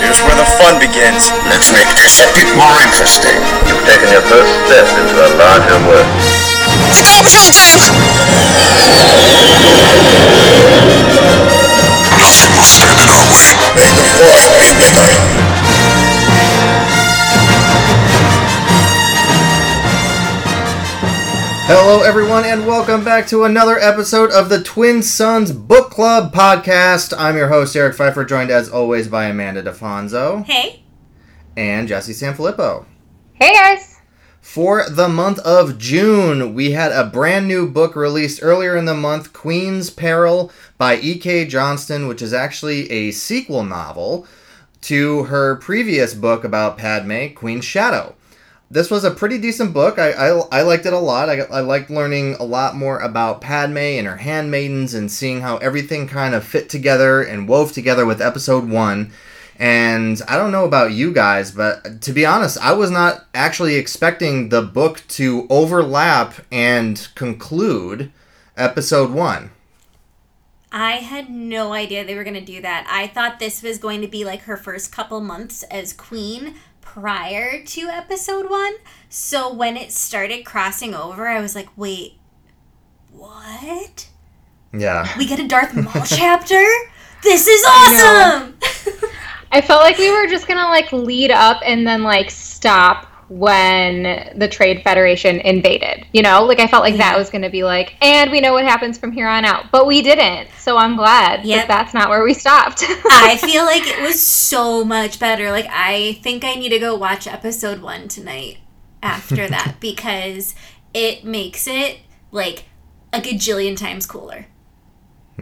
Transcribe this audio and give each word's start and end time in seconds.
Here's 0.00 0.20
where 0.24 0.36
the 0.36 0.48
fun 0.56 0.80
begins. 0.80 1.32
Let's 1.48 1.72
make 1.72 1.88
this 1.96 2.20
a 2.20 2.28
bit 2.32 2.48
more 2.56 2.76
interesting. 2.80 3.36
You've 3.68 3.84
taken 3.84 4.08
your 4.12 4.24
first 4.24 4.52
step 4.64 4.86
into 5.00 5.16
a 5.16 5.30
larger 5.36 5.78
world. 5.84 6.08
Stop 6.92 7.24
shooting! 7.26 7.92
Nothing 12.20 12.52
will 12.56 12.68
stand 12.68 12.96
in 13.00 13.08
our 13.10 13.26
way. 13.28 13.48
May 13.76 13.90
the 13.92 14.04
force 14.16 14.46
be 14.56 14.68
with 14.78 14.96
us. 15.00 15.63
Hello, 21.66 22.02
everyone, 22.02 22.44
and 22.44 22.66
welcome 22.66 23.02
back 23.04 23.26
to 23.28 23.44
another 23.44 23.78
episode 23.78 24.30
of 24.30 24.48
the 24.48 24.62
Twin 24.62 25.02
Suns 25.02 25.50
Book 25.52 25.90
Club 25.90 26.32
podcast. 26.32 27.14
I'm 27.16 27.36
your 27.36 27.48
host, 27.48 27.74
Eric 27.74 27.94
Pfeiffer, 27.96 28.24
joined 28.24 28.50
as 28.50 28.68
always 28.68 29.08
by 29.08 29.24
Amanda 29.26 29.62
DeFonso 29.62 30.44
Hey. 30.44 30.82
and 31.56 31.88
Jesse 31.88 32.12
Sanfilippo. 32.12 32.84
Hey 33.34 33.54
guys. 33.54 33.98
For 34.42 34.88
the 34.90 35.08
month 35.08 35.38
of 35.40 35.78
June, 35.78 36.52
we 36.54 36.72
had 36.72 36.92
a 36.92 37.06
brand 37.06 37.48
new 37.48 37.68
book 37.70 37.96
released 37.96 38.40
earlier 38.42 38.76
in 38.76 38.84
the 38.84 38.94
month, 38.94 39.32
Queen's 39.32 39.88
Peril 39.90 40.52
by 40.76 40.96
E.K. 40.96 41.46
Johnston, 41.46 42.06
which 42.08 42.20
is 42.20 42.34
actually 42.34 42.90
a 42.90 43.10
sequel 43.10 43.64
novel 43.64 44.26
to 44.82 45.24
her 45.24 45.56
previous 45.56 46.12
book 46.12 46.44
about 46.44 46.76
Padme, 46.76 47.28
Queen's 47.34 47.64
Shadow. 47.64 48.14
This 48.74 48.90
was 48.90 49.04
a 49.04 49.12
pretty 49.12 49.38
decent 49.38 49.72
book. 49.72 50.00
I, 50.00 50.10
I, 50.10 50.30
I 50.50 50.62
liked 50.62 50.84
it 50.84 50.92
a 50.92 50.98
lot. 50.98 51.30
I, 51.30 51.42
I 51.42 51.60
liked 51.60 51.90
learning 51.90 52.34
a 52.40 52.42
lot 52.42 52.74
more 52.74 52.98
about 52.98 53.40
Padme 53.40 53.78
and 53.78 54.04
her 54.04 54.16
handmaidens 54.16 54.94
and 54.94 55.08
seeing 55.08 55.42
how 55.42 55.58
everything 55.58 56.08
kind 56.08 56.34
of 56.34 56.44
fit 56.44 56.68
together 56.68 57.22
and 57.22 57.48
wove 57.48 57.70
together 57.70 58.04
with 58.04 58.20
episode 58.20 58.68
one. 58.68 59.12
And 59.60 60.20
I 60.26 60.36
don't 60.36 60.50
know 60.50 60.64
about 60.64 60.90
you 60.90 61.12
guys, 61.12 61.52
but 61.52 62.02
to 62.02 62.12
be 62.12 62.26
honest, 62.26 62.58
I 62.58 62.72
was 62.72 62.90
not 62.90 63.26
actually 63.32 63.76
expecting 63.76 64.48
the 64.48 64.62
book 64.62 65.04
to 65.10 65.46
overlap 65.50 66.34
and 66.50 67.06
conclude 67.14 68.10
episode 68.56 69.12
one. 69.12 69.52
I 70.72 70.94
had 70.94 71.30
no 71.30 71.72
idea 71.72 72.04
they 72.04 72.16
were 72.16 72.24
going 72.24 72.34
to 72.34 72.40
do 72.40 72.60
that. 72.62 72.88
I 72.90 73.06
thought 73.06 73.38
this 73.38 73.62
was 73.62 73.78
going 73.78 74.00
to 74.00 74.08
be 74.08 74.24
like 74.24 74.42
her 74.42 74.56
first 74.56 74.90
couple 74.90 75.20
months 75.20 75.62
as 75.70 75.92
queen 75.92 76.56
prior 76.84 77.62
to 77.64 77.80
episode 77.88 78.48
1. 78.48 78.74
So 79.08 79.52
when 79.52 79.76
it 79.76 79.90
started 79.90 80.44
crossing 80.44 80.94
over, 80.94 81.26
I 81.26 81.40
was 81.40 81.54
like, 81.54 81.68
"Wait. 81.76 82.18
What? 83.10 84.08
Yeah. 84.72 85.08
We 85.18 85.26
get 85.26 85.40
a 85.40 85.48
Darth 85.48 85.74
Maul 85.74 86.02
chapter? 86.06 86.64
This 87.22 87.46
is 87.46 87.64
awesome." 87.66 88.58
I 89.52 89.60
felt 89.60 89.82
like 89.82 89.98
we 89.98 90.10
were 90.10 90.26
just 90.26 90.48
gonna 90.48 90.68
like 90.68 90.92
lead 90.92 91.30
up 91.30 91.62
and 91.64 91.86
then 91.86 92.02
like 92.02 92.30
stop 92.30 93.06
when 93.28 94.32
the 94.38 94.48
Trade 94.48 94.82
Federation 94.82 95.40
invaded. 95.40 96.06
You 96.12 96.22
know, 96.22 96.44
like 96.44 96.60
I 96.60 96.66
felt 96.66 96.82
like 96.82 96.96
that 96.96 97.16
was 97.18 97.30
gonna 97.30 97.50
be 97.50 97.64
like, 97.64 97.96
and 98.02 98.30
we 98.30 98.40
know 98.40 98.52
what 98.52 98.64
happens 98.64 98.98
from 98.98 99.12
here 99.12 99.28
on 99.28 99.44
out, 99.44 99.70
but 99.72 99.86
we 99.86 100.02
didn't. 100.02 100.48
So 100.58 100.76
I'm 100.76 100.96
glad 100.96 101.44
Yep. 101.44 101.66
that 101.66 101.68
that's 101.68 101.94
not 101.94 102.08
where 102.08 102.22
we 102.24 102.34
stopped. 102.34 102.84
I 102.88 103.36
feel 103.40 103.64
like 103.64 103.86
it 103.86 104.00
was 104.02 104.20
so 104.20 104.84
much 104.84 105.18
better. 105.18 105.50
Like 105.50 105.66
I 105.70 106.18
think 106.22 106.44
I 106.44 106.54
need 106.54 106.70
to 106.70 106.78
go 106.78 106.94
watch 106.94 107.26
episode 107.26 107.80
1 107.82 108.08
tonight 108.08 108.58
after 109.02 109.46
that 109.48 109.76
because 109.80 110.54
it 110.92 111.24
makes 111.24 111.66
it 111.66 111.98
like 112.30 112.64
a 113.12 113.20
gajillion 113.20 113.76
times 113.76 114.06
cooler. 114.06 114.46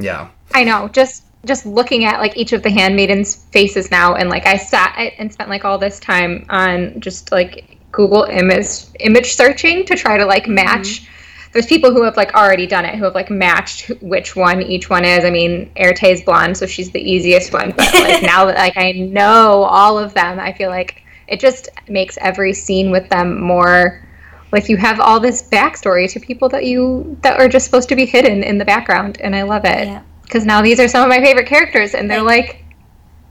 Yeah. 0.00 0.30
I 0.54 0.64
know, 0.64 0.88
just 0.88 1.24
just 1.44 1.66
looking 1.66 2.04
at 2.04 2.20
like 2.20 2.36
each 2.36 2.52
of 2.52 2.62
the 2.62 2.70
handmaidens' 2.70 3.34
faces 3.34 3.90
now, 3.90 4.14
and 4.14 4.28
like 4.28 4.46
I 4.46 4.56
sat 4.56 4.96
and 5.18 5.32
spent 5.32 5.50
like 5.50 5.64
all 5.64 5.78
this 5.78 5.98
time 5.98 6.46
on 6.48 7.00
just 7.00 7.32
like 7.32 7.78
Google 7.90 8.24
image 8.24 8.84
image 9.00 9.34
searching 9.34 9.84
to 9.86 9.96
try 9.96 10.16
to 10.16 10.24
like 10.24 10.48
match. 10.48 11.02
Mm-hmm. 11.02 11.08
There's 11.52 11.66
people 11.66 11.92
who 11.92 12.02
have 12.04 12.16
like 12.16 12.34
already 12.34 12.66
done 12.66 12.84
it, 12.84 12.94
who 12.94 13.04
have 13.04 13.14
like 13.14 13.30
matched 13.30 13.90
which 14.00 14.36
one 14.36 14.62
each 14.62 14.88
one 14.88 15.04
is. 15.04 15.24
I 15.24 15.30
mean, 15.30 15.70
Eirtae 15.76 16.12
is 16.12 16.22
blonde, 16.22 16.56
so 16.56 16.66
she's 16.66 16.90
the 16.92 17.00
easiest 17.00 17.52
one. 17.52 17.72
But 17.72 17.92
like 17.92 18.22
now 18.22 18.46
that 18.46 18.56
like 18.56 18.76
I 18.76 18.92
know 18.92 19.64
all 19.64 19.98
of 19.98 20.14
them, 20.14 20.38
I 20.38 20.52
feel 20.52 20.70
like 20.70 21.02
it 21.28 21.40
just 21.40 21.68
makes 21.88 22.16
every 22.20 22.52
scene 22.52 22.90
with 22.90 23.08
them 23.08 23.40
more 23.40 24.06
like 24.52 24.68
you 24.68 24.76
have 24.76 25.00
all 25.00 25.18
this 25.18 25.42
backstory 25.42 26.10
to 26.12 26.20
people 26.20 26.48
that 26.50 26.64
you 26.64 27.16
that 27.22 27.40
are 27.40 27.48
just 27.48 27.64
supposed 27.64 27.88
to 27.88 27.96
be 27.96 28.06
hidden 28.06 28.42
in 28.44 28.58
the 28.58 28.64
background, 28.64 29.20
and 29.20 29.34
I 29.34 29.42
love 29.42 29.64
it 29.64 29.88
Yeah. 29.88 30.02
Because 30.32 30.46
now 30.46 30.62
these 30.62 30.80
are 30.80 30.88
some 30.88 31.02
of 31.02 31.10
my 31.10 31.20
favorite 31.20 31.46
characters, 31.46 31.94
and 31.94 32.10
they're 32.10 32.22
like 32.22 32.64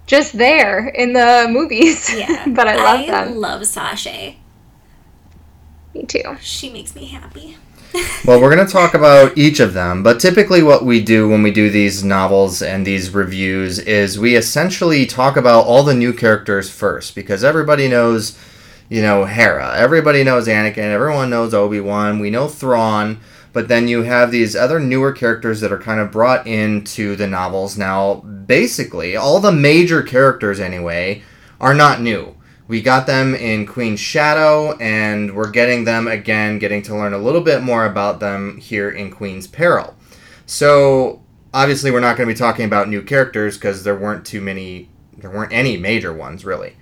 just 0.06 0.38
there 0.38 0.90
in 0.90 1.14
the 1.14 1.48
movies. 1.50 2.16
Yeah. 2.16 2.48
but 2.50 2.68
I 2.68 2.76
love 2.76 3.10
I 3.10 3.26
them. 3.26 3.38
love 3.38 3.66
Sasha. 3.66 4.36
Me 5.96 6.04
too. 6.04 6.38
She 6.42 6.70
makes 6.70 6.96
me 6.96 7.06
happy. 7.06 7.58
Well, 8.24 8.40
we're 8.40 8.56
going 8.56 8.66
to 8.66 8.72
talk 8.72 8.94
about 8.94 9.38
each 9.38 9.60
of 9.60 9.74
them, 9.74 10.04
but 10.04 10.20
typically 10.20 10.62
what 10.64 10.86
we 10.86 11.04
do 11.04 11.28
when 11.28 11.42
we 11.44 11.52
do 11.52 11.70
these 11.70 12.04
novels 12.04 12.62
and 12.62 12.86
these 12.86 13.10
reviews 13.10 13.80
is 13.80 14.18
we 14.18 14.36
essentially 14.36 15.06
talk 15.08 15.36
about 15.36 15.66
all 15.66 15.84
the 15.84 15.96
new 15.96 16.14
characters 16.14 16.70
first 16.70 17.16
because 17.16 17.44
everybody 17.44 17.88
knows, 17.90 18.38
you 18.90 19.02
know, 19.02 19.26
Hera. 19.26 19.76
Everybody 19.76 20.24
knows 20.24 20.48
Anakin. 20.48 20.78
Everyone 20.78 21.32
knows 21.32 21.54
Obi-Wan. 21.54 22.20
We 22.20 22.30
know 22.30 22.48
Thrawn. 22.48 23.20
But 23.54 23.68
then 23.68 23.88
you 23.88 24.04
have 24.04 24.32
these 24.32 24.56
other 24.56 24.80
newer 24.80 25.12
characters 25.12 25.60
that 25.62 25.72
are 25.72 25.80
kind 25.80 26.00
of 26.00 26.12
brought 26.12 26.48
into 26.48 27.16
the 27.16 27.28
novels. 27.28 27.78
Now, 27.78 28.16
basically, 28.16 29.16
all 29.16 29.40
the 29.40 29.52
major 29.52 30.02
characters, 30.02 30.60
anyway, 30.60 31.24
are 31.60 31.74
not 31.74 32.02
new. 32.02 32.36
We 32.68 32.82
got 32.82 33.08
them 33.08 33.36
in 33.36 33.66
Queen's 33.66 34.00
Shadow, 34.00 34.78
and 34.78 35.36
we're 35.36 35.52
getting 35.52 35.84
them 35.84 36.08
again, 36.08 36.60
getting 36.60 36.82
to 36.84 36.96
learn 36.96 37.14
a 37.14 37.18
little 37.18 37.42
bit 37.42 37.62
more 37.62 37.86
about 37.86 38.22
them 38.22 38.58
here 38.58 38.90
in 38.90 39.12
Queen's 39.12 39.48
Peril. 39.48 39.98
So, 40.46 41.22
obviously, 41.54 41.92
we're 41.92 42.00
not 42.00 42.16
going 42.16 42.30
to 42.30 42.34
be 42.34 42.38
talking 42.38 42.64
about 42.64 42.88
new 42.88 43.02
characters 43.02 43.58
because 43.58 43.84
there 43.84 43.98
weren't 43.98 44.26
too 44.26 44.40
many, 44.40 44.90
there 45.18 45.30
weren't 45.30 45.52
any 45.52 45.76
major 45.76 46.14
ones, 46.14 46.46
really. 46.46 46.78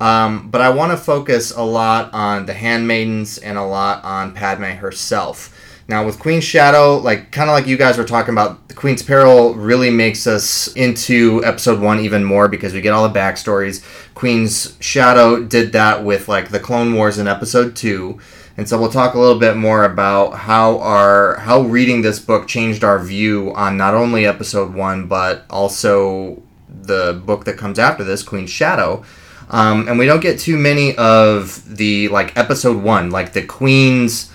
Um, 0.00 0.50
but 0.50 0.60
I 0.60 0.70
want 0.70 0.92
to 0.92 0.98
focus 0.98 1.50
a 1.50 1.62
lot 1.62 2.12
on 2.14 2.46
the 2.46 2.54
handmaidens 2.54 3.38
and 3.38 3.56
a 3.58 3.64
lot 3.64 4.04
on 4.04 4.32
Padme 4.32 4.64
herself. 4.64 5.54
Now, 5.88 6.04
with 6.04 6.18
Queen's 6.18 6.42
Shadow, 6.42 6.96
like 6.96 7.30
kind 7.30 7.48
of 7.48 7.54
like 7.54 7.68
you 7.68 7.76
guys 7.76 7.96
were 7.96 8.04
talking 8.04 8.34
about, 8.34 8.66
the 8.68 8.74
Queen's 8.74 9.02
Peril 9.04 9.54
really 9.54 9.90
makes 9.90 10.26
us 10.26 10.66
into 10.74 11.42
episode 11.44 11.80
one 11.80 12.00
even 12.00 12.24
more 12.24 12.48
because 12.48 12.72
we 12.72 12.80
get 12.80 12.92
all 12.92 13.08
the 13.08 13.18
backstories. 13.18 13.84
Queen's 14.14 14.76
Shadow 14.80 15.42
did 15.44 15.72
that 15.72 16.04
with 16.04 16.28
like 16.28 16.48
the 16.48 16.58
Clone 16.58 16.94
Wars 16.94 17.18
in 17.18 17.28
episode 17.28 17.76
two, 17.76 18.18
and 18.56 18.68
so 18.68 18.80
we'll 18.80 18.90
talk 18.90 19.14
a 19.14 19.18
little 19.18 19.38
bit 19.38 19.56
more 19.56 19.84
about 19.84 20.32
how 20.32 20.80
our 20.80 21.36
how 21.36 21.60
reading 21.60 22.02
this 22.02 22.18
book 22.18 22.48
changed 22.48 22.82
our 22.82 22.98
view 22.98 23.52
on 23.54 23.76
not 23.76 23.94
only 23.94 24.26
episode 24.26 24.74
one 24.74 25.06
but 25.06 25.44
also 25.50 26.42
the 26.68 27.20
book 27.24 27.44
that 27.44 27.56
comes 27.56 27.78
after 27.78 28.02
this, 28.02 28.24
Queen's 28.24 28.50
Shadow. 28.50 29.04
Um, 29.48 29.86
and 29.86 29.98
we 29.98 30.06
don't 30.06 30.20
get 30.20 30.40
too 30.40 30.56
many 30.56 30.96
of 30.96 31.76
the 31.76 32.08
like 32.08 32.36
episode 32.36 32.82
one, 32.82 33.10
like 33.10 33.32
the 33.32 33.46
Queen's 33.46 34.32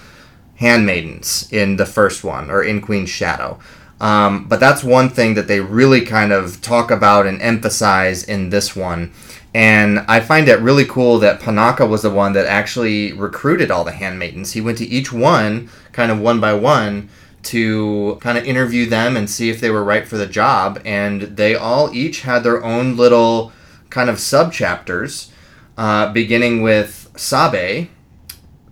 handmaidens 0.61 1.51
in 1.51 1.75
the 1.77 1.85
first 1.85 2.23
one 2.23 2.51
or 2.51 2.63
in 2.63 2.81
Queen's 2.81 3.09
Shadow. 3.09 3.59
Um, 3.99 4.45
but 4.47 4.59
that's 4.59 4.83
one 4.83 5.09
thing 5.09 5.33
that 5.33 5.47
they 5.47 5.59
really 5.59 6.01
kind 6.01 6.31
of 6.31 6.61
talk 6.61 6.89
about 6.91 7.25
and 7.25 7.41
emphasize 7.41 8.23
in 8.23 8.49
this 8.49 8.75
one. 8.75 9.11
And 9.53 9.99
I 10.07 10.21
find 10.21 10.47
it 10.47 10.59
really 10.59 10.85
cool 10.85 11.19
that 11.19 11.41
Panaka 11.41 11.87
was 11.87 12.03
the 12.03 12.09
one 12.09 12.33
that 12.33 12.45
actually 12.45 13.11
recruited 13.11 13.69
all 13.69 13.83
the 13.83 13.91
handmaidens. 13.91 14.53
He 14.53 14.61
went 14.61 14.77
to 14.77 14.87
each 14.87 15.11
one, 15.11 15.69
kind 15.91 16.11
of 16.11 16.19
one 16.19 16.39
by 16.39 16.53
one, 16.53 17.09
to 17.43 18.17
kind 18.21 18.37
of 18.37 18.45
interview 18.45 18.85
them 18.85 19.17
and 19.17 19.29
see 19.29 19.49
if 19.49 19.59
they 19.59 19.71
were 19.71 19.83
right 19.83 20.07
for 20.07 20.17
the 20.17 20.27
job. 20.27 20.79
And 20.85 21.21
they 21.21 21.55
all 21.55 21.93
each 21.93 22.21
had 22.21 22.43
their 22.43 22.63
own 22.63 22.95
little 22.95 23.51
kind 23.89 24.09
of 24.09 24.19
sub 24.19 24.53
chapters, 24.53 25.31
uh, 25.77 26.13
beginning 26.13 26.61
with 26.61 27.11
Sabe, 27.15 27.89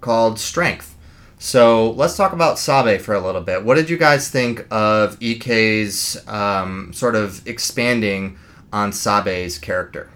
called 0.01 0.39
Strength. 0.39 0.88
So 1.41 1.91
let's 1.91 2.17
talk 2.17 2.33
about 2.33 2.59
Sabe 2.59 2.99
for 2.99 3.15
a 3.15 3.19
little 3.19 3.39
bit. 3.39 3.63
What 3.63 3.75
did 3.75 3.89
you 3.89 3.97
guys 3.97 4.29
think 4.29 4.67
of 4.69 5.17
EK's 5.21 6.21
um, 6.27 6.91
sort 6.91 7.15
of 7.15 7.47
expanding 7.47 8.37
on 8.73 8.91
Sabe's 8.91 9.57
character? 9.57 10.09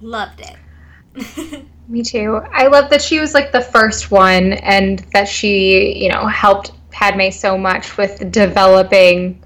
Loved 0.00 0.40
it. 0.40 1.64
Me 1.88 2.02
too. 2.02 2.40
I 2.50 2.66
love 2.66 2.88
that 2.90 3.02
she 3.02 3.20
was 3.20 3.34
like 3.34 3.52
the 3.52 3.60
first 3.60 4.10
one 4.10 4.54
and 4.54 5.00
that 5.12 5.28
she, 5.28 6.02
you 6.02 6.08
know, 6.08 6.26
helped 6.26 6.72
Padme 6.90 7.28
so 7.30 7.58
much 7.58 7.98
with 7.98 8.32
developing 8.32 9.42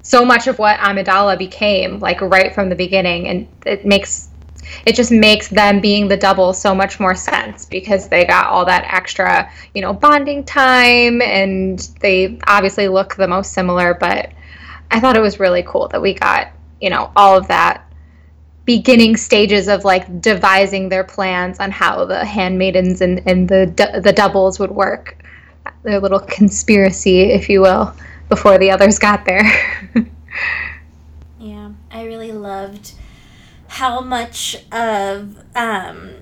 so 0.00 0.24
much 0.24 0.46
of 0.46 0.58
what 0.58 0.78
Amidala 0.78 1.36
became, 1.36 2.00
like 2.00 2.22
right 2.22 2.54
from 2.54 2.70
the 2.70 2.74
beginning. 2.74 3.28
And 3.28 3.48
it 3.66 3.84
makes 3.84 4.30
it 4.84 4.94
just 4.94 5.10
makes 5.10 5.48
them 5.48 5.80
being 5.80 6.08
the 6.08 6.16
double 6.16 6.52
so 6.52 6.74
much 6.74 7.00
more 7.00 7.14
sense 7.14 7.64
because 7.64 8.08
they 8.08 8.24
got 8.24 8.46
all 8.46 8.64
that 8.64 8.84
extra, 8.92 9.50
you 9.74 9.82
know, 9.82 9.92
bonding 9.92 10.44
time 10.44 11.22
and 11.22 11.90
they 12.00 12.38
obviously 12.46 12.88
look 12.88 13.16
the 13.16 13.28
most 13.28 13.52
similar, 13.52 13.94
but 13.94 14.30
I 14.90 15.00
thought 15.00 15.16
it 15.16 15.20
was 15.20 15.40
really 15.40 15.62
cool 15.62 15.88
that 15.88 16.02
we 16.02 16.14
got, 16.14 16.48
you 16.80 16.90
know, 16.90 17.10
all 17.16 17.36
of 17.36 17.48
that 17.48 17.82
beginning 18.64 19.16
stages 19.16 19.68
of 19.68 19.84
like 19.84 20.20
devising 20.20 20.88
their 20.88 21.04
plans 21.04 21.60
on 21.60 21.70
how 21.70 22.04
the 22.04 22.24
handmaidens 22.24 23.00
and, 23.00 23.22
and 23.26 23.48
the 23.48 24.00
the 24.02 24.12
doubles 24.12 24.58
would 24.58 24.72
work 24.72 25.22
their 25.84 26.00
little 26.00 26.18
conspiracy 26.20 27.20
if 27.20 27.48
you 27.48 27.60
will 27.60 27.94
before 28.28 28.58
the 28.58 28.70
others 28.70 28.98
got 28.98 29.24
there. 29.24 29.44
Yeah 31.38 31.70
i 31.90 32.04
really 32.04 32.32
loved 32.32 32.92
how 33.76 34.00
much 34.00 34.56
of 34.72 35.36
um 35.54 36.14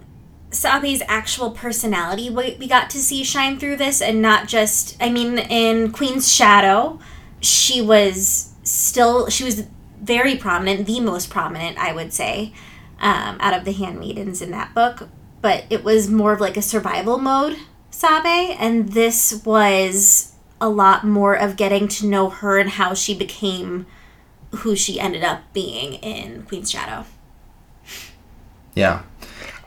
Sabe's 0.50 1.02
actual 1.08 1.50
personality 1.50 2.30
we, 2.30 2.56
we 2.60 2.68
got 2.68 2.90
to 2.90 2.98
see 2.98 3.24
shine 3.24 3.58
through 3.58 3.76
this 3.76 4.00
and 4.00 4.22
not 4.22 4.46
just 4.46 4.96
I 5.00 5.10
mean 5.10 5.38
in 5.38 5.90
Queen's 5.92 6.32
Shadow 6.32 7.00
she 7.40 7.82
was 7.82 8.52
still 8.62 9.28
she 9.28 9.44
was 9.44 9.64
very 10.04 10.36
prominent, 10.36 10.86
the 10.86 11.00
most 11.00 11.30
prominent, 11.30 11.78
I 11.78 11.92
would 11.92 12.12
say, 12.12 12.52
um, 13.00 13.38
out 13.40 13.54
of 13.54 13.64
the 13.64 13.72
handmaidens 13.72 14.42
in 14.42 14.50
that 14.50 14.74
book. 14.74 15.08
But 15.40 15.64
it 15.70 15.82
was 15.82 16.10
more 16.10 16.32
of 16.32 16.40
like 16.40 16.56
a 16.56 16.62
survival 16.62 17.18
mode, 17.18 17.56
Sabe, 17.90 18.56
and 18.58 18.92
this 18.92 19.42
was 19.44 20.32
a 20.60 20.68
lot 20.68 21.04
more 21.04 21.34
of 21.34 21.56
getting 21.56 21.88
to 21.88 22.06
know 22.06 22.30
her 22.30 22.58
and 22.58 22.70
how 22.70 22.94
she 22.94 23.14
became 23.14 23.86
who 24.58 24.76
she 24.76 25.00
ended 25.00 25.24
up 25.24 25.52
being 25.52 25.94
in 25.94 26.44
Queen's 26.44 26.70
Shadow. 26.70 27.06
Yeah. 28.74 29.02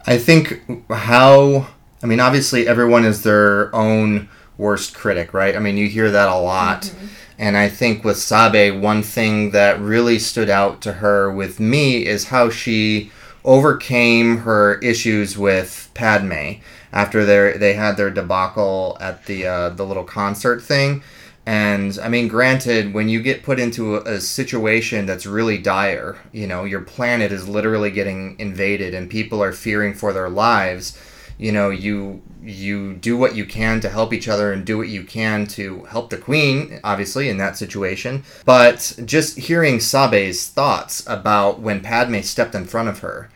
I 0.06 0.18
think 0.18 0.62
how 0.90 1.68
I 2.02 2.06
mean 2.06 2.20
obviously 2.20 2.68
everyone 2.68 3.06
is 3.06 3.24
their 3.24 3.74
own 3.76 4.30
worst 4.58 4.96
critic, 4.96 5.34
right? 5.34 5.56
I 5.56 5.60
mean 5.60 5.78
you 5.78 5.88
hear 5.88 6.12
that 6.12 6.30
a 6.30 6.38
lot. 6.38 6.84
Mm-hmm. 6.84 7.08
And 7.40 7.56
I 7.56 7.70
think 7.70 8.04
with 8.04 8.18
Sabe, 8.18 8.82
one 8.82 9.04
thing 9.04 9.52
that 9.52 9.80
really 9.80 10.18
stood 10.18 10.50
out 10.50 10.82
to 10.82 10.94
her 10.94 11.32
with 11.32 11.60
me 11.60 12.06
is 12.06 12.26
how 12.26 12.50
she 12.50 13.12
overcame 13.46 14.40
her 14.40 14.80
issues 14.80 15.38
with 15.38 15.90
Padme 15.94 16.54
after 16.92 17.26
they 17.26 17.58
they 17.58 17.74
had 17.74 17.96
their 17.96 18.10
debacle 18.10 18.98
at 19.00 19.26
the 19.26 19.46
uh, 19.46 19.70
the 19.70 19.86
little 19.86 20.04
concert 20.04 20.62
thing. 20.62 21.04
And 21.48 21.98
I 22.04 22.10
mean, 22.10 22.28
granted, 22.28 22.94
when 22.94 23.08
you 23.08 23.22
get 23.22 23.42
put 23.42 23.58
into 23.58 23.96
a, 23.96 24.16
a, 24.16 24.20
situation 24.20 25.06
that's 25.06 25.26
really 25.26 25.58
dire, 25.58 26.18
you 26.34 26.46
know, 26.46 26.66
your 26.66 26.82
planet 26.82 27.32
is 27.32 27.48
literally 27.48 27.90
getting 27.90 28.38
invaded 28.38 28.94
and 28.94 29.10
people 29.10 29.42
are 29.42 29.54
fearing 29.54 29.94
for 29.94 30.12
their 30.12 30.30
lives 30.30 31.00
you 31.38 31.52
know 31.52 31.70
you 31.70 32.22
you 32.42 32.96
do 32.96 33.16
what 33.16 33.36
you 33.36 33.46
can 33.46 33.80
to 33.80 33.90
help 33.90 34.12
each 34.12 34.28
other 34.28 34.52
and 34.52 34.66
do 34.66 34.78
what 34.78 34.88
you 34.88 35.04
can 35.04 35.46
to 35.46 35.84
help 35.86 36.10
the 36.10 36.18
queen 36.18 36.80
obviously 36.84 37.30
in 37.30 37.38
that 37.38 37.56
situation 37.56 38.24
but 38.46 38.98
just 39.06 39.38
hearing 39.38 39.80
sabe's 39.80 40.48
thoughts 40.48 41.06
about 41.08 41.60
when 41.60 41.80
padme 41.80 42.22
stepped 42.22 42.56
in 42.56 42.66
front 42.66 42.90
of 42.90 43.00
her 43.00 43.30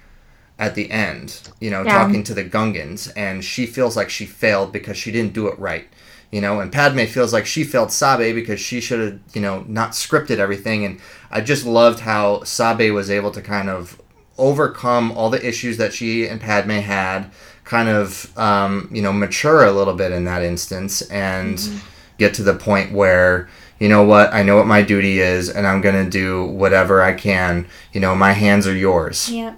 at 0.58 0.74
the 0.74 0.90
end 0.90 1.50
you 1.60 1.70
know 1.70 1.84
yeah. 1.84 1.96
talking 1.96 2.24
to 2.24 2.34
the 2.34 2.44
gungans 2.44 3.12
and 3.16 3.44
she 3.44 3.68
feels 3.68 3.96
like 3.96 4.10
she 4.10 4.26
failed 4.26 4.72
because 4.72 4.98
she 4.98 5.12
didn't 5.12 5.34
do 5.34 5.48
it 5.48 5.60
right 5.60 5.88
you 6.32 6.42
know 6.42 6.60
and 6.60 6.72
padme 6.72 7.06
feels 7.06 7.34
like 7.34 7.46
she 7.46 7.64
failed 7.64 7.92
sabe 7.92 8.34
because 8.34 8.60
she 8.60 8.80
should 8.80 9.00
have 9.00 9.20
you 9.34 9.42
know 9.42 9.64
not 9.68 9.92
scripted 9.92 10.38
everything 10.38 10.86
and 10.86 11.00
i 11.30 11.42
just 11.42 11.66
loved 11.66 12.00
how 12.00 12.42
sabe 12.44 12.92
was 12.92 13.10
able 13.10 13.32
to 13.32 13.42
kind 13.42 13.70
of 13.70 14.02
overcome 14.38 15.12
all 15.12 15.30
the 15.30 15.46
issues 15.46 15.78
that 15.78 15.94
she 15.94 16.28
and 16.28 16.42
padme 16.42 16.72
had 16.72 17.30
kind 17.72 17.88
of 17.88 18.38
um, 18.38 18.90
you 18.92 19.02
know 19.02 19.14
mature 19.14 19.64
a 19.64 19.72
little 19.72 19.94
bit 19.94 20.12
in 20.12 20.26
that 20.26 20.44
instance 20.44 21.02
and 21.04 21.58
mm-hmm. 21.58 21.78
get 22.18 22.34
to 22.34 22.44
the 22.44 22.54
point 22.54 22.92
where 22.92 23.48
you 23.80 23.88
know 23.88 24.04
what 24.04 24.34
I 24.34 24.44
know 24.44 24.58
what 24.58 24.68
my 24.68 24.82
duty 24.82 25.22
is 25.22 25.50
and 25.50 25.66
I'm 25.66 25.80
gonna 25.80 26.10
do 26.10 26.46
whatever 26.48 27.02
I 27.02 27.14
can. 27.14 27.68
You 27.94 28.02
know 28.02 28.14
my 28.14 28.34
hands 28.34 28.68
are 28.68 28.76
yours. 28.76 29.30
Yeah, 29.30 29.56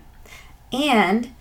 and 0.72 1.34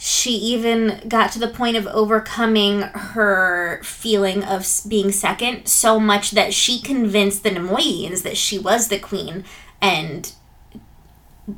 she 0.00 0.30
even 0.30 1.02
got 1.08 1.32
to 1.32 1.40
the 1.40 1.48
point 1.48 1.76
of 1.76 1.84
overcoming 1.88 2.82
her 2.82 3.82
feeling 3.82 4.44
of 4.44 4.64
being 4.86 5.10
second 5.10 5.66
so 5.66 5.98
much 5.98 6.30
that 6.30 6.54
she 6.54 6.80
convinced 6.80 7.42
the 7.42 7.50
Neimoidians 7.50 8.22
that 8.22 8.36
she 8.36 8.60
was 8.60 8.88
the 8.88 8.98
queen 9.00 9.44
and 9.80 10.32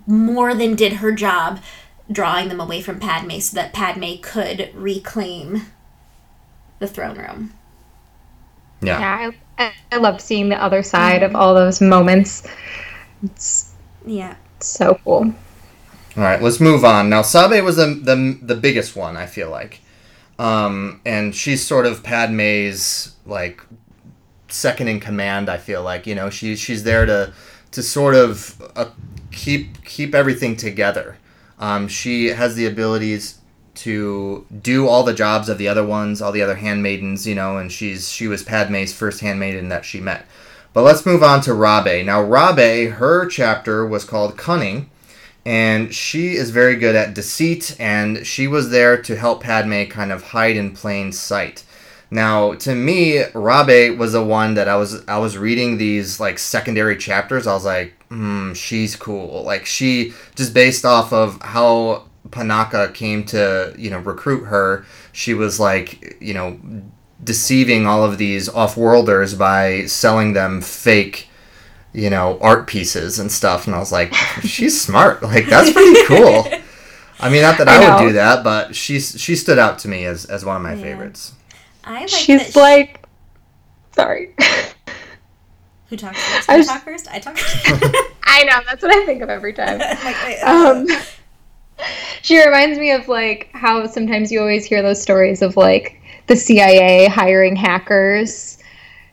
more 0.06 0.54
than 0.54 0.74
did 0.74 0.94
her 0.94 1.12
job 1.12 1.60
drawing 2.10 2.48
them 2.48 2.60
away 2.60 2.80
from 2.80 2.98
Padme 2.98 3.38
so 3.40 3.54
that 3.56 3.74
Padme 3.74 4.14
could 4.22 4.70
reclaim 4.74 5.66
the 6.78 6.86
throne 6.86 7.18
room. 7.18 7.52
Yeah. 8.80 8.98
Yeah, 8.98 9.30
I, 9.58 9.72
I 9.92 9.96
love 9.98 10.18
seeing 10.18 10.48
the 10.48 10.60
other 10.60 10.82
side 10.82 11.20
mm-hmm. 11.20 11.36
of 11.36 11.36
all 11.36 11.54
those 11.54 11.82
moments. 11.82 12.48
It's 13.22 13.74
yeah, 14.06 14.36
so 14.60 14.98
cool. 15.04 15.34
All 16.20 16.26
right, 16.26 16.42
let's 16.42 16.60
move 16.60 16.84
on. 16.84 17.08
Now, 17.08 17.22
Sabe 17.22 17.64
was 17.64 17.76
the 17.76 17.86
the, 17.86 18.38
the 18.42 18.54
biggest 18.54 18.94
one, 18.94 19.16
I 19.16 19.24
feel 19.24 19.48
like. 19.48 19.80
Um, 20.38 21.00
and 21.06 21.34
she's 21.34 21.66
sort 21.66 21.86
of 21.86 22.02
Padme's 22.02 23.16
like 23.24 23.62
second 24.48 24.88
in 24.88 25.00
command. 25.00 25.48
I 25.48 25.56
feel 25.56 25.82
like 25.82 26.06
you 26.06 26.14
know 26.14 26.28
she's 26.28 26.60
she's 26.60 26.84
there 26.84 27.06
to 27.06 27.32
to 27.70 27.82
sort 27.82 28.14
of 28.14 28.60
uh, 28.76 28.90
keep 29.32 29.82
keep 29.82 30.14
everything 30.14 30.56
together. 30.56 31.16
Um, 31.58 31.88
she 31.88 32.26
has 32.26 32.54
the 32.54 32.66
abilities 32.66 33.38
to 33.76 34.44
do 34.60 34.88
all 34.88 35.04
the 35.04 35.14
jobs 35.14 35.48
of 35.48 35.56
the 35.56 35.68
other 35.68 35.86
ones, 35.86 36.20
all 36.20 36.32
the 36.32 36.42
other 36.42 36.56
handmaidens, 36.56 37.26
you 37.26 37.34
know, 37.34 37.56
and 37.56 37.72
she's 37.72 38.12
she 38.12 38.28
was 38.28 38.42
Padme's 38.42 38.92
first 38.92 39.20
handmaiden 39.20 39.70
that 39.70 39.86
she 39.86 40.00
met. 40.00 40.26
But 40.74 40.82
let's 40.82 41.06
move 41.06 41.22
on 41.22 41.40
to 41.42 41.52
Rabe. 41.52 42.04
Now, 42.04 42.22
Rabe, 42.22 42.92
her 42.92 43.26
chapter 43.26 43.86
was 43.86 44.04
called 44.04 44.36
Cunning, 44.36 44.89
and 45.44 45.94
she 45.94 46.34
is 46.34 46.50
very 46.50 46.76
good 46.76 46.94
at 46.94 47.14
deceit, 47.14 47.76
and 47.78 48.26
she 48.26 48.46
was 48.46 48.70
there 48.70 49.00
to 49.02 49.16
help 49.16 49.42
Padme 49.42 49.84
kind 49.84 50.12
of 50.12 50.22
hide 50.22 50.56
in 50.56 50.72
plain 50.72 51.12
sight. 51.12 51.64
Now, 52.10 52.54
to 52.54 52.74
me, 52.74 53.22
Rabe 53.34 53.96
was 53.96 54.12
the 54.12 54.24
one 54.24 54.54
that 54.54 54.68
I 54.68 54.76
was 54.76 55.04
I 55.06 55.18
was 55.18 55.38
reading 55.38 55.78
these 55.78 56.18
like 56.18 56.38
secondary 56.38 56.96
chapters. 56.96 57.46
I 57.46 57.54
was 57.54 57.64
like, 57.64 57.94
hmm, 58.08 58.52
she's 58.52 58.96
cool. 58.96 59.44
Like 59.44 59.64
she 59.64 60.12
just 60.34 60.52
based 60.52 60.84
off 60.84 61.12
of 61.12 61.40
how 61.40 62.08
Panaka 62.28 62.92
came 62.92 63.24
to 63.26 63.74
you 63.78 63.90
know 63.90 63.98
recruit 63.98 64.44
her. 64.46 64.84
She 65.12 65.34
was 65.34 65.60
like 65.60 66.16
you 66.20 66.34
know 66.34 66.58
deceiving 67.22 67.86
all 67.86 68.02
of 68.04 68.18
these 68.18 68.48
off-worlders 68.48 69.34
by 69.34 69.84
selling 69.86 70.32
them 70.32 70.60
fake 70.60 71.29
you 71.92 72.10
know 72.10 72.38
art 72.40 72.66
pieces 72.66 73.18
and 73.18 73.30
stuff 73.30 73.66
and 73.66 73.74
i 73.74 73.78
was 73.78 73.90
like 73.90 74.14
she's 74.42 74.80
smart 74.80 75.22
like 75.24 75.46
that's 75.46 75.72
pretty 75.72 76.04
cool 76.06 76.46
i 77.18 77.28
mean 77.28 77.42
not 77.42 77.58
that 77.58 77.68
i, 77.68 77.82
I 77.82 78.00
would 78.00 78.08
do 78.08 78.12
that 78.14 78.44
but 78.44 78.76
she's 78.76 79.20
she 79.20 79.34
stood 79.34 79.58
out 79.58 79.78
to 79.80 79.88
me 79.88 80.04
as, 80.04 80.24
as 80.26 80.44
one 80.44 80.56
of 80.56 80.62
my 80.62 80.74
yeah. 80.74 80.82
favorites 80.82 81.34
I 81.84 82.00
like 82.00 82.08
She's 82.08 82.56
like, 82.56 83.04
sorry. 83.92 84.34
Who 85.88 85.96
talks 85.96 86.22
first? 86.22 86.50
I 86.50 86.56
was... 86.56 86.66
talk 86.66 86.82
first? 86.82 87.08
I 87.10 87.18
talk 87.18 87.36
first. 87.36 87.66
I 88.24 88.44
know. 88.44 88.60
That's 88.66 88.82
what 88.82 88.94
I 88.94 89.04
think 89.06 89.22
of 89.22 89.28
every 89.28 89.52
time. 89.52 89.80
um, 90.44 90.86
she 92.22 92.44
reminds 92.44 92.78
me 92.78 92.92
of 92.92 93.08
like 93.08 93.50
how 93.52 93.86
sometimes 93.86 94.30
you 94.30 94.40
always 94.40 94.64
hear 94.64 94.82
those 94.82 95.00
stories 95.00 95.42
of 95.42 95.56
like 95.56 96.00
the 96.26 96.36
CIA 96.36 97.06
hiring 97.06 97.56
hackers 97.56 98.58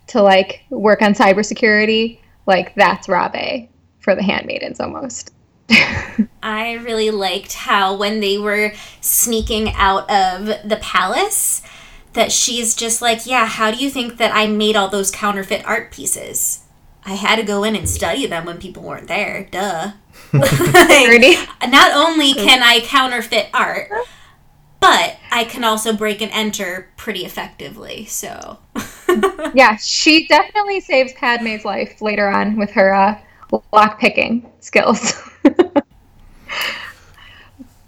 to 0.08 0.22
like 0.22 0.62
work 0.70 1.02
on 1.02 1.14
cybersecurity. 1.14 2.20
Like 2.48 2.74
that's 2.76 3.08
Rabe 3.08 3.70
for 4.00 4.16
the 4.16 4.24
Handmaidens 4.24 4.80
almost. 4.80 5.34
I 6.42 6.74
really 6.82 7.12
liked 7.12 7.54
how 7.54 7.96
when 7.96 8.22
they 8.22 8.38
were 8.38 8.74
sneaking 9.02 9.74
out 9.74 10.10
of 10.10 10.46
the 10.68 10.80
palace, 10.82 11.62
that 12.14 12.32
she's 12.32 12.76
just 12.76 13.02
like, 13.02 13.28
yeah, 13.28 13.46
how 13.46 13.70
do 13.70 13.78
you 13.78 13.92
think 13.92 14.18
that 14.18 14.34
I 14.34 14.48
made 14.48 14.76
all 14.76 14.88
those 14.90 15.12
counterfeit 15.12 15.64
art 15.66 15.92
pieces? 15.92 16.64
I 17.06 17.14
had 17.14 17.36
to 17.36 17.44
go 17.44 17.64
in 17.64 17.76
and 17.76 17.88
study 17.88 18.26
them 18.26 18.46
when 18.46 18.58
people 18.58 18.82
weren't 18.82 19.08
there. 19.08 19.48
Duh. 19.52 19.92
like, 20.34 21.48
not 21.70 21.92
only 21.94 22.34
can 22.34 22.64
I 22.64 22.82
counterfeit 22.84 23.50
art, 23.54 23.90
but 24.80 25.18
I 25.32 25.44
can 25.44 25.64
also 25.64 25.94
break 25.94 26.22
and 26.22 26.32
enter 26.32 26.90
pretty 26.98 27.24
effectively. 27.24 28.06
So, 28.06 28.58
yeah, 29.54 29.76
she 29.78 30.28
definitely 30.28 30.80
saves 30.80 31.14
Padme's 31.14 31.66
life 31.66 32.02
later 32.02 32.30
on 32.30 32.56
with 32.56 32.72
her 32.72 32.94
uh, 32.94 33.20
lock 33.72 34.00
picking 34.00 34.50
skills. 34.60 35.14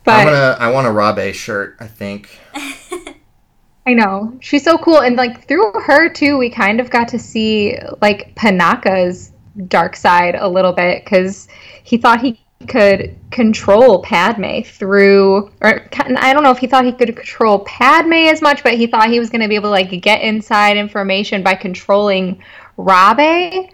But 0.10 0.22
I'm 0.22 0.26
gonna. 0.26 0.58
I 0.60 0.72
want 0.72 0.88
a 0.88 0.90
Rabe 0.90 1.34
shirt. 1.34 1.78
I 1.80 1.88
think. 1.88 2.40
I 3.86 3.94
know. 3.94 4.38
She's 4.40 4.64
so 4.64 4.78
cool. 4.78 5.02
And 5.02 5.16
like 5.16 5.48
through 5.48 5.72
her 5.86 6.10
too, 6.10 6.38
we 6.38 6.50
kind 6.50 6.80
of 6.80 6.90
got 6.90 7.08
to 7.10 7.20
see 7.20 7.78
like 8.02 8.34
Panaka's 8.36 9.32
dark 9.68 9.96
side 9.96 10.36
a 10.36 10.48
little 10.48 10.74
bit 10.74 11.04
because 11.04 11.48
he 11.84 11.98
thought 11.98 12.22
he 12.22 12.40
could 12.68 13.16
control 13.32 14.02
Padme 14.02 14.62
through 14.62 15.52
or 15.62 15.88
I 15.94 16.34
don't 16.34 16.44
know 16.44 16.52
if 16.52 16.58
he 16.58 16.68
thought 16.68 16.86
he 16.86 16.92
could 16.92 17.16
control 17.16 17.60
Padme 17.60 18.14
as 18.14 18.42
much, 18.42 18.64
but 18.64 18.74
he 18.74 18.88
thought 18.88 19.10
he 19.10 19.20
was 19.20 19.30
gonna 19.30 19.48
be 19.48 19.56
able 19.56 19.70
to 19.70 19.72
like 19.72 20.02
get 20.02 20.22
inside 20.22 20.78
information 20.78 21.42
by 21.42 21.56
controlling 21.56 22.44
Rabe. 22.78 23.72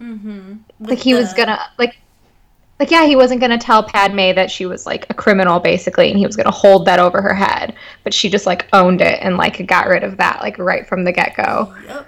Mm-hmm. 0.00 0.54
Like 0.80 0.98
he 0.98 1.14
was 1.14 1.32
gonna 1.32 1.58
like 1.78 1.96
like 2.78 2.90
yeah 2.90 3.04
he 3.04 3.16
wasn't 3.16 3.40
going 3.40 3.50
to 3.50 3.58
tell 3.58 3.82
padme 3.82 4.34
that 4.34 4.50
she 4.50 4.66
was 4.66 4.86
like 4.86 5.06
a 5.10 5.14
criminal 5.14 5.58
basically 5.58 6.10
and 6.10 6.18
he 6.18 6.26
was 6.26 6.36
going 6.36 6.46
to 6.46 6.52
hold 6.52 6.84
that 6.86 7.00
over 7.00 7.20
her 7.20 7.34
head 7.34 7.74
but 8.04 8.14
she 8.14 8.28
just 8.28 8.46
like 8.46 8.68
owned 8.72 9.00
it 9.00 9.18
and 9.20 9.36
like 9.36 9.66
got 9.66 9.88
rid 9.88 10.04
of 10.04 10.16
that 10.16 10.40
like 10.40 10.58
right 10.58 10.86
from 10.86 11.04
the 11.04 11.12
get-go 11.12 11.74
Yep. 11.86 12.06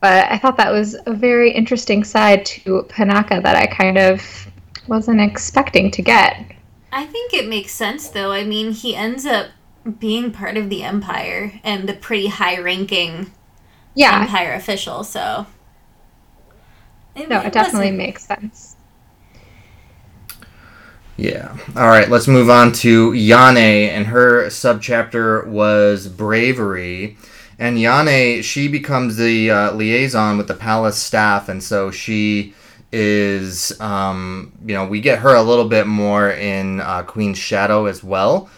but 0.00 0.30
i 0.30 0.38
thought 0.38 0.56
that 0.56 0.72
was 0.72 0.96
a 1.06 1.12
very 1.12 1.50
interesting 1.50 2.02
side 2.02 2.44
to 2.46 2.86
panaka 2.88 3.42
that 3.42 3.56
i 3.56 3.66
kind 3.66 3.98
of 3.98 4.22
wasn't 4.88 5.20
expecting 5.20 5.90
to 5.90 6.02
get 6.02 6.52
I 6.92 7.06
think 7.06 7.34
it 7.34 7.48
makes 7.48 7.72
sense 7.72 8.08
though. 8.08 8.30
I 8.30 8.44
mean, 8.44 8.70
he 8.72 8.94
ends 8.94 9.26
up 9.26 9.48
being 9.98 10.30
part 10.30 10.56
of 10.56 10.70
the 10.70 10.82
Empire 10.84 11.60
and 11.64 11.90
a 11.90 11.94
pretty 11.94 12.28
high 12.28 12.58
ranking 12.58 13.32
yeah 13.94 14.20
Empire 14.22 14.52
official, 14.54 15.02
so. 15.04 15.46
no 17.16 17.40
it 17.40 17.52
definitely 17.52 17.86
wasn't- 17.92 17.98
makes 17.98 18.24
sense 18.26 18.76
Yeah. 21.16 21.56
All 21.76 21.86
right. 21.86 22.10
Let's 22.10 22.26
move 22.26 22.50
on 22.50 22.72
to 22.82 23.12
Yane, 23.12 23.56
and 23.88 24.06
her 24.08 24.46
subchapter 24.46 25.46
was 25.46 26.08
bravery. 26.08 27.16
And 27.56 27.76
Yane, 27.78 28.42
she 28.42 28.66
becomes 28.66 29.16
the 29.16 29.48
uh, 29.48 29.72
liaison 29.74 30.36
with 30.38 30.48
the 30.48 30.54
palace 30.54 30.98
staff, 31.00 31.48
and 31.48 31.62
so 31.62 31.92
she 31.92 32.52
is, 32.94 33.78
um, 33.80 34.52
you 34.64 34.74
know, 34.74 34.86
we 34.86 35.00
get 35.00 35.18
her 35.18 35.34
a 35.34 35.42
little 35.42 35.68
bit 35.68 35.86
more 35.86 36.30
in 36.30 36.80
uh, 36.80 37.02
Queen's 37.02 37.38
Shadow 37.38 37.86
as 37.86 38.04
well. 38.04 38.48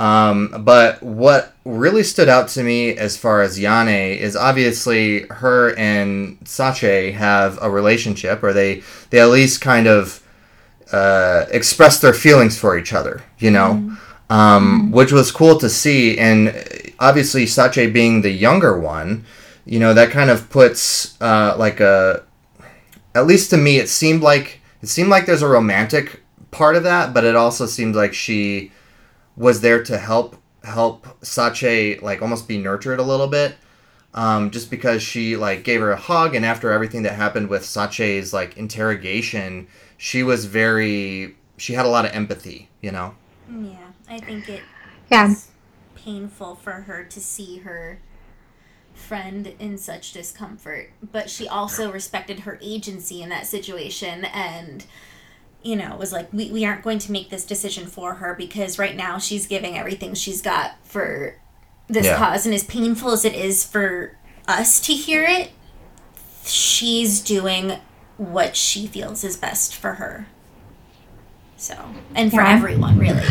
Um, 0.00 0.64
but 0.64 1.00
what 1.02 1.54
really 1.64 2.02
stood 2.02 2.28
out 2.28 2.48
to 2.48 2.64
me 2.64 2.96
as 2.96 3.16
far 3.16 3.42
as 3.42 3.58
Yane 3.58 4.18
is 4.18 4.34
obviously 4.34 5.20
her 5.28 5.72
and 5.76 6.36
Sache 6.44 7.12
have 7.12 7.58
a 7.62 7.70
relationship, 7.70 8.42
or 8.42 8.52
they 8.52 8.82
they 9.10 9.20
at 9.20 9.30
least 9.30 9.60
kind 9.60 9.86
of 9.86 10.20
uh, 10.92 11.46
express 11.50 12.00
their 12.00 12.12
feelings 12.12 12.58
for 12.58 12.76
each 12.76 12.92
other, 12.92 13.22
you 13.38 13.52
know, 13.52 13.96
um, 14.30 14.90
which 14.90 15.12
was 15.12 15.30
cool 15.30 15.58
to 15.58 15.70
see. 15.70 16.18
And 16.18 16.52
obviously, 16.98 17.46
Sache 17.46 17.92
being 17.92 18.22
the 18.22 18.32
younger 18.32 18.78
one, 18.78 19.24
you 19.64 19.78
know, 19.78 19.94
that 19.94 20.10
kind 20.10 20.28
of 20.28 20.50
puts 20.50 21.20
uh, 21.22 21.54
like 21.56 21.78
a, 21.80 22.24
at 23.14 23.26
least 23.26 23.50
to 23.50 23.56
me, 23.56 23.78
it 23.78 23.88
seemed 23.88 24.22
like 24.22 24.60
it 24.82 24.88
seemed 24.88 25.08
like 25.08 25.26
there's 25.26 25.42
a 25.42 25.48
romantic 25.48 26.20
part 26.50 26.76
of 26.76 26.82
that, 26.84 27.14
but 27.14 27.24
it 27.24 27.36
also 27.36 27.66
seemed 27.66 27.94
like 27.96 28.14
she 28.14 28.72
was 29.36 29.60
there 29.60 29.82
to 29.84 29.98
help 29.98 30.36
help 30.62 31.06
Sache 31.24 32.00
like 32.02 32.22
almost 32.22 32.48
be 32.48 32.58
nurtured 32.58 32.98
a 32.98 33.02
little 33.04 33.28
bit. 33.28 33.56
Um, 34.14 34.50
just 34.52 34.70
because 34.70 35.02
she 35.02 35.36
like 35.36 35.64
gave 35.64 35.80
her 35.80 35.90
a 35.90 35.96
hug 35.96 36.36
and 36.36 36.44
after 36.44 36.70
everything 36.70 37.02
that 37.02 37.14
happened 37.14 37.48
with 37.48 37.64
Sache's 37.64 38.32
like 38.32 38.56
interrogation, 38.56 39.66
she 39.96 40.22
was 40.22 40.44
very 40.46 41.36
she 41.56 41.74
had 41.74 41.86
a 41.86 41.88
lot 41.88 42.04
of 42.04 42.12
empathy, 42.12 42.68
you 42.80 42.92
know. 42.92 43.14
Yeah, 43.50 43.92
I 44.08 44.18
think 44.18 44.48
it 44.48 44.62
Yeah. 45.10 45.28
was 45.28 45.48
painful 45.94 46.54
for 46.56 46.72
her 46.72 47.04
to 47.04 47.20
see 47.20 47.58
her 47.58 47.98
friend 48.94 49.52
in 49.58 49.76
such 49.76 50.12
discomfort, 50.12 50.90
but 51.12 51.28
she 51.28 51.46
also 51.48 51.90
respected 51.92 52.40
her 52.40 52.58
agency 52.62 53.22
in 53.22 53.28
that 53.28 53.46
situation 53.46 54.24
and 54.26 54.86
you 55.62 55.76
know, 55.76 55.96
was 55.96 56.12
like, 56.12 56.30
we, 56.30 56.50
we 56.50 56.62
aren't 56.66 56.82
going 56.82 56.98
to 56.98 57.10
make 57.10 57.30
this 57.30 57.42
decision 57.46 57.86
for 57.86 58.16
her 58.16 58.34
because 58.34 58.78
right 58.78 58.94
now 58.94 59.16
she's 59.16 59.46
giving 59.46 59.78
everything 59.78 60.12
she's 60.12 60.42
got 60.42 60.72
for 60.84 61.36
this 61.88 62.04
Yeah. 62.04 62.18
cause. 62.18 62.44
And 62.44 62.54
as 62.54 62.62
painful 62.64 63.12
as 63.12 63.24
it 63.24 63.34
is 63.34 63.64
for 63.64 64.14
us 64.46 64.78
to 64.82 64.92
hear 64.92 65.24
it, 65.24 65.52
she's 66.44 67.20
doing 67.22 67.78
what 68.18 68.56
she 68.56 68.86
feels 68.86 69.24
is 69.24 69.38
best 69.38 69.74
for 69.74 69.94
her. 69.94 70.26
So, 71.56 71.74
and 72.14 72.30
for 72.30 72.42
Yeah. 72.42 72.52
everyone, 72.52 72.98
really. 72.98 73.24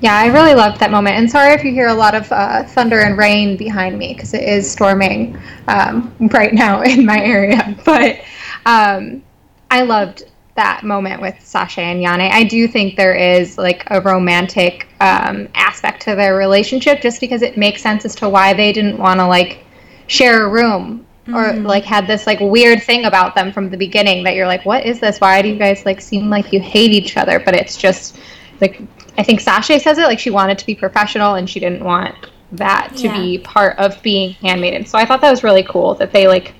Yeah, 0.00 0.16
I 0.16 0.26
really 0.26 0.54
loved 0.54 0.78
that 0.80 0.90
moment. 0.92 1.16
And 1.16 1.28
sorry 1.28 1.52
if 1.54 1.64
you 1.64 1.72
hear 1.72 1.88
a 1.88 1.94
lot 1.94 2.14
of 2.14 2.30
uh, 2.30 2.62
thunder 2.64 3.00
and 3.00 3.18
rain 3.18 3.56
behind 3.56 3.98
me 3.98 4.14
because 4.14 4.32
it 4.32 4.42
is 4.42 4.70
storming 4.70 5.36
um, 5.66 6.14
right 6.32 6.54
now 6.54 6.82
in 6.82 7.04
my 7.04 7.20
area. 7.20 7.76
But 7.84 8.20
um, 8.66 9.22
I 9.70 9.82
loved 9.82 10.24
that 10.54 10.84
moment 10.84 11.20
with 11.20 11.34
Sasha 11.44 11.80
and 11.80 12.04
Yane. 12.04 12.30
I 12.30 12.44
do 12.44 12.68
think 12.68 12.96
there 12.96 13.14
is 13.14 13.58
like 13.58 13.84
a 13.90 14.00
romantic 14.00 14.88
um, 15.00 15.48
aspect 15.54 16.02
to 16.02 16.14
their 16.14 16.36
relationship 16.36 17.00
just 17.00 17.20
because 17.20 17.42
it 17.42 17.56
makes 17.56 17.82
sense 17.82 18.04
as 18.04 18.14
to 18.16 18.28
why 18.28 18.52
they 18.52 18.72
didn't 18.72 18.98
want 18.98 19.20
to 19.20 19.26
like 19.26 19.64
share 20.06 20.44
a 20.44 20.48
room 20.48 21.06
or 21.32 21.52
like 21.54 21.84
had 21.84 22.06
this 22.06 22.26
like 22.26 22.40
weird 22.40 22.82
thing 22.82 23.04
about 23.04 23.34
them 23.34 23.52
from 23.52 23.68
the 23.70 23.76
beginning 23.76 24.24
that 24.24 24.34
you're 24.34 24.46
like 24.46 24.64
what 24.64 24.86
is 24.86 24.98
this 24.98 25.20
why 25.20 25.42
do 25.42 25.48
you 25.48 25.56
guys 25.56 25.84
like 25.84 26.00
seem 26.00 26.30
like 26.30 26.52
you 26.54 26.60
hate 26.60 26.90
each 26.90 27.18
other 27.18 27.38
but 27.38 27.54
it's 27.54 27.76
just 27.76 28.18
like 28.62 28.80
i 29.18 29.22
think 29.22 29.40
sasha 29.40 29.78
says 29.78 29.98
it 29.98 30.04
like 30.04 30.18
she 30.18 30.30
wanted 30.30 30.56
to 30.58 30.64
be 30.66 30.74
professional 30.74 31.34
and 31.34 31.48
she 31.50 31.60
didn't 31.60 31.84
want 31.84 32.14
that 32.52 32.92
to 32.96 33.04
Yeah. 33.08 33.20
be 33.20 33.38
part 33.38 33.76
of 33.78 34.00
being 34.02 34.30
handmaiden 34.34 34.86
so 34.86 34.96
i 34.96 35.04
thought 35.04 35.20
that 35.20 35.30
was 35.30 35.44
really 35.44 35.62
cool 35.64 35.94
that 35.96 36.12
they 36.12 36.26
like 36.28 36.54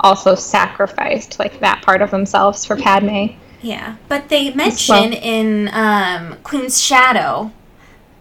also 0.00 0.34
sacrificed 0.34 1.38
like 1.38 1.60
that 1.60 1.82
part 1.82 2.02
of 2.02 2.10
themselves 2.10 2.64
for 2.64 2.74
padme 2.76 3.26
Yeah, 3.62 3.96
but 4.08 4.28
they 4.28 4.46
well. 4.46 4.56
mention 4.56 5.12
in 5.12 5.68
um, 5.72 6.36
Queen's 6.42 6.80
Shadow 6.82 7.52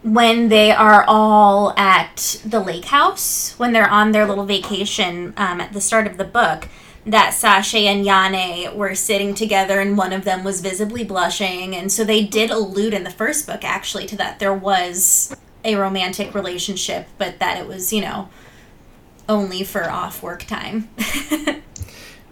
when 0.04 0.50
they 0.50 0.72
are 0.72 1.04
all 1.08 1.74
at 1.78 2.40
the 2.46 2.60
lake 2.60 2.86
house, 2.86 3.54
when 3.58 3.74
they're 3.74 3.90
on 3.90 4.12
their 4.14 4.26
little 4.26 4.46
vacation 4.46 5.34
um, 5.38 5.60
at 5.60 5.74
the 5.74 5.82
start 5.82 6.08
of 6.08 6.18
the 6.18 6.24
book, 6.24 6.68
that 7.08 7.34
Sasha 7.34 7.78
and 7.78 8.06
Yane 8.06 8.76
were 8.76 8.96
sitting 8.96 9.34
together 9.34 9.80
and 9.80 9.98
one 9.98 10.14
of 10.14 10.24
them 10.24 10.44
was 10.44 10.62
visibly 10.62 11.04
blushing. 11.04 11.76
And 11.76 11.92
so 11.92 12.04
they 12.04 12.24
did 12.24 12.52
allude 12.52 12.94
in 12.94 13.04
the 13.04 13.10
first 13.10 13.48
book, 13.48 13.64
actually, 13.64 14.06
to 14.08 14.16
that 14.18 14.40
there 14.40 14.54
was 14.54 15.36
a 15.64 15.76
romantic 15.76 16.36
relationship, 16.36 17.08
but 17.18 17.40
that 17.40 17.58
it 17.58 17.68
was, 17.68 17.92
you 17.92 18.02
know, 18.02 18.30
only 19.28 19.64
for 19.64 19.90
off 19.90 20.22
work 20.22 20.44
time. 20.44 20.90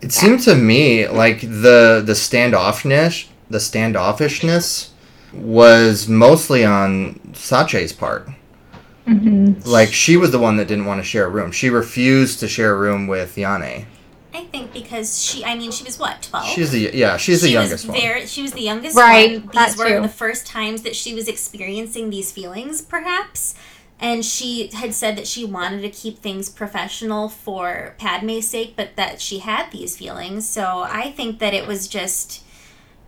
It 0.06 0.12
seemed 0.12 0.42
to 0.42 0.54
me 0.54 1.08
like 1.08 1.42
the 1.42 2.04
the 2.06 2.14
standoffishness, 2.14 3.28
the 3.50 3.58
standoffishness 3.58 4.90
was 5.34 6.08
mostly 6.08 6.64
on 6.64 7.20
Sache's 7.34 7.92
part. 7.92 8.30
Mm-hmm. 9.08 9.68
Like 9.68 9.92
she 9.92 10.16
was 10.16 10.30
the 10.32 10.38
one 10.38 10.58
that 10.58 10.68
didn't 10.68 10.86
want 10.86 11.00
to 11.00 11.04
share 11.04 11.26
a 11.26 11.30
room. 11.30 11.52
She 11.52 11.72
refused 11.72 12.40
to 12.42 12.48
share 12.48 12.74
a 12.74 12.78
room 12.78 13.08
with 13.08 13.36
Yane. 13.36 13.86
I 14.36 14.44
think 14.46 14.74
because 14.74 15.24
she, 15.24 15.44
I 15.46 15.56
mean, 15.56 15.72
she 15.72 15.84
was 15.84 15.98
what, 15.98 16.22
12? 16.24 16.46
She's 16.48 16.72
the 16.72 16.92
yeah, 16.94 17.18
she's 17.18 17.42
the 17.42 17.48
she 17.48 17.54
youngest 17.54 17.86
was 17.86 17.92
one. 17.92 18.02
very, 18.02 18.26
she 18.26 18.42
was 18.42 18.52
the 18.54 18.62
youngest 18.62 18.96
Right, 18.98 19.40
one. 19.42 19.50
that 19.54 19.70
These 19.70 19.78
were 19.78 19.88
too. 19.90 20.02
the 20.02 20.10
first 20.10 20.46
times 20.46 20.82
that 20.84 20.96
she 20.96 21.14
was 21.14 21.28
experiencing 21.28 22.10
these 22.10 22.32
feelings, 22.32 22.82
perhaps. 22.82 23.56
And 24.00 24.26
she 24.26 24.68
had 24.68 24.94
said 24.94 25.18
that 25.18 25.26
she 25.26 25.46
wanted 25.46 25.82
to 25.82 25.90
keep 25.90 26.20
things 26.20 26.50
professional 26.50 27.30
for 27.30 27.96
Padme's 27.98 28.46
sake, 28.48 28.74
but 28.76 28.98
that 28.98 29.22
she 29.22 29.40
had 29.40 29.72
these 29.72 29.96
feelings. 29.98 30.48
So 30.48 30.82
I 30.86 31.12
think 31.12 31.40
that 31.40 31.54
it 31.54 31.66
was 31.66 31.88
just, 31.88 32.44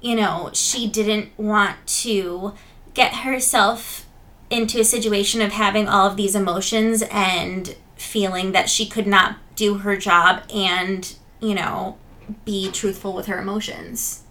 you 0.02 0.16
know, 0.16 0.50
she 0.54 0.88
didn't 0.88 1.38
want 1.38 1.76
to 2.06 2.54
get 2.94 3.16
herself 3.16 4.06
into 4.50 4.80
a 4.80 4.86
situation 4.86 5.42
of 5.42 5.52
having 5.52 5.90
all 5.90 6.08
of 6.08 6.16
these 6.16 6.36
emotions 6.36 7.04
and 7.12 7.76
feeling 7.98 8.54
that 8.54 8.70
she 8.70 8.88
could 8.88 9.08
not 9.08 9.36
do 9.58 9.80
her 9.80 9.98
job 9.98 10.42
and, 10.54 11.17
you 11.40 11.56
know, 11.56 11.98
be 12.46 12.72
truthful 12.72 13.14
with 13.14 13.26
her 13.28 13.40
emotions. 13.40 14.24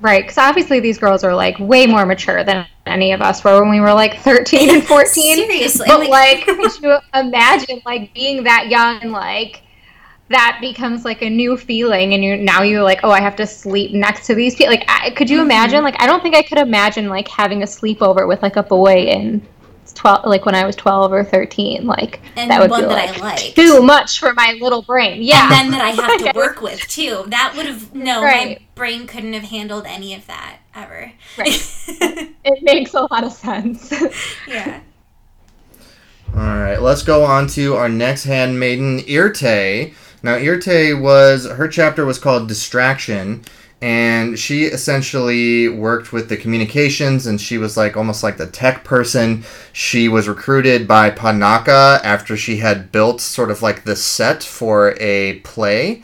right 0.00 0.22
because 0.24 0.38
obviously 0.38 0.80
these 0.80 0.98
girls 0.98 1.22
are 1.24 1.34
like 1.34 1.58
way 1.58 1.86
more 1.86 2.04
mature 2.04 2.42
than 2.44 2.66
any 2.86 3.12
of 3.12 3.20
us 3.22 3.42
were 3.44 3.60
when 3.60 3.70
we 3.70 3.80
were 3.80 3.92
like 3.94 4.18
13 4.20 4.70
and 4.70 4.84
14 4.84 5.36
Seriously, 5.36 5.86
but 5.88 6.00
like- 6.08 6.46
like 6.46 6.46
could 6.46 6.82
you 6.82 6.98
imagine 7.14 7.80
like 7.86 8.12
being 8.14 8.42
that 8.44 8.68
young 8.68 9.00
and 9.02 9.12
like 9.12 9.62
that 10.30 10.58
becomes 10.60 11.04
like 11.04 11.22
a 11.22 11.30
new 11.30 11.56
feeling 11.56 12.14
and 12.14 12.24
you 12.24 12.36
now 12.36 12.62
you're 12.62 12.82
like 12.82 13.00
oh 13.04 13.10
i 13.10 13.20
have 13.20 13.36
to 13.36 13.46
sleep 13.46 13.92
next 13.92 14.26
to 14.26 14.34
these 14.34 14.54
people 14.54 14.72
like 14.74 14.84
I, 14.88 15.10
could 15.10 15.28
Mm-hmm. 15.28 15.34
you 15.36 15.42
imagine 15.42 15.84
like 15.84 15.96
i 16.02 16.06
don't 16.06 16.22
think 16.22 16.34
i 16.34 16.42
could 16.42 16.58
imagine 16.58 17.08
like 17.08 17.28
having 17.28 17.62
a 17.62 17.66
sleepover 17.66 18.26
with 18.26 18.42
like 18.42 18.56
a 18.56 18.62
boy 18.62 18.96
in 19.04 19.46
12 19.94 20.26
like 20.26 20.44
when 20.44 20.54
i 20.54 20.64
was 20.64 20.76
12 20.76 21.12
or 21.12 21.24
13 21.24 21.86
like 21.86 22.20
And 22.36 22.50
that 22.50 22.60
would 22.60 22.70
one 22.70 22.82
be 22.82 22.88
that 22.88 23.16
I 23.16 23.20
like 23.20 23.54
too 23.54 23.82
much 23.82 24.18
for 24.18 24.34
my 24.34 24.56
little 24.60 24.82
brain 24.82 25.22
yeah 25.22 25.44
And 25.44 25.52
then 25.52 25.70
that 25.72 25.80
I 25.80 25.90
have 25.90 26.32
to 26.32 26.38
work 26.38 26.60
with 26.60 26.80
too. 26.88 27.24
That 27.28 27.54
would 27.56 27.66
have 27.66 27.94
no. 27.94 28.22
Right. 28.22 28.58
My, 28.58 28.66
brain 28.74 29.06
couldn't 29.06 29.34
have 29.34 29.44
handled 29.44 29.84
any 29.86 30.14
of 30.14 30.26
that 30.26 30.58
ever. 30.74 31.12
Right. 31.38 31.70
It 32.46 32.62
makes 32.62 32.92
a 32.92 33.08
lot 33.10 33.24
of 33.24 33.32
sense. 33.32 33.90
yeah. 34.46 34.80
All 36.36 36.42
right, 36.42 36.76
let's 36.76 37.02
go 37.02 37.24
on 37.24 37.46
to 37.48 37.74
our 37.74 37.88
next 37.88 38.24
handmaiden, 38.24 38.98
Eirtae. 39.00 39.94
Now, 40.22 40.34
Eirtae 40.34 41.00
was 41.00 41.46
her 41.46 41.66
chapter 41.66 42.04
was 42.04 42.18
called 42.18 42.46
Distraction, 42.48 43.42
and 43.84 44.38
she 44.38 44.64
essentially 44.64 45.68
worked 45.68 46.10
with 46.10 46.30
the 46.30 46.38
communications, 46.38 47.26
and 47.26 47.38
she 47.38 47.58
was 47.58 47.76
like 47.76 47.98
almost 47.98 48.22
like 48.22 48.38
the 48.38 48.46
tech 48.46 48.82
person. 48.82 49.44
She 49.74 50.08
was 50.08 50.26
recruited 50.26 50.88
by 50.88 51.10
Panaka 51.10 52.00
after 52.02 52.34
she 52.34 52.56
had 52.56 52.90
built 52.90 53.20
sort 53.20 53.50
of 53.50 53.60
like 53.60 53.84
the 53.84 53.94
set 53.94 54.42
for 54.42 54.96
a 54.98 55.40
play, 55.40 56.02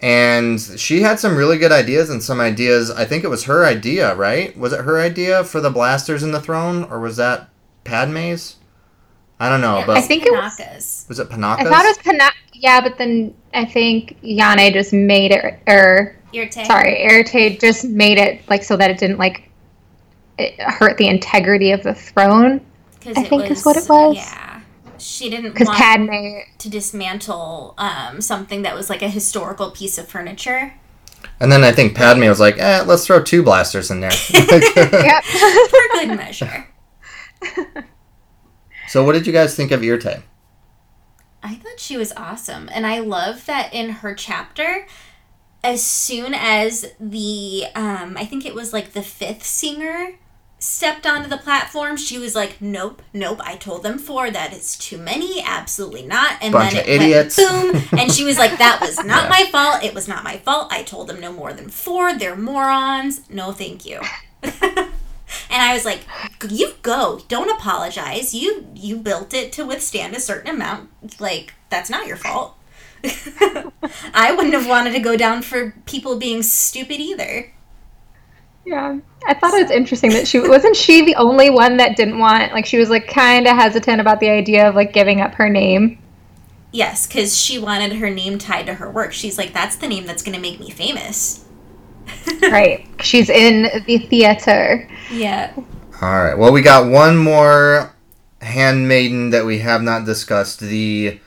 and 0.00 0.60
she 0.60 1.02
had 1.02 1.20
some 1.20 1.36
really 1.36 1.56
good 1.56 1.70
ideas 1.70 2.10
and 2.10 2.20
some 2.20 2.40
ideas. 2.40 2.90
I 2.90 3.04
think 3.04 3.22
it 3.22 3.28
was 3.30 3.44
her 3.44 3.64
idea, 3.64 4.12
right? 4.16 4.56
Was 4.58 4.72
it 4.72 4.80
her 4.80 4.98
idea 4.98 5.44
for 5.44 5.60
the 5.60 5.70
blasters 5.70 6.24
in 6.24 6.32
the 6.32 6.40
throne, 6.40 6.82
or 6.82 6.98
was 6.98 7.16
that 7.18 7.48
Padme's? 7.84 8.56
I 9.40 9.48
don't 9.48 9.62
know, 9.62 9.82
but 9.86 9.96
I 9.96 10.02
think 10.02 10.26
it 10.26 10.32
was. 10.32 10.56
Panaka's. 10.58 11.06
was 11.08 11.18
it 11.18 11.28
Panaka's? 11.28 11.66
I 11.66 11.70
thought 11.70 11.84
it 11.84 11.88
was 11.88 11.98
Pana. 11.98 12.30
Yeah, 12.52 12.80
but 12.82 12.98
then 12.98 13.34
I 13.54 13.64
think 13.64 14.20
Yane 14.22 14.72
just 14.72 14.92
made 14.92 15.32
it, 15.32 15.58
or 15.66 16.14
Eirtae. 16.32 16.66
sorry, 16.66 17.02
Irrite 17.02 17.58
just 17.58 17.86
made 17.86 18.18
it 18.18 18.46
like 18.48 18.62
so 18.62 18.76
that 18.76 18.90
it 18.90 18.98
didn't 18.98 19.18
like 19.18 19.50
it 20.38 20.60
hurt 20.60 20.98
the 20.98 21.08
integrity 21.08 21.72
of 21.72 21.82
the 21.82 21.94
throne. 21.94 22.60
Because 22.98 23.16
I 23.16 23.24
think 23.24 23.50
is 23.50 23.64
what 23.64 23.76
it 23.76 23.88
was. 23.88 24.16
Yeah. 24.16 24.60
She 24.98 25.30
didn't 25.30 25.52
Because 25.52 25.68
want 25.68 25.78
Padme, 25.78 26.40
to 26.58 26.68
dismantle 26.68 27.74
um, 27.78 28.20
something 28.20 28.62
that 28.62 28.74
was 28.74 28.90
like 28.90 29.00
a 29.00 29.08
historical 29.08 29.70
piece 29.70 29.96
of 29.96 30.06
furniture. 30.06 30.74
And 31.40 31.50
then 31.50 31.64
I 31.64 31.72
think 31.72 31.94
Padme 31.94 32.28
was 32.28 32.38
like, 32.38 32.58
eh, 32.58 32.82
let's 32.82 33.06
throw 33.06 33.22
two 33.22 33.42
blasters 33.42 33.90
in 33.90 34.00
there. 34.00 34.10
yep. 34.32 35.24
For 35.24 35.78
good 35.94 36.08
measure. 36.08 36.66
So, 38.90 39.04
what 39.04 39.12
did 39.12 39.24
you 39.24 39.32
guys 39.32 39.54
think 39.54 39.70
of 39.70 39.82
Eirtae? 39.82 40.24
I 41.44 41.54
thought 41.54 41.78
she 41.78 41.96
was 41.96 42.12
awesome. 42.16 42.68
And 42.72 42.84
I 42.84 42.98
love 42.98 43.46
that 43.46 43.72
in 43.72 43.90
her 43.90 44.16
chapter, 44.16 44.88
as 45.62 45.86
soon 45.86 46.34
as 46.34 46.92
the, 46.98 47.66
um, 47.76 48.16
I 48.16 48.24
think 48.24 48.44
it 48.44 48.52
was 48.52 48.72
like 48.72 48.90
the 48.90 49.02
fifth 49.02 49.44
singer 49.44 50.14
stepped 50.58 51.06
onto 51.06 51.28
the 51.28 51.36
platform, 51.36 51.96
she 51.96 52.18
was 52.18 52.34
like, 52.34 52.60
nope, 52.60 53.00
nope, 53.14 53.40
I 53.44 53.54
told 53.54 53.84
them 53.84 53.96
four, 53.96 54.28
that 54.28 54.52
is 54.52 54.76
too 54.76 54.98
many, 54.98 55.40
absolutely 55.40 56.04
not. 56.04 56.38
And 56.42 56.52
Bunch 56.52 56.72
then 56.72 56.82
of 56.82 56.88
it 56.88 57.00
idiots. 57.00 57.38
went 57.38 57.72
boom. 57.90 58.00
And 58.00 58.10
she 58.10 58.24
was 58.24 58.38
like, 58.38 58.58
that 58.58 58.80
was 58.80 59.04
not 59.04 59.30
my 59.30 59.44
fault. 59.52 59.84
It 59.84 59.94
was 59.94 60.08
not 60.08 60.24
my 60.24 60.38
fault. 60.38 60.66
I 60.72 60.82
told 60.82 61.06
them 61.06 61.20
no 61.20 61.32
more 61.32 61.52
than 61.52 61.68
four. 61.68 62.12
They're 62.12 62.34
morons. 62.34 63.30
No, 63.30 63.52
thank 63.52 63.86
you. 63.86 64.00
And 65.48 65.62
I 65.62 65.74
was 65.74 65.84
like, 65.84 66.00
"You 66.48 66.74
go. 66.82 67.20
Don't 67.28 67.50
apologize. 67.50 68.34
You 68.34 68.66
you 68.74 68.96
built 68.96 69.34
it 69.34 69.52
to 69.52 69.64
withstand 69.64 70.14
a 70.14 70.20
certain 70.20 70.54
amount. 70.54 71.20
Like 71.20 71.54
that's 71.68 71.90
not 71.90 72.06
your 72.06 72.16
fault." 72.16 72.56
I 74.14 74.34
wouldn't 74.36 74.54
have 74.54 74.66
wanted 74.66 74.92
to 74.92 75.00
go 75.00 75.16
down 75.16 75.42
for 75.42 75.74
people 75.86 76.18
being 76.18 76.42
stupid 76.42 77.00
either. 77.00 77.52
Yeah, 78.66 78.98
I 79.26 79.34
thought 79.34 79.54
it 79.54 79.62
was 79.62 79.70
interesting 79.70 80.10
that 80.10 80.28
she 80.28 80.38
wasn't 80.38 80.76
she 80.76 81.04
the 81.04 81.16
only 81.16 81.48
one 81.48 81.78
that 81.78 81.96
didn't 81.96 82.18
want 82.18 82.52
like 82.52 82.66
she 82.66 82.76
was 82.76 82.90
like 82.90 83.08
kind 83.08 83.46
of 83.46 83.56
hesitant 83.56 84.00
about 84.00 84.20
the 84.20 84.28
idea 84.28 84.68
of 84.68 84.74
like 84.74 84.92
giving 84.92 85.20
up 85.20 85.34
her 85.34 85.48
name. 85.48 85.98
Yes, 86.72 87.06
because 87.06 87.36
she 87.36 87.58
wanted 87.58 87.94
her 87.94 88.10
name 88.10 88.38
tied 88.38 88.66
to 88.66 88.74
her 88.74 88.90
work. 88.90 89.12
She's 89.12 89.38
like, 89.38 89.52
"That's 89.52 89.76
the 89.76 89.88
name 89.88 90.06
that's 90.06 90.22
going 90.22 90.36
to 90.36 90.40
make 90.40 90.60
me 90.60 90.70
famous." 90.70 91.44
right. 92.42 92.86
She's 93.00 93.30
in 93.30 93.84
the 93.86 93.98
theater. 93.98 94.88
Yeah. 95.10 95.52
All 96.02 96.24
right. 96.24 96.36
Well, 96.36 96.52
we 96.52 96.62
got 96.62 96.90
one 96.90 97.16
more 97.16 97.94
handmaiden 98.40 99.30
that 99.30 99.44
we 99.44 99.58
have 99.58 99.82
not 99.82 100.04
discussed. 100.04 100.60
The 100.60 101.20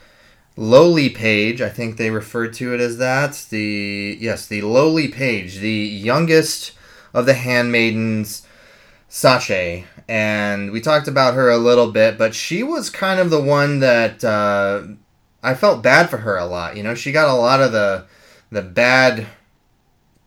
lowly 0.55 1.09
page. 1.09 1.61
I 1.61 1.69
think 1.69 1.97
they 1.97 2.09
referred 2.09 2.53
to 2.53 2.73
it 2.73 2.79
as 2.79 2.97
that. 2.97 3.45
The 3.49 4.17
yes, 4.19 4.47
the 4.47 4.61
lowly 4.61 5.07
page, 5.07 5.59
the 5.59 5.71
youngest 5.71 6.73
of 7.13 7.25
the 7.25 7.33
handmaidens, 7.33 8.45
Sache. 9.07 9.85
And 10.07 10.71
we 10.71 10.81
talked 10.81 11.07
about 11.07 11.35
her 11.35 11.49
a 11.49 11.57
little 11.57 11.91
bit, 11.91 12.17
but 12.17 12.35
she 12.35 12.63
was 12.63 12.89
kind 12.89 13.19
of 13.19 13.29
the 13.29 13.41
one 13.41 13.79
that 13.79 14.23
uh, 14.23 14.83
I 15.41 15.53
felt 15.53 15.83
bad 15.83 16.09
for 16.09 16.17
her 16.17 16.37
a 16.37 16.45
lot. 16.45 16.75
You 16.75 16.83
know, 16.83 16.95
she 16.95 17.11
got 17.11 17.29
a 17.29 17.33
lot 17.39 17.61
of 17.61 17.71
the 17.71 18.05
the 18.51 18.61
bad 18.61 19.25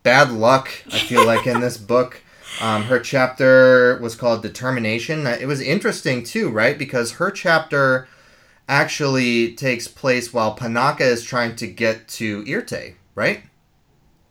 bad 0.07 0.31
luck. 0.31 0.71
I 0.93 1.01
feel 1.01 1.27
like 1.27 1.49
in 1.49 1.61
this 1.61 1.77
book. 1.95 2.23
Um, 2.61 2.85
her 2.85 3.01
chapter 3.01 3.99
was 4.01 4.15
called 4.15 4.41
Determination. 4.41 5.27
It 5.27 5.49
was 5.49 5.61
interesting 5.61 6.23
too, 6.23 6.49
right? 6.49 6.79
Because 6.79 7.15
her 7.15 7.33
chapter 7.33 8.07
actually 8.69 9.55
takes 9.55 9.89
place 9.89 10.33
while 10.33 10.57
Panaka 10.57 11.01
is 11.01 11.25
trying 11.25 11.57
to 11.57 11.67
get 11.67 12.07
to 12.09 12.45
Eirtae, 12.45 12.95
right? 13.17 13.43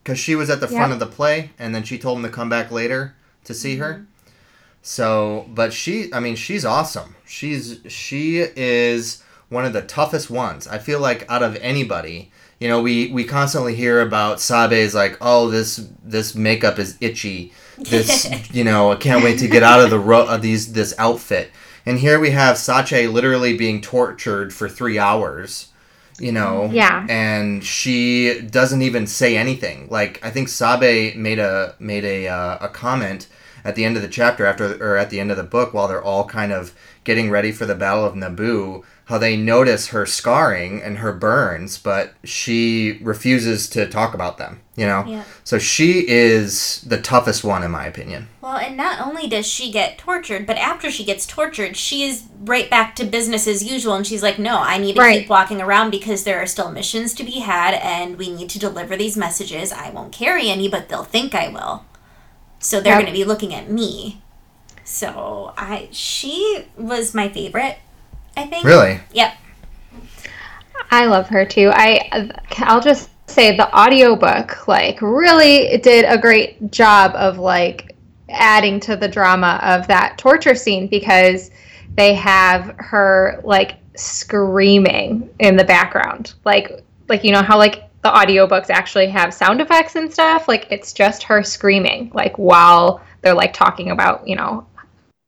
Because 0.01 0.17
she 0.17 0.33
was 0.33 0.49
at 0.49 0.61
the 0.61 0.67
front 0.67 0.93
of 0.93 0.99
the 0.99 1.05
play, 1.05 1.51
and 1.59 1.75
then 1.75 1.83
she 1.83 1.99
told 1.99 2.17
him 2.19 2.23
to 2.23 2.29
come 2.29 2.47
back 2.47 2.71
later 2.71 3.13
to 3.43 3.53
see 3.53 3.75
her. 3.75 4.07
So, 4.81 5.45
but 5.53 5.73
she, 5.73 6.11
I 6.13 6.21
mean, 6.21 6.35
she's 6.35 6.63
awesome. 6.63 7.15
She's 7.25 7.79
she 7.87 8.37
is 8.55 9.21
one 9.49 9.65
of 9.65 9.73
the 9.73 9.81
toughest 9.81 10.29
ones. 10.29 10.67
I 10.67 10.77
feel 10.77 11.01
like 11.01 11.29
out 11.29 11.43
of 11.43 11.57
anybody, 11.57 12.31
you 12.65 12.71
know, 12.71 12.81
we 12.81 13.11
we 13.11 13.23
constantly 13.25 13.75
hear 13.75 14.01
about 14.01 14.41
Sabe's 14.41 14.95
like, 14.95 15.19
oh, 15.21 15.51
this 15.51 15.87
this 16.03 16.33
makeup 16.33 16.79
is 16.79 16.97
itchy. 16.99 17.53
This, 17.77 18.27
you 18.51 18.63
know, 18.63 18.91
I 18.91 18.95
can't 18.95 19.23
wait 19.23 19.37
to 19.37 19.47
get 19.47 19.61
out 19.61 19.81
of 19.81 19.91
the 19.91 19.99
ro- 19.99 20.25
of 20.27 20.41
these 20.41 20.73
this 20.73 20.95
outfit. 20.97 21.51
And 21.85 21.99
here 21.99 22.19
we 22.19 22.31
have 22.31 22.57
Sache 22.57 23.07
literally 23.07 23.55
being 23.55 23.81
tortured 23.81 24.51
for 24.51 24.67
three 24.67 24.97
hours. 24.97 25.67
You 26.19 26.31
know, 26.31 26.71
Yeah. 26.73 27.05
and 27.07 27.63
she 27.63 28.41
doesn't 28.41 28.81
even 28.81 29.05
say 29.05 29.37
anything. 29.37 29.87
Like 29.91 30.19
I 30.25 30.31
think 30.31 30.47
Sabe 30.49 31.13
made 31.15 31.37
a 31.37 31.75
made 31.77 32.03
a 32.05 32.27
uh, 32.27 32.57
a 32.61 32.69
comment 32.69 33.27
at 33.63 33.75
the 33.75 33.85
end 33.85 33.95
of 33.95 34.01
the 34.01 34.07
chapter 34.07 34.47
after 34.47 34.65
or 34.83 34.97
at 34.97 35.11
the 35.11 35.19
end 35.19 35.29
of 35.29 35.37
the 35.37 35.43
book 35.43 35.71
while 35.71 35.87
they're 35.87 36.01
all 36.01 36.25
kind 36.25 36.51
of 36.51 36.73
getting 37.03 37.29
ready 37.29 37.51
for 37.51 37.67
the 37.67 37.75
battle 37.75 38.05
of 38.05 38.15
Naboo 38.15 38.83
how 39.05 39.17
they 39.19 39.37
notice 39.37 39.87
her 39.89 40.05
scarring 40.05 40.81
and 40.81 40.97
her 40.99 41.13
burns 41.13 41.77
but 41.77 42.13
she 42.23 42.99
refuses 43.01 43.69
to 43.69 43.87
talk 43.87 44.13
about 44.13 44.37
them 44.37 44.61
you 44.75 44.85
know 44.85 45.03
Yeah. 45.07 45.23
so 45.43 45.57
she 45.59 46.07
is 46.07 46.81
the 46.81 46.99
toughest 47.01 47.43
one 47.43 47.63
in 47.63 47.71
my 47.71 47.85
opinion 47.85 48.27
Well, 48.41 48.57
and 48.57 48.75
not 48.77 49.05
only 49.05 49.27
does 49.27 49.47
she 49.47 49.71
get 49.71 49.97
tortured, 49.97 50.45
but 50.45 50.57
after 50.57 50.91
she 50.91 51.03
gets 51.03 51.25
tortured, 51.25 51.75
she 51.75 52.03
is 52.03 52.23
right 52.41 52.69
back 52.69 52.95
to 52.97 53.03
business 53.03 53.47
as 53.47 53.63
usual. 53.63 53.95
And 53.95 54.05
she's 54.05 54.21
like, 54.21 54.37
no, 54.37 54.59
I 54.59 54.77
need 54.77 54.93
to 54.95 55.01
Right. 55.01 55.21
keep 55.21 55.29
walking 55.29 55.61
around 55.61 55.89
because 55.89 56.23
there 56.25 56.39
are 56.39 56.45
still 56.45 56.69
missions 56.71 57.15
to 57.15 57.23
be 57.23 57.39
had 57.39 57.73
and 57.73 58.17
we 58.19 58.29
need 58.29 58.49
to 58.51 58.59
deliver 58.59 58.95
these 58.95 59.17
messages. 59.17 59.71
I 59.71 59.89
won't 59.89 60.11
carry 60.13 60.49
any, 60.51 60.67
but 60.69 60.89
they'll 60.89 61.03
think 61.03 61.33
I 61.33 61.47
will. 61.49 61.85
So 62.59 62.79
they're 62.79 62.93
Yep. 62.93 63.01
going 63.01 63.13
to 63.13 63.19
be 63.19 63.25
looking 63.25 63.53
at 63.55 63.69
me. 63.71 64.21
So 64.83 65.53
I, 65.57 65.89
she 65.91 66.65
was 66.77 67.15
my 67.15 67.27
favorite, 67.29 67.77
I 68.37 68.45
think. 68.47 68.65
really 68.65 68.99
Yep. 69.13 69.33
I 70.91 71.05
love 71.05 71.27
her 71.29 71.45
too. 71.45 71.71
I 71.73 72.31
I'll 72.57 72.81
just 72.81 73.09
say 73.29 73.55
the 73.55 73.73
audiobook 73.77 74.67
like 74.67 75.01
really 75.01 75.77
did 75.77 76.05
a 76.05 76.17
great 76.17 76.71
job 76.71 77.11
of 77.15 77.37
like 77.37 77.95
adding 78.29 78.79
to 78.81 78.95
the 78.95 79.07
drama 79.07 79.59
of 79.63 79.87
that 79.87 80.17
torture 80.17 80.55
scene 80.55 80.87
because 80.87 81.51
they 81.95 82.13
have 82.13 82.75
her 82.77 83.41
like 83.43 83.77
screaming 83.95 85.29
in 85.39 85.55
the 85.55 85.63
background. 85.63 86.33
Like 86.43 86.83
like 87.07 87.23
you 87.23 87.31
know 87.31 87.41
how 87.41 87.57
like 87.57 87.83
the 88.01 88.09
audiobooks 88.09 88.69
actually 88.69 89.07
have 89.07 89.33
sound 89.33 89.61
effects 89.61 89.95
and 89.95 90.11
stuff, 90.11 90.47
like 90.47 90.67
it's 90.69 90.93
just 90.93 91.23
her 91.23 91.43
screaming 91.43 92.11
like 92.13 92.37
while 92.37 93.01
they're 93.21 93.33
like 93.33 93.53
talking 93.53 93.89
about, 93.89 94.27
you 94.27 94.35
know, 94.35 94.65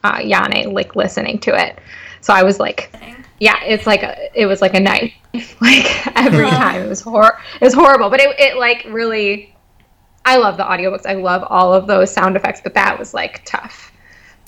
uh, 0.04 0.20
Yane 0.20 0.72
like 0.74 0.96
listening 0.96 1.40
to 1.40 1.60
it. 1.60 1.80
So 2.22 2.34
I 2.34 2.44
was 2.44 2.60
like 2.60 2.92
yeah, 3.40 3.64
it's 3.64 3.86
like 3.86 4.04
a, 4.04 4.40
it 4.40 4.46
was 4.46 4.62
like 4.62 4.74
a 4.74 4.80
knife, 4.80 5.14
like 5.62 6.18
every 6.18 6.50
time. 6.50 6.82
It 6.82 6.90
was 6.90 7.02
hor, 7.02 7.40
it 7.56 7.64
was 7.64 7.74
horrible, 7.74 8.10
but 8.10 8.20
it, 8.20 8.40
it 8.40 8.58
like 8.58 8.86
really. 8.90 9.54
I 10.26 10.38
love 10.38 10.58
the 10.58 10.64
audiobooks. 10.64 11.06
I 11.06 11.14
love 11.14 11.46
all 11.48 11.74
of 11.74 11.88
those 11.88 12.12
sound 12.12 12.36
effects, 12.36 12.60
but 12.62 12.74
that 12.74 13.00
was 13.00 13.14
like 13.14 13.46
tough. 13.46 13.94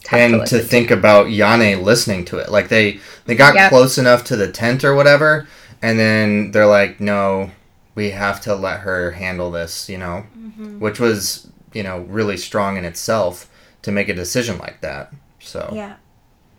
tough 0.04 0.20
and 0.20 0.34
to 0.34 0.40
listen 0.40 0.68
think 0.68 0.92
about 0.92 1.28
Yane 1.28 1.84
listening 1.84 2.26
to 2.26 2.38
it 2.38 2.50
like 2.50 2.68
they 2.68 3.00
they 3.26 3.36
got 3.36 3.56
Yep. 3.56 3.70
close 3.70 3.98
enough 3.98 4.24
to 4.26 4.36
the 4.36 4.52
tent 4.52 4.84
or 4.84 4.94
whatever 4.94 5.48
and 5.82 5.98
then 6.00 6.52
they're 6.52 6.66
like 6.66 7.00
no 7.00 7.52
we 7.96 8.10
have 8.10 8.42
to 8.42 8.56
let 8.56 8.82
her 8.82 9.12
handle 9.12 9.52
this 9.52 9.90
you 9.90 9.98
know 9.98 10.26
mm-hmm. 10.38 10.80
which 10.80 11.00
was 11.00 11.50
you 11.74 11.84
know 11.84 12.00
really 12.10 12.38
strong 12.38 12.78
in 12.78 12.86
itself 12.86 13.50
to 13.82 13.92
make 13.92 14.10
a 14.10 14.14
decision 14.14 14.58
like 14.58 14.82
that 14.82 15.14
so 15.40 15.70
Yeah. 15.74 15.96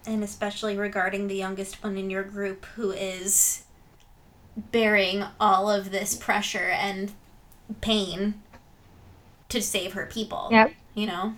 And 0.06 0.24
especially 0.24 0.76
regarding 0.76 1.28
the 1.28 1.36
youngest 1.36 1.82
one 1.82 1.96
in 1.96 2.10
your 2.10 2.22
group 2.22 2.64
who 2.76 2.90
is 2.90 3.64
bearing 4.56 5.24
all 5.38 5.70
of 5.70 5.90
this 5.90 6.14
pressure 6.14 6.70
and 6.70 7.12
pain. 7.80 8.34
to 9.50 9.60
save 9.60 9.92
her 9.92 10.06
people. 10.06 10.48
Yep. 10.50 10.72
You 10.94 11.06
know? 11.06 11.34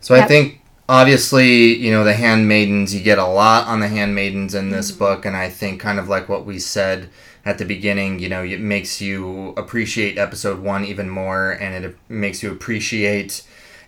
So 0.00 0.14
I 0.14 0.22
think 0.22 0.60
obviously, 0.88 1.74
you 1.76 1.90
know, 1.90 2.04
the 2.04 2.14
handmaidens, 2.14 2.94
you 2.94 3.00
get 3.00 3.18
a 3.18 3.26
lot 3.26 3.66
on 3.66 3.80
the 3.80 3.88
handmaidens 3.88 4.54
in 4.54 4.70
this 4.70 4.90
mm-hmm. 4.90 4.98
book, 4.98 5.24
and 5.24 5.36
I 5.36 5.48
think 5.48 5.80
kind 5.80 5.98
of 5.98 6.08
like 6.08 6.28
what 6.28 6.44
we 6.44 6.58
said 6.58 7.08
at 7.44 7.58
the 7.58 7.64
beginning, 7.64 8.18
you 8.18 8.28
know, 8.28 8.42
it 8.42 8.60
makes 8.60 9.00
you 9.00 9.54
appreciate 9.56 10.18
episode 10.18 10.60
one 10.60 10.84
even 10.84 11.08
more, 11.08 11.52
and 11.52 11.84
it 11.84 11.96
makes 12.08 12.42
you 12.42 12.50
appreciate 12.50 13.42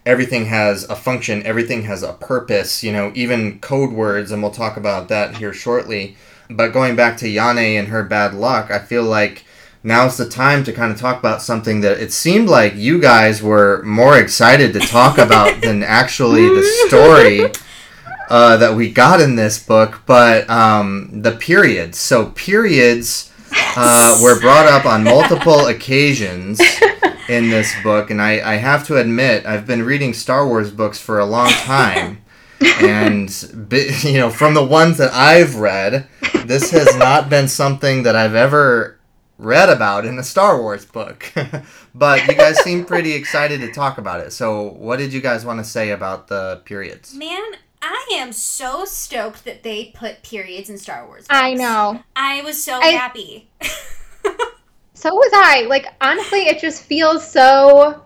everything 0.08 0.46
has 0.46 0.84
a 0.84 0.96
function, 0.96 1.44
everything 1.44 1.82
has 1.82 2.02
a 2.02 2.14
purpose, 2.14 2.82
you 2.82 2.90
know, 2.90 3.12
even 3.14 3.60
code 3.60 3.92
words, 3.92 4.30
and 4.30 4.42
we'll 4.42 4.50
talk 4.50 4.78
about 4.78 5.08
that 5.08 5.36
here 5.36 5.52
shortly. 5.52 6.16
But 6.48 6.72
going 6.72 6.96
back 6.96 7.18
to 7.18 7.26
Yane 7.26 7.78
and 7.78 7.88
her 7.88 8.02
bad 8.02 8.32
luck, 8.32 8.70
I 8.70 8.78
feel 8.78 9.02
like 9.02 9.44
now's 9.82 10.16
the 10.16 10.26
time 10.26 10.64
to 10.64 10.72
kind 10.72 10.90
of 10.90 10.98
talk 10.98 11.18
about 11.18 11.42
something 11.42 11.82
that 11.82 12.00
it 12.00 12.10
seemed 12.10 12.48
like 12.48 12.74
you 12.74 12.98
guys 12.98 13.42
were 13.42 13.82
more 13.82 14.18
excited 14.18 14.72
to 14.72 14.80
talk 14.80 15.18
about 15.26 15.60
than 15.60 15.82
actually 15.82 16.48
the 16.48 16.64
story 16.86 17.52
uh, 18.30 18.56
that 18.56 18.74
we 18.74 18.90
got 18.90 19.20
in 19.20 19.36
this 19.36 19.62
book. 19.62 20.00
But 20.06 20.48
um, 20.48 21.20
the 21.20 21.32
periods. 21.32 21.98
So, 21.98 22.30
periods 22.30 23.30
uh, 23.76 24.18
were 24.22 24.40
brought 24.40 24.68
up 24.68 24.86
on 24.86 25.04
multiple 25.04 25.66
occasions 25.66 26.62
in 27.28 27.50
this 27.50 27.74
book. 27.82 28.10
And 28.10 28.20
I, 28.20 28.52
I 28.52 28.56
have 28.56 28.86
to 28.86 28.96
admit, 28.96 29.46
I've 29.46 29.66
been 29.66 29.82
reading 29.82 30.14
Star 30.14 30.46
Wars 30.46 30.70
books 30.70 31.00
for 31.00 31.18
a 31.18 31.26
long 31.26 31.50
time. 31.50 32.22
and 32.82 33.30
you 34.02 34.18
know 34.18 34.30
from 34.30 34.52
the 34.52 34.64
ones 34.64 34.98
that 34.98 35.12
i've 35.12 35.54
read 35.54 36.08
this 36.44 36.72
has 36.72 36.96
not 36.96 37.30
been 37.30 37.46
something 37.46 38.02
that 38.02 38.16
i've 38.16 38.34
ever 38.34 38.98
read 39.38 39.68
about 39.68 40.04
in 40.04 40.18
a 40.18 40.22
Star 40.22 40.60
Wars 40.60 40.84
book. 40.84 41.32
but 41.94 42.26
you 42.26 42.34
guys 42.34 42.58
seem 42.62 42.84
pretty 42.84 43.12
excited 43.12 43.60
to 43.60 43.72
talk 43.72 43.98
about 43.98 44.20
it. 44.20 44.32
So, 44.32 44.70
what 44.72 44.98
did 44.98 45.12
you 45.12 45.20
guys 45.20 45.44
want 45.44 45.60
to 45.60 45.64
say 45.64 45.90
about 45.90 46.28
the 46.28 46.60
periods? 46.64 47.14
Man, 47.14 47.40
I 47.80 48.08
am 48.14 48.32
so 48.32 48.84
stoked 48.84 49.44
that 49.44 49.62
they 49.62 49.92
put 49.94 50.22
periods 50.22 50.68
in 50.68 50.78
Star 50.78 51.06
Wars. 51.06 51.26
I 51.30 51.54
know. 51.54 52.02
I 52.16 52.42
was 52.42 52.62
so 52.62 52.80
I- 52.80 52.88
happy. 52.88 53.48
So 54.98 55.14
was 55.14 55.30
I. 55.32 55.62
Like 55.68 55.86
honestly, 56.00 56.40
it 56.48 56.58
just 56.58 56.82
feels 56.82 57.24
so 57.24 58.02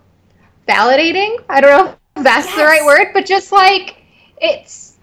validating. 0.69 1.43
I 1.49 1.63
don't 1.63 1.71
know 1.87 1.97
if 2.17 2.23
that's 2.23 2.55
the 2.55 2.65
right 2.65 2.85
word, 2.85 3.13
but 3.15 3.25
just 3.25 3.51
like 3.51 3.97
it's 4.43 4.99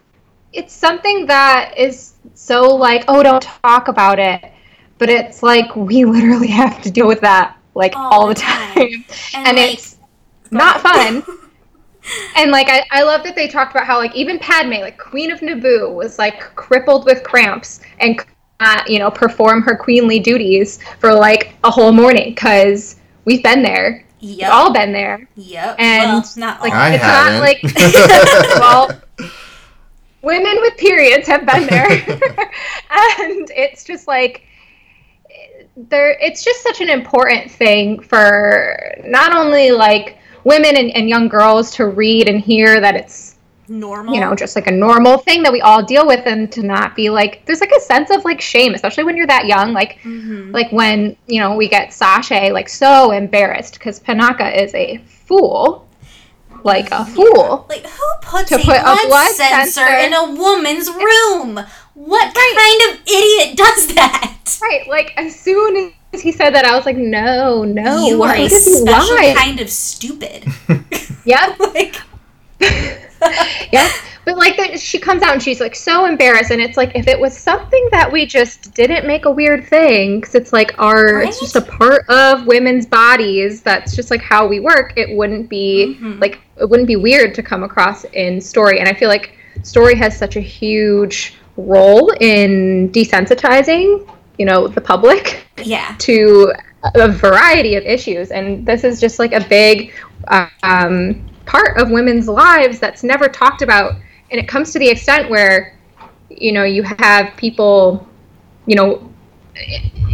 it's 0.54 0.72
something 0.72 1.26
that 1.26 1.74
is 1.76 2.14
so 2.36 2.68
like, 2.76 3.06
oh, 3.08 3.24
don't 3.24 3.42
talk 3.42 3.88
about 3.88 4.20
it. 4.20 4.52
But 5.00 5.10
it's 5.10 5.42
like 5.42 5.76
we 5.76 6.06
literally 6.16 6.50
have 6.50 6.80
to 6.84 6.92
deal 6.92 7.08
with 7.08 7.22
that 7.22 7.58
like 7.74 7.96
All 7.96 8.14
all, 8.14 8.28
the 8.28 8.36
time. 8.36 8.74
time. 8.76 9.06
And, 9.34 9.48
And, 9.48 9.58
like- 9.58 9.74
it's 9.74 9.98
not 10.52 10.82
fun. 10.82 11.24
And 12.36 12.50
like 12.52 12.70
I, 12.70 12.86
I 12.92 13.04
love 13.04 13.24
that 13.24 13.36
they 13.36 13.48
talked 13.48 13.72
about 13.72 13.86
how 13.86 13.98
like 13.98 14.16
even 14.16 14.40
Padme, 14.40 14.74
like 14.82 14.98
Queen 14.98 15.32
of 15.32 15.42
Naboo, 15.42 15.94
was 15.94 16.18
like 16.18 16.40
crippled 16.56 17.06
with 17.06 17.24
cramps 17.24 17.82
and 18.00 18.24
you 18.88 19.00
know, 19.00 19.10
perform 19.10 19.62
her 19.64 19.76
queenly 19.76 20.20
duties 20.20 20.80
for 21.00 21.14
like 21.14 21.56
a 21.64 21.72
whole 21.72 21.92
morning 21.92 22.32
because 22.32 22.98
we've 23.26 23.44
been 23.44 23.62
there. 23.62 24.06
We've 24.22 24.44
all 24.44 24.74
been 24.74 24.92
there. 24.92 25.30
Yep. 25.36 25.76
And, 25.80 26.12
well, 26.12 26.26
not 26.36 26.62
like, 26.62 26.74
all. 26.74 26.80
I 26.80 26.94
it's 26.94 27.04
not 27.04 27.32
haven't. 27.32 27.42
like 27.42 28.60
well 28.60 29.02
women 30.22 30.58
with 30.62 30.78
periods 30.78 31.28
have 31.28 31.46
been 31.46 31.66
there. 31.68 31.90
and 31.90 33.50
it's 33.56 33.84
just 33.84 34.08
like 34.08 34.46
there 35.76 36.18
it's 36.20 36.44
just 36.44 36.62
such 36.62 36.82
an 36.82 36.90
important 36.90 37.50
thing 37.50 38.02
for 38.02 38.78
not 39.06 39.34
only 39.34 39.72
like 39.72 40.18
women 40.44 40.76
and, 40.76 40.92
and 40.92 41.08
young 41.08 41.28
girls 41.28 41.72
to 41.72 41.88
read 41.88 42.28
and 42.28 42.42
hear 42.42 42.82
that 42.82 42.96
it's 42.96 43.29
normal. 43.70 44.14
you 44.14 44.20
know 44.20 44.36
just 44.36 44.56
like 44.56 44.68
a 44.68 44.72
normal 44.72 45.18
thing 45.18 45.44
that 45.44 45.52
we 45.52 45.62
all 45.62 45.84
deal 45.84 46.06
with 46.08 46.26
and 46.26 46.52
to 46.52 46.64
not 46.64 46.96
be 46.96 47.10
like 47.10 47.46
there's 47.46 47.60
like 47.62 47.72
a 47.72 47.80
sense 47.82 48.10
of 48.10 48.26
like 48.26 48.42
shame 48.42 48.74
especially 48.74 49.04
when 49.04 49.16
you're 49.16 49.28
that 49.28 49.46
young 49.46 49.74
like 49.74 50.00
Mhm. 50.04 50.54
like 50.54 50.72
when 50.72 51.16
you 51.28 51.40
know 51.40 51.56
we 51.56 51.68
get 51.68 51.94
Sasha 51.94 52.50
like 52.52 52.68
so 52.70 53.12
embarrassed 53.12 53.74
because 53.76 54.00
Panaka 54.00 54.56
is 54.64 54.74
a 54.76 54.98
fool 55.08 55.88
like 56.64 56.90
a 56.92 57.06
fool 57.06 57.66
Like 57.70 57.86
who 57.86 58.06
puts 58.22 58.50
To 58.50 58.56
a, 58.56 58.60
put 58.60 58.76
a 58.78 58.82
blood, 58.84 59.08
blood 59.08 59.32
sensor, 59.32 59.80
sensor- 59.82 59.98
in 60.06 60.14
a 60.14 60.34
woman's 60.34 60.90
room? 60.90 61.60
What 61.94 62.34
kind 62.36 62.82
of 62.92 63.02
idiot 63.08 63.56
does 63.58 63.94
that? 63.96 64.36
right 64.62 64.88
like 64.90 65.14
as 65.16 65.40
soon 65.40 65.94
as 66.12 66.22
he 66.22 66.32
said 66.32 66.50
that 66.56 66.66
I 66.66 66.76
was 66.76 66.86
like 66.86 66.98
no 66.98 67.64
no 67.64 68.08
you 68.08 68.22
are 68.24 68.36
a 68.36 68.50
special 68.50 69.16
kind 69.36 69.60
of 69.62 69.70
stupid. 69.70 70.44
yep 71.26 71.58
like 71.60 71.96
yeah 73.72 73.92
but 74.26 74.38
like 74.38 74.58
that 74.58 74.80
she 74.80 75.00
comes 75.00 75.22
out 75.22 75.34
and 75.34 75.42
she's 75.42 75.60
like 75.60 75.76
so 75.76 76.06
embarrassed 76.06 76.52
and 76.52 76.62
it's 76.62 76.78
like 76.78 76.92
if 76.96 77.08
it 77.08 77.20
was 77.20 77.36
something 77.36 77.88
that 77.92 78.12
we 78.12 78.26
just 78.26 78.74
didn't 78.74 79.06
make 79.08 79.26
a 79.26 79.32
weird 79.32 79.66
thing 79.66 80.20
because 80.20 80.36
it's 80.36 80.54
like 80.54 80.78
our 80.80 81.22
it's 81.22 81.40
just 81.40 81.56
a 81.56 81.62
part 81.62 82.08
of 82.10 82.46
women's 82.46 82.86
bodies 82.86 83.62
that's 83.62 83.96
just 83.96 84.12
like 84.12 84.22
how 84.22 84.48
we 84.48 84.60
work 84.60 84.94
it 84.96 85.16
wouldn't 85.18 85.50
be 85.50 85.98
Mhm. 86.00 86.20
like 86.22 86.40
it 86.58 86.70
wouldn't 86.70 86.88
be 86.88 86.96
weird 86.96 87.34
to 87.36 87.44
come 87.44 87.64
across 87.64 88.04
in 88.06 88.40
story 88.40 88.80
and 88.80 88.88
i 88.88 88.94
feel 88.94 89.10
like 89.10 89.38
story 89.64 89.96
has 89.96 90.18
such 90.18 90.36
a 90.36 90.42
huge 90.42 91.36
role 91.58 92.12
in 92.22 92.90
desensitizing 92.92 94.08
you 94.38 94.46
know 94.46 94.68
the 94.68 94.82
public 94.82 95.44
yeah. 95.64 95.96
to 96.00 96.54
a 96.96 97.10
variety 97.10 97.76
of 97.76 97.84
issues 97.84 98.32
and 98.32 98.66
this 98.66 98.84
is 98.86 99.02
just 99.02 99.20
like 99.20 99.34
a 99.34 99.42
big 99.50 99.94
um, 100.64 101.29
part 101.50 101.78
of 101.78 101.90
women's 101.90 102.28
lives 102.28 102.80
that's 102.80 103.04
never 103.04 103.28
talked 103.28 103.64
about 103.64 103.96
and 104.30 104.40
it 104.40 104.48
comes 104.48 104.72
to 104.72 104.78
the 104.78 104.88
extent 104.88 105.30
where 105.32 105.76
you 106.30 106.52
know 106.52 106.64
you 106.64 106.84
have 106.84 107.36
people 107.38 108.08
you 108.68 108.76
know 108.76 109.12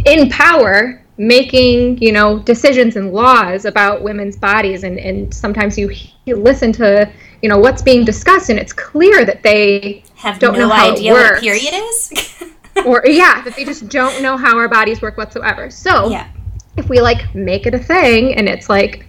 in 0.06 0.30
power 0.30 1.04
making 1.18 1.98
you 1.98 2.10
know 2.10 2.38
decisions 2.40 2.96
and 2.96 3.12
laws 3.12 3.66
about 3.66 4.02
women's 4.02 4.36
bodies 4.36 4.82
and 4.82 4.98
and 4.98 5.32
sometimes 5.32 5.76
you, 5.76 5.90
you 6.24 6.36
listen 6.36 6.72
to 6.72 7.10
you 7.42 7.50
know 7.50 7.58
what's 7.58 7.82
being 7.82 8.02
discussed 8.02 8.48
and 8.48 8.58
it's 8.58 8.72
clear 8.72 9.26
that 9.26 9.42
they 9.42 10.02
Have 10.14 10.38
Don't 10.38 10.54
no 10.54 10.60
know 10.60 10.74
how 10.74 10.88
it 10.88 10.92
idea 10.92 11.12
what 11.12 11.30
works. 11.32 11.40
period 11.42 11.74
is. 11.74 12.44
or 12.86 13.02
yeah 13.06 13.42
that 13.44 13.54
they 13.56 13.64
just 13.66 13.88
don't 13.90 14.22
know 14.22 14.38
how 14.38 14.56
our 14.56 14.68
bodies 14.68 15.02
work 15.02 15.18
whatsoever 15.18 15.68
so 15.68 16.08
yeah. 16.08 16.28
if 16.78 16.88
we 16.88 16.98
like 17.00 17.34
make 17.34 17.66
it 17.66 17.74
a 17.74 17.78
thing 17.78 18.34
and 18.36 18.48
it's 18.48 18.70
like 18.70 19.05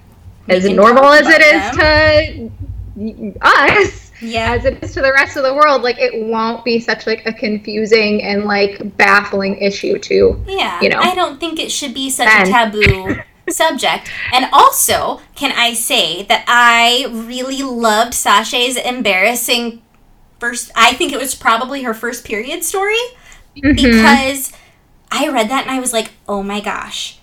as 0.49 0.65
normal 0.69 1.05
as 1.05 1.27
it 1.27 1.41
is 1.41 1.77
to 1.77 3.33
us 3.41 4.11
Yeah. 4.21 4.55
as 4.55 4.65
it 4.65 4.83
is 4.83 4.93
to 4.93 5.01
the 5.01 5.11
rest 5.13 5.37
of 5.37 5.43
the 5.43 5.53
world 5.53 5.83
like 5.83 5.97
it 5.99 6.13
won't 6.25 6.63
be 6.65 6.79
such 6.79 7.05
like 7.05 7.25
a 7.25 7.33
confusing 7.33 8.23
and 8.23 8.45
like 8.45 8.97
baffling 8.97 9.57
issue 9.57 9.99
to 9.99 10.43
Yeah, 10.47 10.81
you 10.81 10.89
know. 10.89 10.99
I 10.99 11.13
don't 11.13 11.39
think 11.39 11.59
it 11.59 11.71
should 11.71 11.93
be 11.93 12.09
such 12.09 12.27
And- 12.27 12.49
a 12.49 12.51
taboo 12.51 13.17
subject. 13.49 14.11
And 14.33 14.45
also, 14.51 15.21
can 15.35 15.53
I 15.55 15.73
say 15.73 16.23
that 16.23 16.43
I 16.49 17.07
really 17.09 17.61
loved 17.63 18.13
Sasha's 18.13 18.75
embarrassing 18.75 19.81
first 20.39 20.71
I 20.75 20.93
think 20.93 21.13
it 21.13 21.19
was 21.19 21.33
probably 21.35 21.83
her 21.83 21.93
first 21.93 22.25
period 22.25 22.63
story 22.63 22.97
Mm-hmm. 23.55 23.73
because 23.75 24.51
I 25.11 25.29
read 25.29 25.49
that 25.49 25.63
and 25.63 25.71
I 25.71 25.79
was 25.79 25.91
like, 25.93 26.11
"Oh 26.29 26.43
my 26.43 26.59
gosh. 26.59 27.16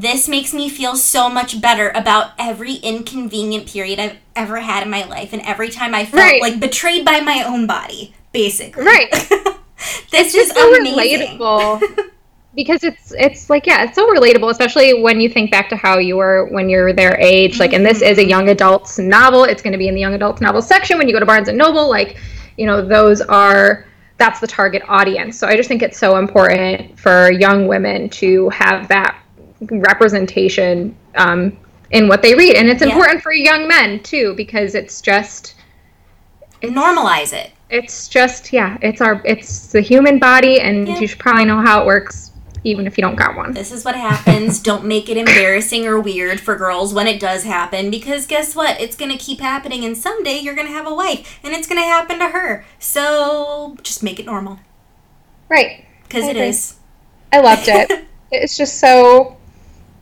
This 0.00 0.28
makes 0.28 0.52
me 0.52 0.68
feel 0.68 0.94
so 0.94 1.30
much 1.30 1.60
better 1.60 1.90
about 1.94 2.32
every 2.38 2.74
inconvenient 2.74 3.66
period 3.66 3.98
I've 3.98 4.16
ever 4.34 4.60
had 4.60 4.82
in 4.82 4.90
my 4.90 5.04
life 5.04 5.32
and 5.32 5.40
every 5.42 5.70
time 5.70 5.94
I 5.94 6.04
felt 6.04 6.22
Right. 6.22 6.42
like 6.42 6.60
betrayed 6.60 7.04
by 7.04 7.20
my 7.20 7.42
own 7.42 7.66
body, 7.66 8.14
basically." 8.32 8.84
Right. 8.84 9.10
this 10.10 10.34
it's 10.34 10.34
is 10.34 10.50
so 10.50 10.74
amazing. 10.74 11.38
relatable 11.38 11.80
because 12.56 12.82
it's 12.82 13.12
it's 13.18 13.50
like 13.50 13.66
yeah 13.66 13.84
it's 13.84 13.94
so 13.94 14.08
relatable 14.12 14.50
especially 14.50 15.02
when 15.02 15.20
you 15.20 15.28
think 15.28 15.50
back 15.50 15.68
to 15.68 15.76
how 15.76 15.98
you 15.98 16.16
were 16.16 16.48
when 16.50 16.68
you're 16.68 16.92
their 16.92 17.16
age 17.20 17.58
like 17.58 17.74
and 17.74 17.84
this 17.84 18.00
is 18.00 18.16
a 18.16 18.22
mm-hmm. 18.22 18.30
young 18.30 18.48
adults 18.48 18.98
novel 18.98 19.44
it's 19.44 19.62
going 19.62 19.72
to 19.72 19.78
be 19.78 19.88
in 19.88 19.94
the 19.94 20.00
young 20.00 20.14
adults 20.14 20.40
novel 20.40 20.62
section 20.62 20.96
when 20.96 21.06
you 21.06 21.12
go 21.12 21.20
to 21.20 21.26
barnes 21.26 21.48
and 21.48 21.58
noble 21.58 21.88
like 21.88 22.16
you 22.56 22.66
know 22.66 22.80
those 22.80 23.20
are 23.20 23.84
that's 24.16 24.40
the 24.40 24.46
target 24.46 24.82
audience 24.88 25.38
so 25.38 25.46
i 25.46 25.54
just 25.54 25.68
think 25.68 25.82
it's 25.82 25.98
so 25.98 26.16
important 26.16 26.98
for 26.98 27.30
young 27.30 27.66
women 27.66 28.08
to 28.08 28.48
have 28.48 28.88
that 28.88 29.20
representation 29.60 30.94
um, 31.16 31.56
in 31.90 32.08
what 32.08 32.22
they 32.22 32.34
read 32.34 32.56
and 32.56 32.68
it's 32.68 32.82
Yeah. 32.82 32.88
important 32.92 33.22
for 33.22 33.32
young 33.32 33.66
men 33.68 34.00
too 34.02 34.34
because 34.36 34.74
it's 34.74 35.00
just 35.00 35.54
Normalize 36.62 37.32
it. 37.32 37.52
it's 37.70 38.08
just 38.08 38.52
yeah 38.52 38.76
it's 38.82 39.00
our 39.00 39.20
it's 39.24 39.68
the 39.72 39.80
human 39.80 40.18
body 40.18 40.60
and 40.60 40.88
Yeah. 40.88 40.98
you 40.98 41.06
should 41.06 41.18
probably 41.18 41.44
know 41.44 41.60
how 41.60 41.82
it 41.82 41.86
works 41.86 42.32
even 42.64 42.86
if 42.88 42.98
you 42.98 43.02
don't 43.02 43.14
got 43.14 43.36
one 43.36 43.52
This 43.52 43.70
is 43.70 43.84
what 43.84 43.94
happens. 43.94 44.58
Don't 44.58 44.84
make 44.84 45.08
it 45.08 45.16
embarrassing 45.16 45.86
or 45.86 46.00
weird 46.00 46.40
for 46.40 46.56
girls 46.56 46.92
when 46.92 47.06
it 47.06 47.20
does 47.20 47.44
happen 47.44 47.92
because 47.92 48.26
guess 48.26 48.56
what? 48.56 48.80
It's 48.80 48.96
going 48.96 49.12
to 49.12 49.16
keep 49.16 49.38
happening 49.40 49.84
and 49.84 49.96
someday 49.96 50.38
you're 50.40 50.54
going 50.56 50.66
to 50.66 50.72
have 50.72 50.86
a 50.86 50.92
wife 50.94 51.38
and 51.44 51.54
it's 51.54 51.68
going 51.68 51.80
to 51.80 51.86
happen 51.86 52.18
to 52.18 52.30
her. 52.30 52.64
So 52.80 53.76
just 53.84 54.02
make 54.02 54.18
it 54.18 54.26
normal 54.26 54.58
right 55.48 55.84
because 56.02 56.24
it 56.24 56.30
agree. 56.36 56.48
is. 56.48 56.74
i 57.32 57.38
loved 57.40 57.68
it 57.68 58.04
it's 58.32 58.56
just 58.56 58.80
so 58.80 59.35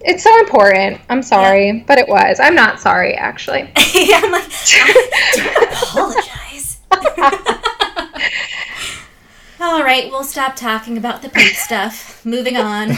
It's 0.05 0.23
so 0.23 0.39
important. 0.41 1.01
I'm 1.09 1.23
sorry, 1.23 1.83
but 1.87 1.99
it 1.99 2.07
was. 2.07 2.39
I'm 2.39 2.55
not 2.55 2.79
sorry, 2.79 3.15
actually. 3.15 3.61
yeah, 3.95 4.21
I'm 4.23 4.33
like, 4.33 4.45
I 4.53 5.69
apologize. 5.73 6.81
All 9.61 9.83
right, 9.83 10.11
we'll 10.11 10.25
stop 10.25 10.57
talking 10.57 10.99
about 10.99 11.23
the 11.23 11.31
poop 11.31 11.55
stuff. 11.55 12.25
Moving 12.27 12.59
on. 12.59 12.91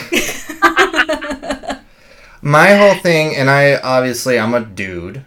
My 2.43 2.75
whole 2.75 2.95
thing, 2.95 3.37
and 3.37 3.49
I 3.49 3.77
obviously 3.77 4.37
I'm 4.39 4.55
a 4.55 4.65
dude, 4.65 5.25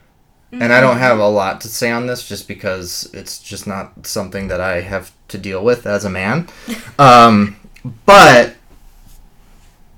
and 0.52 0.74
I 0.74 0.82
don't 0.82 0.98
have 0.98 1.20
a 1.20 1.30
lot 1.30 1.62
to 1.62 1.70
say 1.70 1.92
on 1.92 2.08
this 2.08 2.28
just 2.28 2.48
because 2.48 3.10
it's 3.14 3.40
just 3.40 3.68
not 3.68 4.06
something 4.06 4.50
that 4.50 4.60
I 4.60 4.82
have 4.82 5.14
to 5.30 5.38
deal 5.38 5.64
with 5.64 5.88
as 5.88 6.04
a 6.04 6.10
man. 6.10 6.50
Um, 6.98 7.56
but 8.06 8.56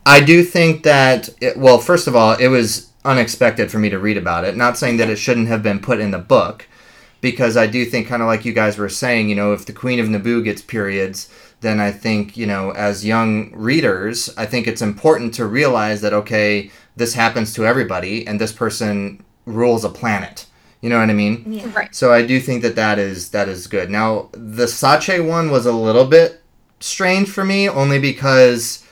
I 0.06 0.22
do 0.22 0.44
think 0.44 0.84
that, 0.84 1.30
it, 1.42 1.58
well, 1.58 1.78
first 1.78 2.08
of 2.08 2.16
all, 2.16 2.34
it 2.34 2.48
was 2.48 2.92
unexpected 3.06 3.72
for 3.72 3.80
me 3.80 3.90
to 3.90 4.00
read 4.00 4.18
about 4.18 4.46
it. 4.46 4.56
Not 4.56 4.78
saying 4.78 4.98
that 4.98 5.10
it 5.10 5.18
shouldn't 5.18 5.48
have 5.48 5.64
been 5.64 5.80
put 5.80 6.00
in 6.00 6.12
the 6.12 6.20
book, 6.20 6.68
because 7.22 7.56
I 7.56 7.68
do 7.68 7.86
think, 7.86 8.08
kind 8.08 8.22
of 8.22 8.28
like 8.28 8.46
you 8.46 8.54
guys 8.54 8.78
were 8.78 8.90
saying, 8.90 9.30
you 9.30 9.36
know, 9.36 9.54
if 9.54 9.66
the 9.66 9.74
Queen 9.74 10.00
of 10.00 10.08
Naboo 10.08 10.44
gets 10.44 10.62
periods, 10.62 11.30
then 11.62 11.80
I 11.80 11.92
think, 11.92 12.36
you 12.36 12.48
know, 12.48 12.72
as 12.72 13.06
young 13.06 13.52
readers, 13.54 14.36
I 14.38 14.48
think 14.48 14.68
it's 14.68 14.82
important 14.82 15.34
to 15.36 15.46
realize 15.46 16.02
that, 16.02 16.14
okay, 16.14 16.72
this 16.96 17.14
happens 17.14 17.54
to 17.54 17.66
everybody, 17.66 18.26
and 18.26 18.42
this 18.42 18.52
person 18.52 19.24
rules 19.46 19.86
a 19.86 19.90
planet. 19.90 20.48
You 20.82 20.90
know 20.90 21.00
what 21.00 21.12
I 21.12 21.14
mean? 21.14 21.44
Yeah. 21.48 21.72
Right. 21.76 21.94
So 21.94 22.12
I 22.12 22.26
do 22.26 22.40
think 22.40 22.64
that 22.64 22.76
that 22.76 22.98
is 22.98 23.30
that 23.30 23.48
is 23.48 23.68
good. 23.68 23.92
Now 23.92 24.30
the 24.32 24.68
Sache 24.68 25.20
one 25.20 25.52
was 25.52 25.68
a 25.68 25.72
little 25.72 26.06
bit 26.06 26.42
strange 26.80 27.30
for 27.30 27.46
me, 27.46 27.70
only 27.70 28.00
because 28.00 28.84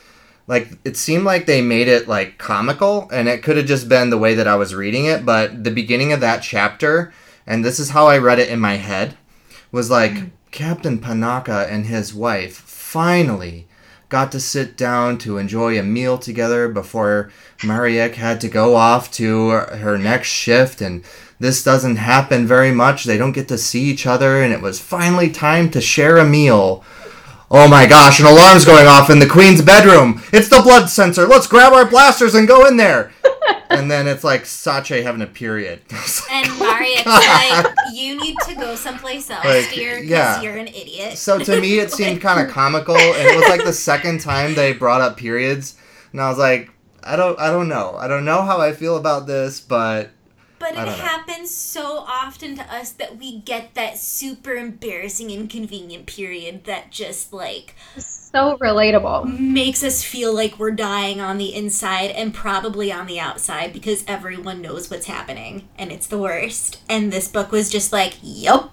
like 0.50 0.80
it 0.84 0.98
seemed 0.98 1.26
like 1.26 1.46
they 1.46 1.62
made 1.62 1.88
it 1.88 2.08
like 2.08 2.40
comical, 2.40 3.08
and 3.14 3.30
it 3.30 3.44
could 3.44 3.56
have 3.56 3.68
just 3.68 3.88
been 3.88 4.10
the 4.10 4.18
way 4.18 4.34
that 4.34 4.48
I 4.48 4.56
was 4.56 4.74
reading 4.74 5.06
it. 5.06 5.24
But 5.24 5.64
the 5.64 5.70
beginning 5.70 6.12
of 6.12 6.22
that 6.22 6.42
chapter, 6.42 7.14
and 7.46 7.64
this 7.64 7.80
is 7.80 7.92
how 7.92 8.08
I 8.08 8.18
read 8.18 8.40
it 8.40 8.50
in 8.50 8.60
my 8.60 8.78
head, 8.78 9.16
was 9.72 9.92
like 9.92 10.12
mm. 10.12 10.32
Captain 10.50 10.98
Panaka 10.98 11.72
and 11.72 11.86
his 11.86 12.16
wife 12.16 12.56
finally 12.56 13.68
got 14.10 14.32
to 14.32 14.40
sit 14.40 14.76
down 14.76 15.20
to 15.20 15.38
enjoy 15.38 15.80
a 15.80 15.84
meal 15.84 16.18
together 16.18 16.68
before 16.68 17.30
Mariek 17.60 18.16
had 18.16 18.42
to 18.42 18.50
go 18.50 18.76
off 18.76 19.12
to 19.12 19.50
her 19.52 20.00
next 20.00 20.30
shift 20.30 20.82
and 20.82 21.04
this 21.40 21.64
doesn't 21.64 21.98
happen 21.98 22.48
very 22.48 22.72
much. 22.72 23.04
They 23.04 23.20
don't 23.20 23.34
get 23.34 23.48
to 23.50 23.58
see 23.60 23.84
each 23.84 24.08
other 24.08 24.42
and 24.42 24.52
it 24.52 24.62
was 24.62 24.80
finally 24.80 25.30
time 25.30 25.70
to 25.70 25.80
share 25.80 26.18
a 26.18 26.26
meal. 26.26 26.84
Oh 27.52 27.68
my 27.68 27.88
gosh, 27.88 28.20
an 28.20 28.28
alarm's 28.28 28.64
going 28.64 28.86
off 28.86 29.10
in 29.10 29.18
the 29.18 29.28
queen's 29.28 29.64
bedroom. 29.64 30.22
It's 30.32 30.50
the 30.50 30.62
blood 30.62 30.88
sensor. 30.88 31.26
Let's 31.26 31.48
grab 31.48 31.74
our 31.74 31.86
blasters 31.86 32.36
and 32.36 32.48
go 32.48 32.68
in 32.68 32.78
there. 32.78 33.12
and 33.70 33.90
then 33.90 34.08
it's 34.08 34.24
like 34.24 34.46
Sache 34.46 34.90
having 34.90 35.24
a 35.24 35.28
period. 35.28 35.82
And 36.32 36.48
oh 36.48 36.60
Mariek's 36.60 37.06
like, 37.08 37.76
you 37.92 38.20
need 38.20 38.36
to 38.46 38.54
go 38.54 38.76
someplace 38.76 39.32
else, 39.32 39.44
Like, 39.44 39.74
dear, 39.74 39.96
because 39.96 40.10
yeah. 40.10 40.42
you're 40.42 40.58
an 40.58 40.68
idiot. 40.68 41.18
So 41.18 41.40
to 41.40 41.60
me, 41.60 41.80
it 41.80 41.92
seemed 42.00 42.22
kind 42.22 42.40
of 42.40 42.54
comical, 42.54 42.96
and 42.96 43.28
it 43.28 43.36
was 43.36 43.50
like 43.50 43.64
the 43.64 43.74
second 43.74 44.22
time 44.22 44.54
they 44.54 44.74
brought 44.74 45.02
up 45.02 45.18
periods, 45.18 45.76
and 46.12 46.22
I 46.22 46.30
was 46.30 46.38
like, 46.38 46.70
I 47.04 47.16
don't, 47.16 47.40
I 47.40 47.50
don't 47.50 47.68
know, 47.68 47.96
I 47.96 48.08
don't 48.08 48.26
know 48.26 48.44
how 48.44 48.62
I 48.62 48.74
feel 48.74 48.96
about 48.96 49.26
this, 49.26 49.60
but 49.60 50.12
But 50.60 50.74
it 50.74 50.76
don't 50.76 50.86
know. 50.88 50.92
happens 50.92 51.52
so 51.56 52.00
often 52.08 52.56
to 52.58 52.64
us 52.64 52.92
that 52.92 53.18
we 53.18 53.40
get 53.40 53.74
that 53.76 53.98
super 53.98 54.56
embarrassing, 54.56 55.32
inconvenient 55.32 56.06
period 56.06 56.66
that 56.66 56.92
just 56.92 57.32
like 57.34 57.76
So 57.98 58.58
relatable. 58.58 59.40
makes 59.40 59.84
us 59.84 60.04
feel 60.04 60.34
like 60.34 60.60
we're 60.60 60.72
dying 60.72 61.22
on 61.22 61.38
the 61.38 61.56
inside 61.56 62.12
and 62.12 62.34
probably 62.34 62.92
on 62.92 63.08
the 63.08 63.20
outside 63.20 63.72
because 63.74 64.04
everyone 64.08 64.62
knows 64.62 64.92
what's 64.92 65.08
happening 65.08 65.68
and 65.78 65.92
it's 65.92 66.08
the 66.08 66.18
worst. 66.18 66.80
And 66.90 67.12
this 67.12 67.28
book 67.30 67.52
was 67.52 67.70
just 67.70 67.92
like, 67.94 68.18
yup. 68.22 68.72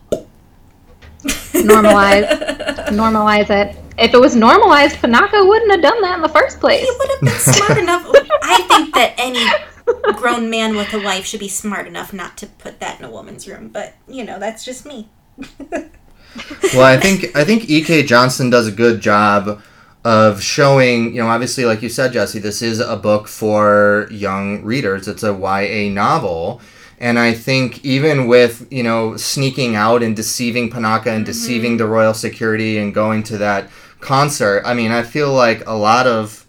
Normalize. 1.23 2.29
Normalize 2.89 3.51
it. 3.51 3.77
If 3.99 4.13
it 4.13 4.21
was 4.21 4.37
normalized, 4.37 4.97
Panaka 4.97 5.47
wouldn't 5.49 5.71
have 5.73 5.81
done 5.83 6.01
that 6.03 6.17
in 6.17 6.23
the 6.23 6.29
first 6.29 6.61
place. 6.61 6.83
He 6.85 6.91
would 6.99 7.11
have 7.11 7.21
been 7.21 7.55
smart 7.55 7.79
enough. 7.79 8.07
I 8.43 8.63
think 8.69 8.95
that 8.95 9.15
any 9.17 9.39
grown 10.17 10.51
man 10.51 10.77
with 10.77 10.93
a 10.93 11.01
wife 11.01 11.25
should 11.25 11.41
be 11.41 11.49
smart 11.49 11.87
enough 11.87 12.13
not 12.13 12.37
to 12.39 12.47
put 12.47 12.81
that 12.81 12.99
in 12.99 13.05
a 13.05 13.11
woman's 13.11 13.47
room, 13.47 13.69
but 13.69 13.95
you 14.09 14.25
know, 14.25 14.39
that's 14.39 14.65
just 14.65 14.87
me. 14.87 15.09
well, 15.39 16.83
I 16.83 16.97
think 16.97 17.37
I 17.37 17.45
think 17.45 17.69
E.K. 17.69 18.05
Johnston 18.05 18.51
does 18.51 18.67
a 18.67 18.73
good 18.73 19.01
job 19.01 19.63
of 20.05 20.41
showing, 20.41 21.15
you 21.15 21.21
know, 21.21 21.27
obviously, 21.27 21.65
like 21.65 21.83
you 21.83 21.89
said, 21.89 22.13
Jesse, 22.13 22.39
this 22.39 22.63
is 22.63 22.79
a 22.79 22.97
book 22.97 23.27
for 23.27 24.07
young 24.11 24.63
readers. 24.63 25.09
It's 25.09 25.25
a 25.25 25.33
YA 25.33 25.93
novel. 25.93 26.61
And 27.01 27.19
I 27.19 27.35
think 27.35 27.85
even 27.85 28.29
with, 28.29 28.69
you 28.71 28.85
know, 28.85 29.17
sneaking 29.17 29.75
out 29.75 30.05
and 30.05 30.15
deceiving 30.15 30.71
Panaka 30.71 31.09
and 31.09 31.27
deceiving 31.27 31.73
mm-hmm. 31.73 31.79
the 31.79 31.87
royal 31.87 32.15
security 32.15 32.79
and 32.79 32.95
going 32.95 33.25
to 33.25 33.39
that 33.39 33.69
concert, 34.01 34.63
I 34.65 34.75
mean, 34.75 34.93
I 34.93 35.03
feel 35.03 35.33
like 35.33 35.67
a 35.67 35.77
lot 35.77 36.07
of 36.07 36.46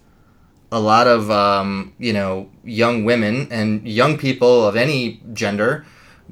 a 0.70 0.80
lot 0.80 1.06
of 1.06 1.30
um, 1.30 1.92
you 1.98 2.12
know 2.12 2.48
young 2.64 3.04
women 3.04 3.48
and 3.50 3.86
young 3.88 4.18
people 4.18 4.66
of 4.66 4.76
any 4.76 5.20
gender 5.32 5.86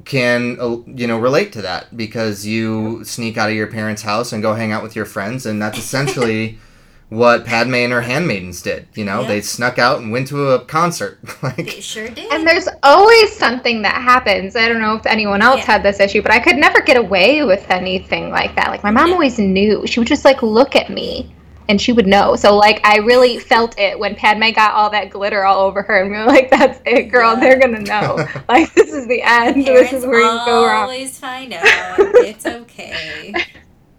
can 0.05 0.57
uh, 0.59 0.77
you 0.85 1.07
know 1.07 1.17
relate 1.17 1.51
to 1.53 1.61
that 1.63 1.95
because 1.97 2.45
you 2.45 3.03
sneak 3.03 3.37
out 3.37 3.49
of 3.49 3.55
your 3.55 3.67
parents' 3.67 4.03
house 4.03 4.31
and 4.33 4.41
go 4.43 4.53
hang 4.53 4.71
out 4.71 4.83
with 4.83 4.95
your 4.95 5.05
friends, 5.05 5.45
and 5.45 5.61
that's 5.61 5.77
essentially 5.77 6.57
what 7.09 7.45
Padme 7.45 7.73
and 7.75 7.93
her 7.93 8.01
handmaidens 8.01 8.61
did. 8.61 8.85
You 8.93 9.05
know, 9.05 9.21
Yeah. 9.21 9.27
they 9.29 9.41
snuck 9.41 9.79
out 9.79 9.99
and 10.01 10.11
went 10.11 10.27
to 10.27 10.49
a 10.51 10.65
concert. 10.65 11.19
They 11.55 11.79
sure 11.79 12.09
did. 12.09 12.31
And 12.33 12.45
there's 12.45 12.67
always 12.83 13.33
something 13.33 13.81
that 13.83 14.01
happens. 14.01 14.57
I 14.57 14.67
don't 14.67 14.81
know 14.81 14.95
if 14.95 15.05
anyone 15.05 15.41
else 15.41 15.59
Yeah. 15.61 15.65
had 15.71 15.83
this 15.83 15.99
issue, 16.01 16.21
but 16.21 16.31
I 16.31 16.39
could 16.39 16.57
never 16.57 16.81
get 16.81 16.97
away 16.97 17.45
with 17.45 17.65
anything 17.71 18.29
like 18.29 18.55
that. 18.57 18.69
Like 18.71 18.83
my 18.83 18.91
mom 18.91 19.13
always 19.13 19.39
knew. 19.39 19.87
She 19.87 19.99
would 20.01 20.07
just 20.07 20.25
like 20.25 20.43
look 20.43 20.75
at 20.75 20.89
me 20.89 21.33
and 21.69 21.81
she 21.81 21.91
would 21.91 22.07
know. 22.07 22.35
So 22.35 22.55
like 22.55 22.79
I 22.85 22.97
really 22.97 23.39
felt 23.39 23.77
it 23.77 23.97
when 23.99 24.15
Padme 24.15 24.51
got 24.51 24.73
all 24.73 24.89
that 24.91 25.09
glitter 25.09 25.43
all 25.45 25.61
over 25.65 25.81
her 25.81 26.01
and 26.01 26.11
we 26.11 26.17
were 26.17 26.25
like, 26.25 26.49
That's 26.49 26.79
it, 26.85 27.03
girl, 27.03 27.33
Yeah. 27.33 27.39
they're 27.39 27.59
gonna 27.59 27.81
know. 27.81 28.15
like 28.49 28.73
this 28.73 28.91
is 28.91 29.07
the 29.07 29.21
end. 29.21 29.65
Parents 29.65 29.91
this 29.91 29.93
is 29.93 30.05
where 30.05 30.21
you 30.21 30.45
go 30.45 30.65
wrong. 30.67 30.83
always 30.83 31.19
find 31.19 31.53
out. 31.53 31.65
It's 31.65 32.45
okay. 32.45 33.33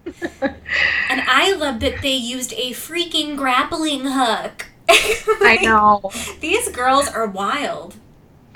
and 0.06 1.20
I 1.26 1.52
love 1.54 1.80
that 1.80 2.00
they 2.02 2.14
used 2.14 2.52
a 2.54 2.70
freaking 2.72 3.36
grappling 3.36 4.04
hook. 4.04 4.66
I 4.88 5.58
know. 5.62 6.10
These 6.40 6.70
girls 6.70 7.08
are 7.08 7.26
wild. 7.26 7.96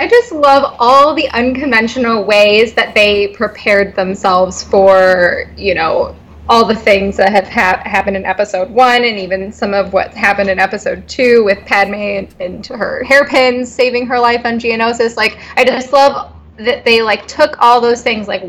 I 0.01 0.09
just 0.09 0.33
love 0.33 0.75
all 0.81 1.15
the 1.15 1.29
unconventional 1.29 2.25
ways 2.25 2.75
that 2.75 2.95
they 2.95 3.29
prepared 3.29 3.95
themselves 3.95 4.65
for, 4.65 5.45
you 5.57 5.75
know, 5.75 6.17
all 6.53 6.67
the 6.67 6.77
things 6.77 7.17
that 7.17 7.33
have 7.33 7.49
ha- 7.49 7.81
happened 7.87 8.15
in 8.15 8.27
episode 8.27 8.69
one, 8.69 9.05
and 9.05 9.19
even 9.19 9.51
some 9.51 9.73
of 9.73 9.95
what 9.95 10.13
happened 10.13 10.51
in 10.51 10.59
episode 10.59 11.09
two 11.09 11.43
with 11.45 11.59
Padme 11.65 11.95
and, 11.95 12.35
and 12.41 12.67
her 12.67 13.03
hairpins 13.05 13.73
saving 13.73 14.07
her 14.07 14.21
life 14.21 14.45
on 14.45 14.61
Geonosis. 14.61 15.17
Like, 15.17 15.39
I 15.57 15.65
just 15.65 15.95
love 15.95 16.31
that 16.59 16.85
they 16.85 17.01
like 17.01 17.27
took 17.27 17.57
all 17.59 17.81
those 17.81 18.03
things, 18.03 18.29
like, 18.29 18.43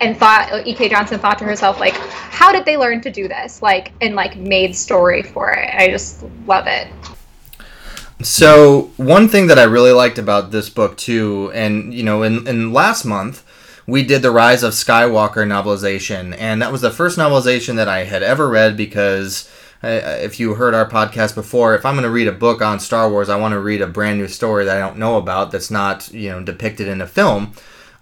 and 0.00 0.16
thought 0.16 0.66
E.K. 0.66 0.88
Johnston 0.88 1.18
thought 1.18 1.38
to 1.40 1.44
herself, 1.44 1.78
like, 1.78 1.92
how 1.92 2.50
did 2.50 2.64
they 2.64 2.78
learn 2.78 3.02
to 3.02 3.10
do 3.10 3.28
this? 3.28 3.60
Like, 3.60 3.92
and 4.00 4.14
like 4.14 4.36
made 4.38 4.74
story 4.74 5.22
for 5.22 5.52
it. 5.52 5.68
I 5.74 5.88
just 5.88 6.24
love 6.46 6.66
it. 6.66 6.88
So 8.22 8.90
one 8.96 9.28
thing 9.28 9.48
that 9.48 9.58
I 9.58 9.64
really 9.64 9.92
liked 9.92 10.16
about 10.16 10.50
this 10.50 10.70
book 10.70 10.96
too, 10.96 11.50
and 11.52 11.92
you 11.92 12.04
know, 12.04 12.22
in, 12.22 12.48
in 12.48 12.72
last 12.72 13.04
month 13.04 13.44
we 13.90 14.04
did 14.04 14.22
the 14.22 14.30
Rise 14.30 14.62
of 14.62 14.72
Skywalker 14.72 15.44
novelization, 15.44 16.36
and 16.38 16.62
that 16.62 16.70
was 16.70 16.80
the 16.80 16.92
first 16.92 17.18
novelization 17.18 17.74
that 17.76 17.88
I 17.88 18.04
had 18.04 18.22
ever 18.22 18.48
read 18.48 18.76
because 18.76 19.50
uh, 19.82 19.88
if 20.20 20.38
you 20.38 20.54
heard 20.54 20.74
our 20.74 20.88
podcast 20.88 21.34
before, 21.34 21.74
if 21.74 21.84
I'm 21.84 21.94
going 21.94 22.04
to 22.04 22.10
read 22.10 22.28
a 22.28 22.32
book 22.32 22.62
on 22.62 22.78
Star 22.78 23.10
Wars, 23.10 23.28
I 23.28 23.36
want 23.36 23.52
to 23.52 23.60
read 23.60 23.80
a 23.80 23.88
brand 23.88 24.18
new 24.18 24.28
story 24.28 24.64
that 24.64 24.76
I 24.76 24.80
don't 24.80 24.98
know 24.98 25.16
about 25.16 25.50
that's 25.50 25.72
not 25.72 26.12
you 26.12 26.30
know 26.30 26.42
depicted 26.42 26.86
in 26.86 27.00
a 27.00 27.06
film. 27.06 27.52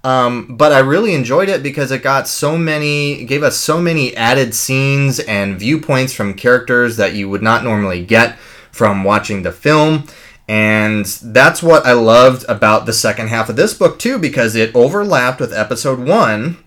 Um, 0.04 0.56
but 0.56 0.72
I 0.72 0.78
really 0.78 1.14
enjoyed 1.14 1.48
it 1.48 1.62
because 1.62 1.90
it 1.90 2.02
got 2.02 2.28
so 2.28 2.56
many, 2.56 3.24
gave 3.24 3.42
us 3.42 3.56
so 3.56 3.80
many 3.80 4.14
added 4.14 4.54
scenes 4.54 5.18
and 5.20 5.58
viewpoints 5.58 6.12
from 6.12 6.34
characters 6.34 6.96
that 6.98 7.14
you 7.14 7.28
would 7.28 7.42
not 7.42 7.64
normally 7.64 8.04
get 8.04 8.38
from 8.70 9.04
watching 9.04 9.42
the 9.42 9.52
film. 9.52 10.04
And 10.48 11.04
that's 11.04 11.62
what 11.62 11.84
I 11.84 11.92
loved 11.92 12.46
about 12.48 12.86
the 12.86 12.92
second 12.94 13.28
half 13.28 13.50
of 13.50 13.56
this 13.56 13.74
book, 13.74 13.98
too, 13.98 14.18
because 14.18 14.56
it 14.56 14.74
overlapped 14.74 15.40
with 15.40 15.52
episode 15.52 15.98
one. 15.98 16.64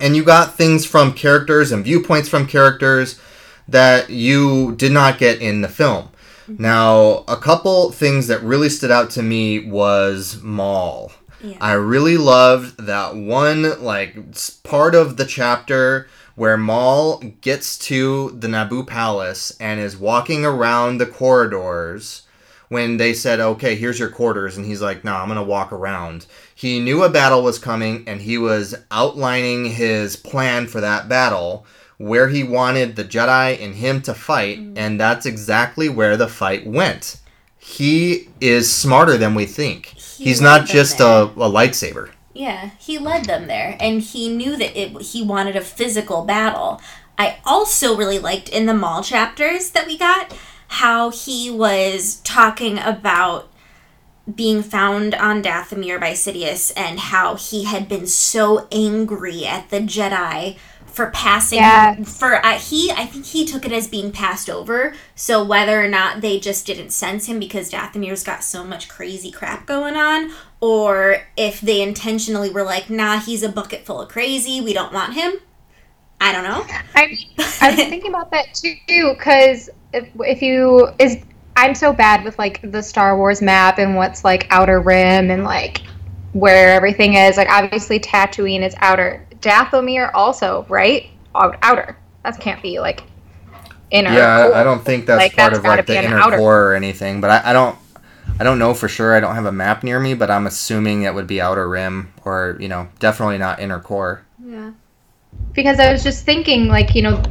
And 0.00 0.16
you 0.16 0.24
got 0.24 0.54
things 0.54 0.86
from 0.86 1.12
characters 1.12 1.70
and 1.70 1.84
viewpoints 1.84 2.28
from 2.28 2.46
characters 2.46 3.20
that 3.68 4.10
you 4.10 4.74
did 4.76 4.92
not 4.92 5.18
get 5.18 5.40
in 5.40 5.60
the 5.60 5.68
film. 5.68 6.08
Mm-hmm. 6.48 6.62
Now, 6.62 7.24
a 7.28 7.36
couple 7.36 7.92
things 7.92 8.26
that 8.28 8.42
really 8.42 8.70
stood 8.70 8.90
out 8.90 9.10
to 9.10 9.22
me 9.22 9.60
was 9.60 10.40
Maul. 10.42 11.12
Yeah. 11.42 11.56
I 11.60 11.72
really 11.72 12.16
loved 12.16 12.86
that 12.86 13.14
one 13.14 13.82
like 13.82 14.16
part 14.62 14.94
of 14.94 15.16
the 15.16 15.26
chapter 15.26 16.08
where 16.34 16.56
Maul 16.56 17.18
gets 17.40 17.76
to 17.78 18.30
the 18.30 18.48
Naboo 18.48 18.86
palace 18.86 19.54
and 19.60 19.78
is 19.78 19.96
walking 19.96 20.44
around 20.44 20.98
the 20.98 21.06
corridors 21.06 22.22
when 22.72 22.96
they 22.96 23.12
said, 23.12 23.38
"Okay, 23.38 23.74
here's 23.74 23.98
your 23.98 24.08
quarters," 24.08 24.56
and 24.56 24.64
he's 24.64 24.80
like, 24.80 25.04
"No, 25.04 25.14
I'm 25.14 25.28
gonna 25.28 25.42
walk 25.42 25.72
around." 25.72 26.24
He 26.54 26.80
knew 26.80 27.02
a 27.02 27.10
battle 27.10 27.42
was 27.42 27.58
coming, 27.58 28.04
and 28.06 28.22
he 28.22 28.38
was 28.38 28.74
outlining 28.90 29.66
his 29.66 30.16
plan 30.16 30.66
for 30.66 30.80
that 30.80 31.06
battle, 31.06 31.66
where 31.98 32.28
he 32.28 32.42
wanted 32.42 32.96
the 32.96 33.04
Jedi 33.04 33.62
and 33.62 33.74
him 33.74 34.00
to 34.02 34.14
fight, 34.14 34.58
mm-hmm. 34.58 34.78
and 34.78 34.98
that's 34.98 35.26
exactly 35.26 35.90
where 35.90 36.16
the 36.16 36.28
fight 36.28 36.66
went. 36.66 37.18
He 37.58 38.30
is 38.40 38.74
smarter 38.74 39.18
than 39.18 39.34
we 39.34 39.44
think. 39.44 39.86
He 39.88 40.24
He's 40.24 40.40
not 40.40 40.66
just 40.66 40.98
a, 40.98 41.24
a 41.24 41.50
lightsaber. 41.50 42.08
Yeah, 42.32 42.70
he 42.78 42.98
led 42.98 43.26
them 43.26 43.48
there, 43.48 43.76
and 43.78 44.00
he 44.00 44.34
knew 44.34 44.56
that 44.56 44.74
it, 44.74 45.02
he 45.02 45.22
wanted 45.22 45.56
a 45.56 45.60
physical 45.60 46.24
battle. 46.24 46.80
I 47.18 47.36
also 47.44 47.94
really 47.94 48.18
liked 48.18 48.48
in 48.48 48.64
the 48.64 48.74
mall 48.74 49.02
chapters 49.02 49.70
that 49.72 49.86
we 49.86 49.98
got 49.98 50.32
how 50.72 51.10
he 51.10 51.50
was 51.50 52.16
talking 52.24 52.78
about 52.78 53.52
being 54.34 54.62
found 54.62 55.14
on 55.14 55.42
Dathomir 55.42 56.00
by 56.00 56.12
Sidious 56.12 56.72
and 56.74 56.98
how 56.98 57.34
he 57.34 57.64
had 57.64 57.90
been 57.90 58.06
so 58.06 58.66
angry 58.72 59.44
at 59.44 59.68
the 59.68 59.80
Jedi 59.80 60.56
for 60.86 61.10
passing 61.10 61.58
for 62.04 62.44
uh, 62.44 62.58
he 62.58 62.90
I 62.90 63.04
think 63.04 63.26
he 63.26 63.44
took 63.44 63.66
it 63.66 63.72
as 63.72 63.86
being 63.86 64.12
passed 64.12 64.48
over. 64.48 64.94
So 65.14 65.44
whether 65.44 65.78
or 65.82 65.88
not 65.88 66.22
they 66.22 66.40
just 66.40 66.64
didn't 66.64 66.90
sense 66.90 67.26
him 67.26 67.38
because 67.38 67.70
Dathomir's 67.70 68.24
got 68.24 68.42
so 68.42 68.64
much 68.64 68.88
crazy 68.88 69.30
crap 69.30 69.66
going 69.66 69.96
on, 69.96 70.32
or 70.60 71.26
if 71.36 71.60
they 71.60 71.82
intentionally 71.82 72.48
were 72.48 72.62
like, 72.62 72.88
nah, 72.88 73.18
he's 73.18 73.42
a 73.42 73.48
bucket 73.50 73.84
full 73.84 74.00
of 74.00 74.08
crazy, 74.08 74.60
we 74.62 74.72
don't 74.72 74.92
want 74.92 75.14
him. 75.14 75.34
I 76.22 76.30
don't 76.32 76.44
know. 76.44 76.64
I, 76.94 77.18
I 77.60 77.70
was 77.74 77.76
thinking 77.88 78.10
about 78.10 78.30
that 78.30 78.54
too, 78.54 78.76
because 79.14 79.68
if, 79.92 80.08
if 80.20 80.40
you 80.40 80.88
is 81.00 81.18
I'm 81.56 81.74
so 81.74 81.92
bad 81.92 82.24
with 82.24 82.38
like 82.38 82.60
the 82.70 82.80
Star 82.82 83.16
Wars 83.16 83.42
map 83.42 83.78
and 83.78 83.96
what's 83.96 84.24
like 84.24 84.46
outer 84.50 84.80
rim 84.80 85.30
and 85.30 85.42
like 85.44 85.82
where 86.32 86.72
everything 86.72 87.14
is. 87.14 87.36
Like 87.36 87.48
obviously 87.50 87.98
Tatooine 87.98 88.62
is 88.62 88.74
outer. 88.78 89.26
Dathomir 89.40 90.12
also 90.14 90.64
right 90.68 91.10
Out- 91.34 91.58
outer. 91.62 91.98
That 92.22 92.38
can't 92.38 92.62
be 92.62 92.78
like 92.78 93.02
inner. 93.90 94.12
Yeah, 94.12 94.44
core. 94.46 94.54
I, 94.54 94.60
I 94.60 94.64
don't 94.64 94.84
think 94.84 95.06
that's 95.06 95.18
Like, 95.18 95.36
part 95.36 95.52
that's 95.52 95.58
of 95.58 95.64
like 95.64 95.86
the 95.86 95.98
an 95.98 96.04
inner 96.04 96.18
outer. 96.18 96.36
core 96.38 96.68
or 96.68 96.74
anything. 96.74 97.20
But 97.20 97.30
I, 97.30 97.50
I 97.50 97.52
don't, 97.52 97.76
I 98.38 98.44
don't 98.44 98.60
know 98.60 98.74
for 98.74 98.86
sure. 98.88 99.14
I 99.16 99.18
don't 99.20 99.34
have 99.34 99.44
a 99.46 99.52
map 99.52 99.82
near 99.82 99.98
me, 99.98 100.14
but 100.14 100.30
I'm 100.30 100.46
assuming 100.46 101.02
it 101.02 101.14
would 101.14 101.26
be 101.26 101.40
outer 101.40 101.68
rim 101.68 102.12
or 102.24 102.56
you 102.60 102.68
know 102.68 102.88
definitely 103.00 103.38
not 103.38 103.58
inner 103.58 103.80
core. 103.80 104.24
Because 105.52 105.78
I 105.78 105.92
was 105.92 106.02
just 106.02 106.24
thinking, 106.24 106.68
like, 106.68 106.94
you 106.94 107.02
know, 107.02 107.22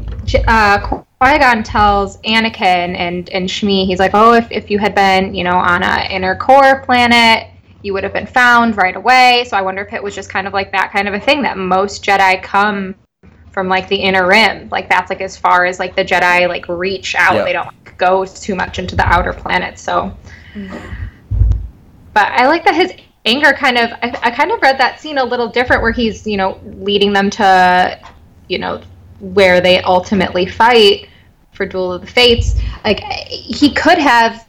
uh, 0.47 0.79
Qui 0.79 1.39
Gon 1.39 1.63
tells 1.63 2.17
Anakin 2.17 2.95
and 2.97 3.29
and 3.29 3.49
Shmi, 3.49 3.85
he's 3.85 3.99
like, 3.99 4.11
oh, 4.13 4.33
if, 4.33 4.51
if 4.51 4.71
you 4.71 4.79
had 4.79 4.95
been, 4.95 5.33
you 5.33 5.43
know, 5.43 5.55
on 5.55 5.83
a 5.83 6.07
inner 6.09 6.35
core 6.35 6.81
planet, 6.81 7.47
you 7.83 7.93
would 7.93 8.03
have 8.03 8.13
been 8.13 8.27
found 8.27 8.77
right 8.77 8.95
away. 8.95 9.45
So 9.47 9.57
I 9.57 9.61
wonder 9.61 9.83
if 9.83 9.93
it 9.93 10.01
was 10.01 10.15
just 10.15 10.29
kind 10.29 10.47
of 10.47 10.53
like 10.53 10.71
that 10.71 10.91
kind 10.91 11.07
of 11.07 11.13
a 11.13 11.19
thing 11.19 11.41
that 11.43 11.57
most 11.57 12.03
Jedi 12.03 12.41
come 12.41 12.95
from 13.51 13.67
like 13.67 13.87
the 13.89 13.95
inner 13.95 14.27
rim, 14.27 14.69
like 14.69 14.89
that's 14.89 15.09
like 15.09 15.21
as 15.21 15.37
far 15.37 15.65
as 15.65 15.79
like 15.79 15.95
the 15.95 16.05
Jedi 16.05 16.47
like 16.47 16.67
reach 16.69 17.15
out. 17.15 17.35
Yeah. 17.35 17.43
They 17.43 17.53
don't 17.53 17.65
like, 17.65 17.97
go 17.97 18.25
too 18.25 18.55
much 18.55 18.79
into 18.79 18.95
the 18.95 19.05
outer 19.05 19.33
planets. 19.33 19.81
So, 19.81 20.15
but 22.13 22.31
I 22.31 22.47
like 22.47 22.63
that 22.65 22.75
his 22.75 22.93
anger 23.25 23.53
kind 23.53 23.77
of 23.77 23.91
I, 24.01 24.17
I 24.23 24.31
kind 24.31 24.51
of 24.51 24.61
read 24.61 24.77
that 24.79 24.99
scene 24.99 25.17
a 25.17 25.23
little 25.23 25.47
different 25.47 25.81
where 25.81 25.91
he's 25.91 26.25
you 26.25 26.37
know 26.37 26.59
leading 26.63 27.13
them 27.13 27.29
to 27.31 27.99
you 28.47 28.57
know 28.57 28.81
where 29.19 29.61
they 29.61 29.81
ultimately 29.81 30.45
fight 30.45 31.07
for 31.51 31.65
duel 31.65 31.93
of 31.93 32.01
the 32.01 32.07
fates. 32.07 32.55
Like 32.83 32.99
he 32.99 33.73
could 33.73 33.97
have 33.97 34.47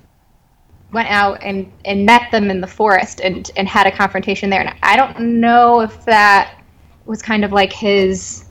went 0.93 1.09
out 1.09 1.43
and 1.43 1.71
and 1.85 2.05
met 2.05 2.31
them 2.31 2.51
in 2.51 2.61
the 2.61 2.67
forest 2.67 3.21
and 3.21 3.51
and 3.57 3.69
had 3.69 3.87
a 3.87 3.93
confrontation 3.93 4.51
there. 4.51 4.61
And 4.61 4.75
i 4.83 4.97
don't 4.97 5.19
know 5.41 5.81
if 5.81 6.05
that 6.05 6.59
was 7.05 7.23
kind 7.23 7.45
of 7.45 7.53
like 7.53 7.73
his 7.73 8.47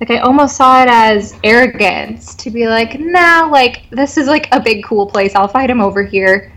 like 0.00 0.10
i 0.10 0.18
almost 0.18 0.56
saw 0.56 0.82
it 0.82 0.88
as 0.88 1.34
arrogance 1.42 2.34
to 2.36 2.50
be 2.50 2.68
like 2.68 3.00
nah 3.00 3.48
like 3.50 3.90
this 3.90 4.16
is 4.16 4.28
like 4.28 4.48
a 4.52 4.60
big 4.60 4.84
cool 4.84 5.06
place. 5.06 5.34
I'll 5.34 5.48
fight 5.48 5.70
him 5.70 5.80
over 5.80 6.02
here 6.02 6.52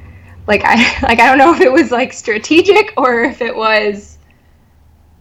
like 0.51 0.63
i 0.65 0.75
like 1.07 1.19
i 1.19 1.25
don't 1.27 1.37
know 1.37 1.53
if 1.53 1.61
it 1.61 1.71
was 1.71 1.91
like 1.91 2.11
strategic 2.13 2.93
or 2.97 3.23
if 3.23 3.41
it 3.41 3.55
was 3.55 4.17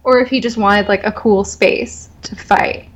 or 0.05 0.21
if 0.21 0.29
he 0.29 0.41
just 0.41 0.57
wanted 0.57 0.89
like 0.89 1.05
a 1.05 1.13
cool 1.13 1.45
space 1.45 2.09
to 2.23 2.35
fight. 2.35 2.89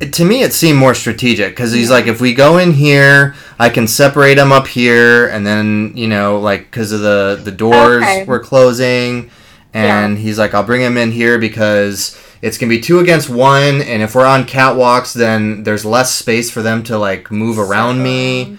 It- 0.00 0.12
to 0.14 0.24
me, 0.24 0.42
it 0.44 0.52
seemed 0.52 0.78
more 0.78 0.94
strategic 0.94 1.50
because 1.50 1.72
he's 1.72 1.90
like, 1.90 2.06
if 2.06 2.20
we 2.20 2.32
go 2.32 2.58
in 2.58 2.72
here, 2.72 3.34
I 3.58 3.68
can 3.68 3.88
separate 3.88 4.36
them 4.36 4.52
up 4.52 4.68
here, 4.68 5.26
and 5.28 5.44
then 5.44 5.92
you 5.96 6.06
know, 6.06 6.38
like 6.38 6.70
because 6.70 6.92
of 6.92 7.00
the 7.00 7.40
the 7.42 7.50
doors 7.50 8.04
Okay. 8.04 8.24
were 8.24 8.38
closing, 8.38 9.30
and 9.74 10.16
he's 10.16 10.38
like, 10.38 10.54
I'll 10.54 10.62
bring 10.62 10.82
him 10.82 10.96
in 10.96 11.10
here 11.10 11.38
because 11.40 12.16
it's 12.40 12.56
gonna 12.56 12.70
be 12.70 12.80
two 12.80 13.00
against 13.00 13.28
one, 13.28 13.82
and 13.82 14.00
if 14.00 14.14
we're 14.14 14.24
on 14.24 14.44
catwalks, 14.44 15.12
then 15.12 15.64
there's 15.64 15.84
less 15.84 16.14
space 16.14 16.48
for 16.52 16.62
them 16.62 16.84
to 16.84 16.96
like 16.96 17.32
move 17.32 17.58
around 17.58 18.00
me 18.00 18.58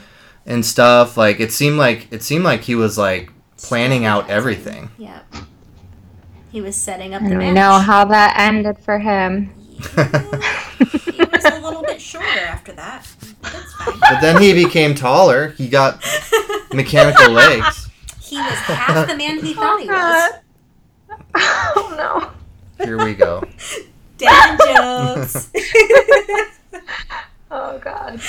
and 0.50 0.66
stuff. 0.66 1.16
Like 1.16 1.40
it 1.40 1.54
seemed 1.54 1.78
like 1.78 2.08
it 2.12 2.22
seemed 2.24 2.44
like 2.44 2.64
he 2.64 2.76
was 2.76 2.98
like 2.98 3.32
planning 3.58 4.04
out 4.04 4.30
everything. 4.30 4.90
Yeah. 4.98 5.22
He 6.52 6.60
was 6.60 6.76
setting 6.76 7.14
up 7.14 7.22
the 7.22 7.30
and 7.30 7.38
match. 7.38 7.48
we 7.48 7.54
know 7.54 7.80
how 7.80 8.04
that 8.06 8.36
ended 8.38 8.80
for 8.80 9.00
him 9.00 9.54
he 9.80 11.24
was 11.26 11.46
a 11.46 11.60
little 11.62 11.82
bit 11.84 12.02
shorter 12.02 12.28
after 12.28 12.74
that. 12.74 13.08
That's 13.42 13.74
fine. 13.74 14.00
But 14.00 14.20
then 14.20 14.42
he 14.42 14.54
became 14.54 14.94
taller. 14.94 15.50
He 15.52 15.70
got 15.70 16.04
mechanical 16.74 17.32
legs. 17.32 17.90
He 18.22 18.36
was 18.38 18.54
half 18.54 19.08
the 19.08 19.16
man 19.16 19.40
he 19.40 19.54
thought 19.54 19.80
he 19.80 19.88
was. 19.88 20.34
oh, 21.10 21.24
oh 21.76 22.34
no 22.78 22.86
Here 22.86 22.98
we 23.04 23.14
go. 23.14 23.44
Dad 24.18 24.60
jokes. 24.60 25.50
oh 27.52 27.78
god 27.80 28.20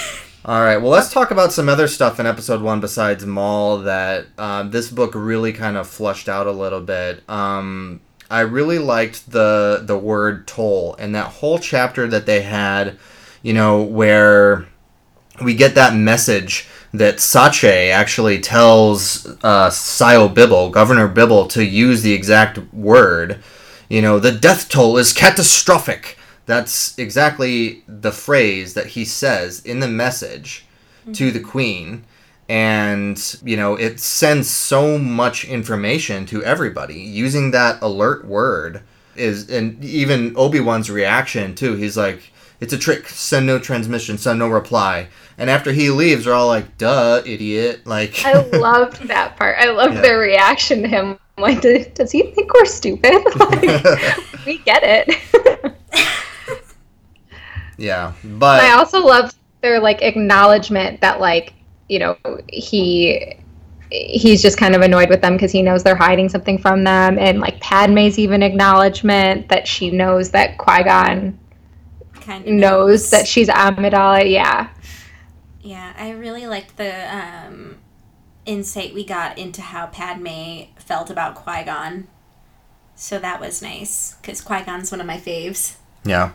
All 0.42 0.62
right. 0.62 0.78
Well, 0.78 0.90
let's 0.90 1.12
talk 1.12 1.30
about 1.30 1.52
some 1.52 1.68
other 1.68 1.86
stuff 1.86 2.18
in 2.18 2.24
episode 2.24 2.62
one 2.62 2.80
besides 2.80 3.26
Maul 3.26 3.80
that 3.80 4.24
um, 4.38 4.70
this 4.70 4.90
book 4.90 5.12
really 5.14 5.52
kind 5.52 5.76
of 5.76 5.86
flushed 5.86 6.30
out 6.30 6.46
a 6.46 6.50
little 6.50 6.80
bit. 6.80 7.22
Um, 7.28 8.00
I 8.30 8.40
really 8.40 8.78
liked 8.78 9.30
the 9.32 9.82
the 9.84 9.98
word 9.98 10.46
toll 10.46 10.96
and 10.98 11.14
that 11.14 11.26
whole 11.26 11.58
chapter 11.58 12.06
that 12.06 12.24
they 12.24 12.40
had, 12.40 12.96
you 13.42 13.52
know, 13.52 13.82
where 13.82 14.66
we 15.42 15.54
get 15.54 15.74
that 15.74 15.94
message 15.94 16.68
that 16.94 17.20
Sache 17.20 17.64
actually 17.92 18.40
tells 18.40 19.26
uh, 19.44 19.68
Sio 19.70 20.32
Bibble, 20.32 20.70
Governor 20.70 21.08
Bibble, 21.08 21.48
to 21.48 21.64
use 21.64 22.02
the 22.02 22.12
exact 22.14 22.58
word. 22.72 23.42
You 23.88 24.00
know, 24.00 24.18
the 24.18 24.32
death 24.32 24.68
toll 24.68 24.96
is 24.96 25.12
catastrophic. 25.12 26.16
That's 26.50 26.98
exactly 26.98 27.84
the 27.86 28.10
phrase 28.10 28.74
that 28.74 28.86
he 28.86 29.04
says 29.04 29.64
in 29.64 29.78
the 29.78 29.86
message 29.86 30.66
to 31.12 31.30
the 31.30 31.38
mm-hmm. 31.38 31.48
queen. 31.48 32.04
And, 32.48 33.40
you 33.44 33.56
know, 33.56 33.76
it 33.76 34.00
sends 34.00 34.50
so 34.50 34.98
much 34.98 35.44
information 35.44 36.26
to 36.26 36.42
everybody. 36.42 36.98
Using 36.98 37.52
that 37.52 37.80
alert 37.80 38.24
word 38.24 38.82
is, 39.14 39.48
and 39.48 39.84
even 39.84 40.36
Obi 40.36 40.58
Wan's 40.58 40.90
reaction, 40.90 41.54
too. 41.54 41.76
He's 41.76 41.96
like, 41.96 42.20
it's 42.58 42.72
a 42.72 42.78
trick. 42.78 43.08
Send 43.08 43.46
no 43.46 43.60
transmission, 43.60 44.18
send 44.18 44.40
no 44.40 44.48
reply. 44.48 45.06
And 45.38 45.48
after 45.50 45.70
he 45.70 45.90
leaves, 45.90 46.24
they're 46.24 46.34
all 46.34 46.48
like, 46.48 46.76
duh, 46.78 47.22
idiot. 47.24 47.86
Like, 47.86 48.24
i 48.24 48.32
loved 48.58 49.06
that 49.06 49.36
part 49.36 49.56
i 49.60 49.70
loved 49.70 49.94
Yeah. 49.94 50.00
their 50.00 50.18
reaction 50.18 50.82
to 50.82 50.88
him 50.88 51.16
like 51.38 51.60
does, 51.60 51.86
does 51.88 52.12
he 52.12 52.22
think 52.22 52.52
we're 52.52 52.64
stupid 52.64 53.22
like, 53.38 53.62
we 54.46 54.58
get 54.58 54.82
it 54.82 55.69
yeah. 57.80 58.12
But. 58.22 58.62
I 58.62 58.72
also 58.74 59.04
loved 59.04 59.34
their 59.62 59.80
like 59.80 60.02
acknowledgement 60.02 61.00
that 61.00 61.20
like 61.20 61.54
you 61.88 61.98
know 61.98 62.16
he 62.48 63.36
he's 63.90 64.40
just 64.40 64.56
kind 64.56 64.74
of 64.74 64.82
annoyed 64.82 65.08
with 65.08 65.20
them 65.20 65.32
because 65.34 65.50
he 65.50 65.62
knows 65.62 65.82
they're 65.82 65.96
hiding 65.96 66.28
something 66.28 66.58
from 66.58 66.84
them, 66.84 67.18
and 67.18 67.40
like 67.40 67.58
Padme's 67.60 68.18
even 68.18 68.42
acknowledgement 68.42 69.48
that 69.48 69.66
she 69.66 69.90
knows 69.90 70.30
that 70.30 70.58
Qui 70.58 70.84
Gon 70.84 71.38
kind 72.20 72.46
of 72.46 72.52
knows 72.52 73.10
that 73.10 73.26
she's 73.26 73.48
Amidala. 73.48 74.30
Yeah, 74.30 74.68
Yeah, 75.62 75.94
I 75.96 76.10
really 76.10 76.46
liked 76.46 76.76
the 76.76 77.16
um, 77.16 77.78
insight 78.44 78.94
we 78.94 79.04
got 79.04 79.38
into 79.38 79.62
how 79.62 79.86
Padme 79.86 80.64
felt 80.76 81.10
about 81.10 81.34
Qui 81.34 81.64
Gon. 81.64 82.08
So 82.94 83.18
that 83.18 83.40
was 83.40 83.62
nice 83.62 84.16
because 84.20 84.42
Qui 84.42 84.62
Gon's 84.62 84.90
one 84.92 85.00
of 85.00 85.06
my 85.06 85.16
faves. 85.16 85.76
Yeah. 86.04 86.32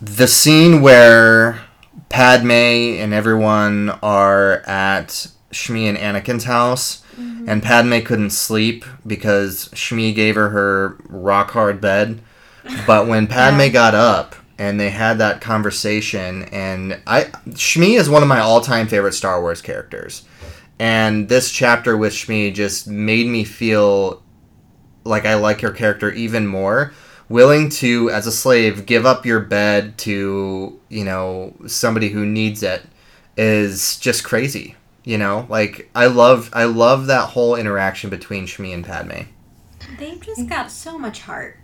The 0.00 0.28
scene 0.28 0.80
where 0.80 1.60
Padme 2.08 2.50
and 2.50 3.12
everyone 3.12 3.90
are 4.02 4.60
at 4.66 5.28
Shmi 5.52 5.88
and 5.88 5.98
Anakin's 5.98 6.44
house, 6.44 7.02
mm-hmm. 7.16 7.48
and 7.48 7.62
Padme 7.62 8.00
couldn't 8.00 8.30
sleep 8.30 8.84
because 9.06 9.68
Shmi 9.70 10.14
gave 10.14 10.36
her 10.36 10.50
her 10.50 10.96
rock 11.08 11.50
hard 11.50 11.80
bed. 11.80 12.20
But 12.86 13.08
when 13.08 13.26
Padme 13.28 13.72
got 13.72 13.94
up 13.94 14.36
and 14.58 14.78
they 14.78 14.90
had 14.90 15.18
that 15.18 15.40
conversation. 15.40 16.42
And 16.44 17.00
I 17.06 17.24
Shmi 17.50 17.98
is 17.98 18.10
one 18.10 18.22
of 18.22 18.28
my 18.28 18.40
all-time 18.40 18.88
favorite 18.88 19.14
Star 19.14 19.40
Wars 19.40 19.62
characters, 19.62 20.24
and 20.78 21.28
this 21.28 21.50
chapter 21.50 21.96
with 21.96 22.12
Shmi 22.12 22.52
just 22.52 22.88
made 22.88 23.26
me 23.26 23.44
feel 23.44 24.22
like 25.04 25.24
I 25.24 25.34
like 25.34 25.60
her 25.60 25.70
character 25.70 26.10
even 26.12 26.46
more. 26.46 26.92
Willing 27.28 27.68
to, 27.70 28.10
as 28.10 28.26
a 28.26 28.32
slave, 28.32 28.86
give 28.86 29.04
up 29.04 29.26
your 29.26 29.40
bed 29.40 29.98
to 29.98 30.80
you 30.88 31.04
know 31.04 31.54
somebody 31.66 32.08
who 32.08 32.24
needs 32.24 32.62
it 32.62 32.82
is 33.36 33.98
just 33.98 34.24
crazy. 34.24 34.76
You 35.04 35.18
know, 35.18 35.46
like 35.48 35.90
I 35.94 36.06
love 36.06 36.50
I 36.52 36.64
love 36.64 37.06
that 37.06 37.30
whole 37.30 37.54
interaction 37.54 38.10
between 38.10 38.46
Shmi 38.46 38.74
and 38.74 38.84
Padme. 38.84 39.22
They've 39.98 40.20
just 40.20 40.48
got 40.48 40.70
so 40.70 40.98
much 40.98 41.20
heart. 41.20 41.58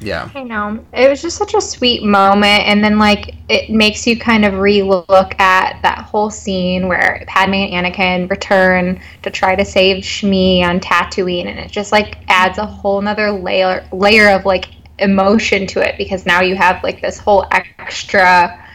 Yeah. 0.00 0.30
I 0.34 0.42
know. 0.42 0.84
It 0.94 1.08
was 1.10 1.20
just 1.20 1.36
such 1.36 1.54
a 1.54 1.60
sweet 1.60 2.02
moment. 2.02 2.66
And 2.66 2.82
then, 2.82 2.98
like, 2.98 3.34
it 3.48 3.70
makes 3.70 4.06
you 4.06 4.18
kind 4.18 4.44
of 4.44 4.54
re 4.54 4.82
look 4.82 5.38
at 5.38 5.80
that 5.82 5.98
whole 6.04 6.30
scene 6.30 6.88
where 6.88 7.22
Padme 7.26 7.54
and 7.54 7.86
Anakin 7.86 8.30
return 8.30 9.00
to 9.22 9.30
try 9.30 9.54
to 9.54 9.64
save 9.64 10.02
Shmi 10.02 10.62
on 10.62 10.80
Tatooine. 10.80 11.46
And 11.46 11.58
it 11.58 11.70
just, 11.70 11.92
like, 11.92 12.18
adds 12.28 12.58
a 12.58 12.66
whole 12.66 13.00
nother 13.02 13.30
layer, 13.30 13.86
layer 13.92 14.30
of, 14.30 14.46
like, 14.46 14.66
emotion 15.00 15.66
to 15.68 15.80
it 15.80 15.96
because 15.98 16.26
now 16.26 16.40
you 16.40 16.54
have, 16.56 16.82
like, 16.82 17.00
this 17.00 17.18
whole 17.18 17.46
extra 17.50 18.66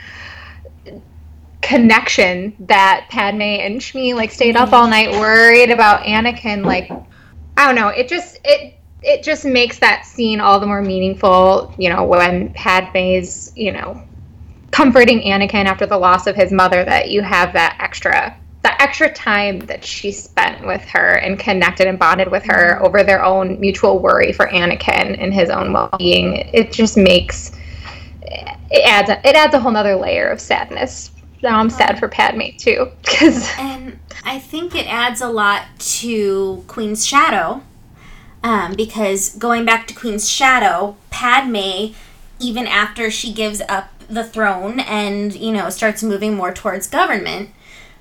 connection 1.61 2.55
that 2.59 3.07
Padme 3.09 3.41
and 3.41 3.79
Shmi, 3.79 4.13
like, 4.15 4.31
stayed 4.31 4.55
up 4.55 4.73
all 4.73 4.87
night 4.87 5.11
worried 5.11 5.71
about 5.71 6.03
Anakin. 6.03 6.65
Like, 6.65 6.91
I 7.57 7.65
don't 7.65 7.75
know. 7.75 7.89
It 7.89 8.07
just, 8.07 8.39
it, 8.43 8.75
it 9.01 9.23
just 9.23 9.45
makes 9.45 9.79
that 9.79 10.05
scene 10.05 10.39
all 10.39 10.59
the 10.59 10.67
more 10.67 10.81
meaningful, 10.81 11.73
you 11.77 11.89
know, 11.89 12.03
when 12.03 12.53
Padme's, 12.53 13.51
you 13.55 13.71
know, 13.71 14.01
comforting 14.71 15.21
Anakin 15.21 15.65
after 15.65 15.85
the 15.85 15.97
loss 15.97 16.27
of 16.27 16.35
his 16.35 16.51
mother 16.51 16.83
that 16.83 17.09
you 17.09 17.21
have 17.21 17.53
that 17.53 17.77
extra 17.79 18.37
that 18.65 18.81
extra 18.81 19.13
time 19.13 19.59
that 19.59 19.85
she 19.85 20.11
spent 20.11 20.65
with 20.65 20.81
her 20.85 21.19
and 21.19 21.37
connected 21.37 21.85
and 21.85 21.99
bonded 21.99 22.31
with 22.31 22.43
her 22.45 22.83
over 22.83 23.03
their 23.03 23.23
own 23.23 23.59
mutual 23.59 23.99
worry 23.99 24.33
for 24.33 24.47
Anakin 24.47 25.21
and 25.21 25.31
his 25.31 25.51
own 25.51 25.71
well-being. 25.71 26.37
It 26.51 26.71
just 26.71 26.97
makes 26.97 27.51
it 28.23 28.83
adds 28.83 29.11
a, 29.11 29.19
it 29.27 29.35
adds 29.35 29.53
a 29.53 29.59
whole 29.59 29.71
nother 29.71 29.95
layer 29.95 30.29
of 30.29 30.41
sadness. 30.41 31.11
Now 31.43 31.59
I'm 31.59 31.69
sad 31.69 31.99
for 31.99 32.07
Padme 32.07 32.57
too 32.57 32.91
because 33.03 33.47
And 33.59 33.99
I 34.23 34.39
think 34.39 34.73
it 34.73 34.91
adds 34.91 35.21
a 35.21 35.29
lot 35.29 35.65
to 35.77 36.63
Queen's 36.67 37.05
Shadow. 37.05 37.61
Um, 38.43 38.73
because 38.73 39.35
going 39.35 39.63
back 39.65 39.87
to 39.87 39.93
Queen's 39.93 40.27
Shadow, 40.27 40.97
Padme, 41.11 41.93
even 42.39 42.65
after 42.65 43.11
she 43.11 43.31
gives 43.31 43.61
up 43.69 43.89
the 44.07 44.23
throne 44.23 44.79
and, 44.79 45.35
you 45.35 45.51
know, 45.51 45.69
starts 45.69 46.01
moving 46.03 46.35
more 46.35 46.53
towards 46.53 46.87
government 46.87 47.49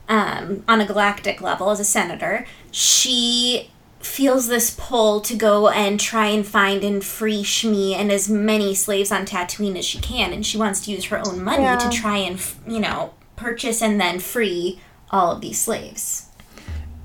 um, 0.09 0.65
on 0.69 0.81
a 0.81 0.87
galactic 0.87 1.41
level 1.41 1.71
as 1.71 1.81
a 1.81 1.85
senator, 1.85 2.47
she 2.71 3.71
feels 4.01 4.49
this 4.49 4.77
pull 4.79 5.21
to 5.23 5.35
go 5.35 5.69
and 5.69 5.99
try 5.99 6.27
and 6.27 6.47
find 6.47 6.85
and 6.85 7.03
free 7.03 7.43
Shmi 7.43 7.95
and 7.95 8.13
as 8.13 8.29
many 8.29 8.75
slaves 8.75 9.11
on 9.11 9.25
Tatooine 9.25 9.79
as 9.79 9.85
she 9.87 9.99
can. 9.99 10.33
And 10.33 10.45
she 10.45 10.59
wants 10.59 10.85
to 10.85 10.91
use 10.91 11.07
her 11.07 11.23
own 11.27 11.43
money 11.43 11.63
Yeah. 11.63 11.77
to 11.79 11.89
try 11.89 12.19
and, 12.19 12.39
you 12.67 12.81
know, 12.81 13.15
purchase 13.37 13.81
and 13.81 13.99
then 14.01 14.19
free 14.19 14.81
all 15.11 15.33
of 15.33 15.41
these 15.41 15.59
slaves. 15.61 16.27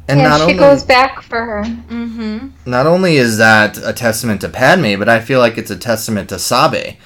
And 0.09 0.19
yeah, 0.19 0.29
not 0.29 0.37
she 0.37 0.41
only 0.43 0.53
goes 0.55 0.83
back 0.83 1.21
for 1.21 1.39
her. 1.45 1.63
Mm-hmm. 1.63 2.47
not 2.65 2.85
only 2.87 3.17
is 3.17 3.37
that 3.37 3.77
a 3.83 3.93
testament 3.93 4.41
to 4.41 4.49
Padme, 4.49 4.97
but 4.97 5.07
I 5.07 5.19
feel 5.19 5.39
like 5.39 5.57
it's 5.57 5.71
a 5.71 5.77
testament 5.77 6.29
to 6.29 6.39
Sabe. 6.39 6.97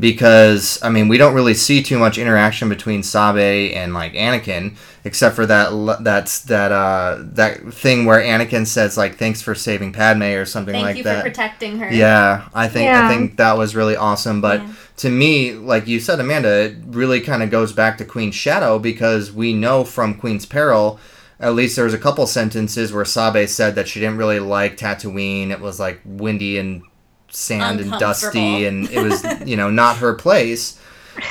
Because 0.00 0.82
I 0.82 0.88
mean, 0.88 1.08
we 1.08 1.18
don't 1.18 1.34
really 1.34 1.52
see 1.54 1.82
too 1.82 1.98
much 1.98 2.16
interaction 2.16 2.70
between 2.70 3.02
Sabe 3.02 3.74
and 3.74 3.92
like 3.92 4.14
Anakin, 4.14 4.76
except 5.04 5.36
for 5.36 5.44
that 5.46 5.66
l- 5.72 5.98
that's 6.00 6.40
that 6.42 6.72
uh 6.72 7.18
that 7.20 7.72
thing 7.74 8.06
where 8.06 8.20
Anakin 8.20 8.66
says 8.66 8.96
like 8.96 9.16
"Thanks 9.16 9.42
for 9.42 9.54
saving 9.54 9.92
Padme" 9.92 10.22
or 10.22 10.46
something 10.46 10.74
like 10.74 10.82
that. 10.82 10.86
Thank 10.86 10.86
like 10.86 10.96
you 10.96 11.04
that. 11.04 11.16
for 11.22 11.28
protecting 11.28 11.78
her. 11.80 11.92
Yeah, 11.92 12.48
I 12.54 12.66
think 12.68 12.90
I 12.90 13.08
think 13.08 13.36
that 13.36 13.58
was 13.58 13.76
really 13.76 13.94
awesome. 13.94 14.40
But 14.40 14.62
Yeah. 14.62 14.68
to 14.98 15.10
me, 15.10 15.52
like 15.52 15.86
you 15.86 16.00
said, 16.00 16.18
Amanda, 16.18 16.48
it 16.64 16.76
really 16.86 17.20
kind 17.20 17.42
of 17.42 17.50
goes 17.50 17.72
back 17.74 17.98
to 17.98 18.04
Queen's 18.06 18.34
Shadow 18.34 18.78
because 18.78 19.30
we 19.32 19.52
know 19.52 19.84
from 19.84 20.14
Queen's 20.14 20.46
Peril, 20.46 20.98
at 21.38 21.54
least 21.54 21.76
there 21.76 21.84
was 21.84 21.94
a 21.94 21.98
couple 21.98 22.26
sentences 22.26 22.90
where 22.92 23.04
Sabe 23.04 23.46
said 23.46 23.74
that 23.74 23.86
she 23.86 24.00
didn't 24.00 24.16
really 24.16 24.40
like 24.40 24.78
Tatooine. 24.78 25.50
It 25.50 25.60
was 25.60 25.78
like 25.78 26.00
windy 26.06 26.56
and 26.58 26.82
sand 27.30 27.80
and 27.80 27.92
dusty, 27.92 28.64
and 28.64 28.88
it 28.90 29.02
was 29.02 29.24
you 29.46 29.56
know 29.56 29.70
not 29.70 29.98
her 29.98 30.14
place. 30.14 30.78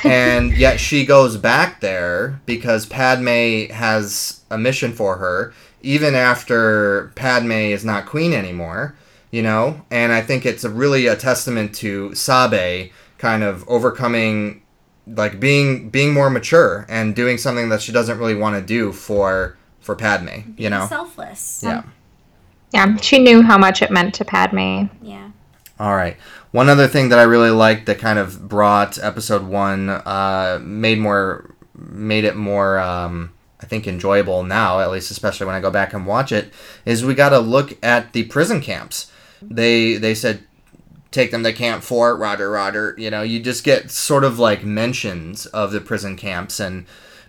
and 0.04 0.56
yet 0.56 0.78
she 0.78 1.04
goes 1.06 1.36
back 1.36 1.80
there 1.80 2.40
because 2.46 2.86
Padme 2.86 3.66
has 3.72 4.42
a 4.50 4.58
mission 4.58 4.92
for 4.92 5.16
her, 5.16 5.52
even 5.82 6.14
after 6.14 7.12
Padme 7.14 7.52
is 7.52 7.84
not 7.84 8.06
queen 8.06 8.32
anymore, 8.32 8.94
you 9.30 9.42
know? 9.42 9.80
And 9.90 10.12
I 10.12 10.20
think 10.20 10.44
it's 10.44 10.64
a 10.64 10.70
really 10.70 11.06
a 11.06 11.16
testament 11.16 11.74
to 11.76 12.14
Sabe 12.14 12.90
kind 13.18 13.42
of 13.42 13.66
overcoming 13.68 14.62
like 15.06 15.40
being 15.40 15.88
being 15.90 16.12
more 16.12 16.30
mature 16.30 16.86
and 16.88 17.16
doing 17.16 17.38
something 17.38 17.68
that 17.70 17.82
she 17.82 17.90
doesn't 17.90 18.18
really 18.18 18.34
want 18.34 18.56
to 18.56 18.62
do 18.62 18.92
for 18.92 19.56
for 19.80 19.96
Padme, 19.96 20.52
you 20.56 20.68
know? 20.70 20.86
Selfless. 20.86 21.62
Yeah. 21.64 21.82
Yeah, 22.72 22.96
she 22.98 23.18
knew 23.18 23.42
how 23.42 23.58
much 23.58 23.82
it 23.82 23.90
meant 23.90 24.14
to 24.14 24.24
Padme. 24.24 24.84
Yeah. 25.02 25.30
All 25.80 25.96
right. 25.96 26.18
One 26.50 26.68
other 26.68 26.86
thing 26.86 27.08
that 27.08 27.18
I 27.18 27.22
really 27.22 27.48
liked 27.48 27.86
that 27.86 27.98
kind 27.98 28.18
of 28.18 28.48
brought 28.48 29.02
episode 29.02 29.44
one, 29.44 29.88
uh, 29.88 30.60
made 30.62 30.98
more, 30.98 31.54
made 31.74 32.24
it 32.24 32.36
more, 32.36 32.78
um, 32.78 33.32
I 33.62 33.66
think 33.66 33.88
enjoyable 33.88 34.42
now, 34.42 34.80
at 34.80 34.90
least 34.90 35.10
especially 35.10 35.46
when 35.46 35.54
I 35.54 35.60
go 35.60 35.70
back 35.70 35.94
and 35.94 36.06
watch 36.06 36.32
it, 36.32 36.52
is 36.84 37.02
we 37.02 37.14
got 37.14 37.30
to 37.30 37.38
look 37.38 37.78
at 37.82 38.12
the 38.12 38.24
prison 38.24 38.60
camps. 38.60 39.10
They 39.40 39.94
they 39.94 40.14
said 40.14 40.44
take 41.10 41.30
them 41.30 41.42
to 41.44 41.52
Camp 41.52 41.82
Four, 41.82 42.14
Roger, 42.16 42.50
Roger. 42.50 42.94
You 42.98 43.10
know, 43.10 43.22
you 43.22 43.40
just 43.40 43.64
get 43.64 43.90
sort 43.90 44.22
of 44.24 44.38
like 44.38 44.62
mentions 44.62 45.46
of 45.46 45.72
the 45.72 45.80
prison 45.80 46.14
camps 46.16 46.60
and. 46.60 46.84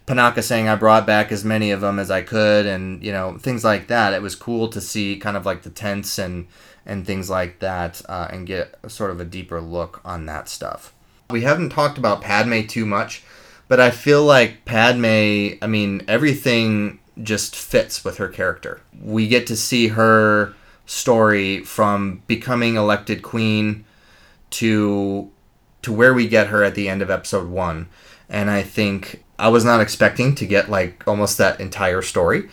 Panaka 0.08 0.43
saying 0.43 0.68
I 0.68 0.76
brought 0.76 1.06
back 1.06 1.32
as 1.32 1.45
many 1.45 1.70
of 1.70 1.80
them 1.80 1.99
as 1.99 2.10
I 2.10 2.24
could, 2.24 2.66
and 2.66 3.02
you 3.04 3.12
know 3.12 3.38
things 3.38 3.64
like 3.64 3.86
that. 3.88 4.14
It 4.14 4.22
was 4.22 4.36
cool 4.36 4.68
to 4.70 4.82
see 4.82 5.16
kind 5.16 5.38
of 5.38 5.45
like 5.45 5.62
the 5.62 5.70
tents 5.70 6.18
and 6.18 6.47
and 6.86 7.06
things 7.06 7.30
like 7.30 7.60
that, 7.60 8.02
uh, 8.10 8.28
and 8.32 8.48
get 8.48 8.76
sort 8.88 9.12
of 9.12 9.20
a 9.20 9.26
deeper 9.26 9.62
look 9.62 10.02
on 10.04 10.26
that 10.26 10.50
stuff. 10.50 10.94
We 11.30 11.42
haven't 11.42 11.70
talked 11.70 11.98
about 11.98 12.22
Padme 12.22 12.62
too 12.68 12.86
much, 12.86 13.24
but 13.68 13.80
I 13.80 13.92
feel 13.92 14.24
like 14.24 14.66
Padme. 14.66 15.58
I 15.62 15.68
mean, 15.68 16.04
everything 16.08 17.00
just 17.22 17.56
fits 17.56 18.04
with 18.04 18.18
her 18.18 18.28
character. 18.28 18.82
We 19.02 19.28
get 19.28 19.48
to 19.48 19.56
see 19.56 19.90
her 19.90 20.54
story 20.86 21.64
from 21.64 22.22
becoming 22.28 22.76
elected 22.76 23.22
queen 23.22 23.86
to 24.52 25.30
to 25.82 25.94
where 25.94 26.14
we 26.14 26.28
get 26.28 26.48
her 26.48 26.64
at 26.64 26.76
the 26.76 26.88
end 26.90 27.02
of 27.02 27.10
episode 27.10 27.50
one, 27.50 27.88
and 28.30 28.50
I 28.50 28.62
think 28.64 29.24
I 29.40 29.48
was 29.48 29.66
not 29.66 29.82
expecting 29.82 30.36
to 30.36 30.46
get 30.46 30.70
like 30.70 31.08
almost 31.08 31.38
that 31.38 31.60
entire 31.60 32.02
story, 32.02 32.50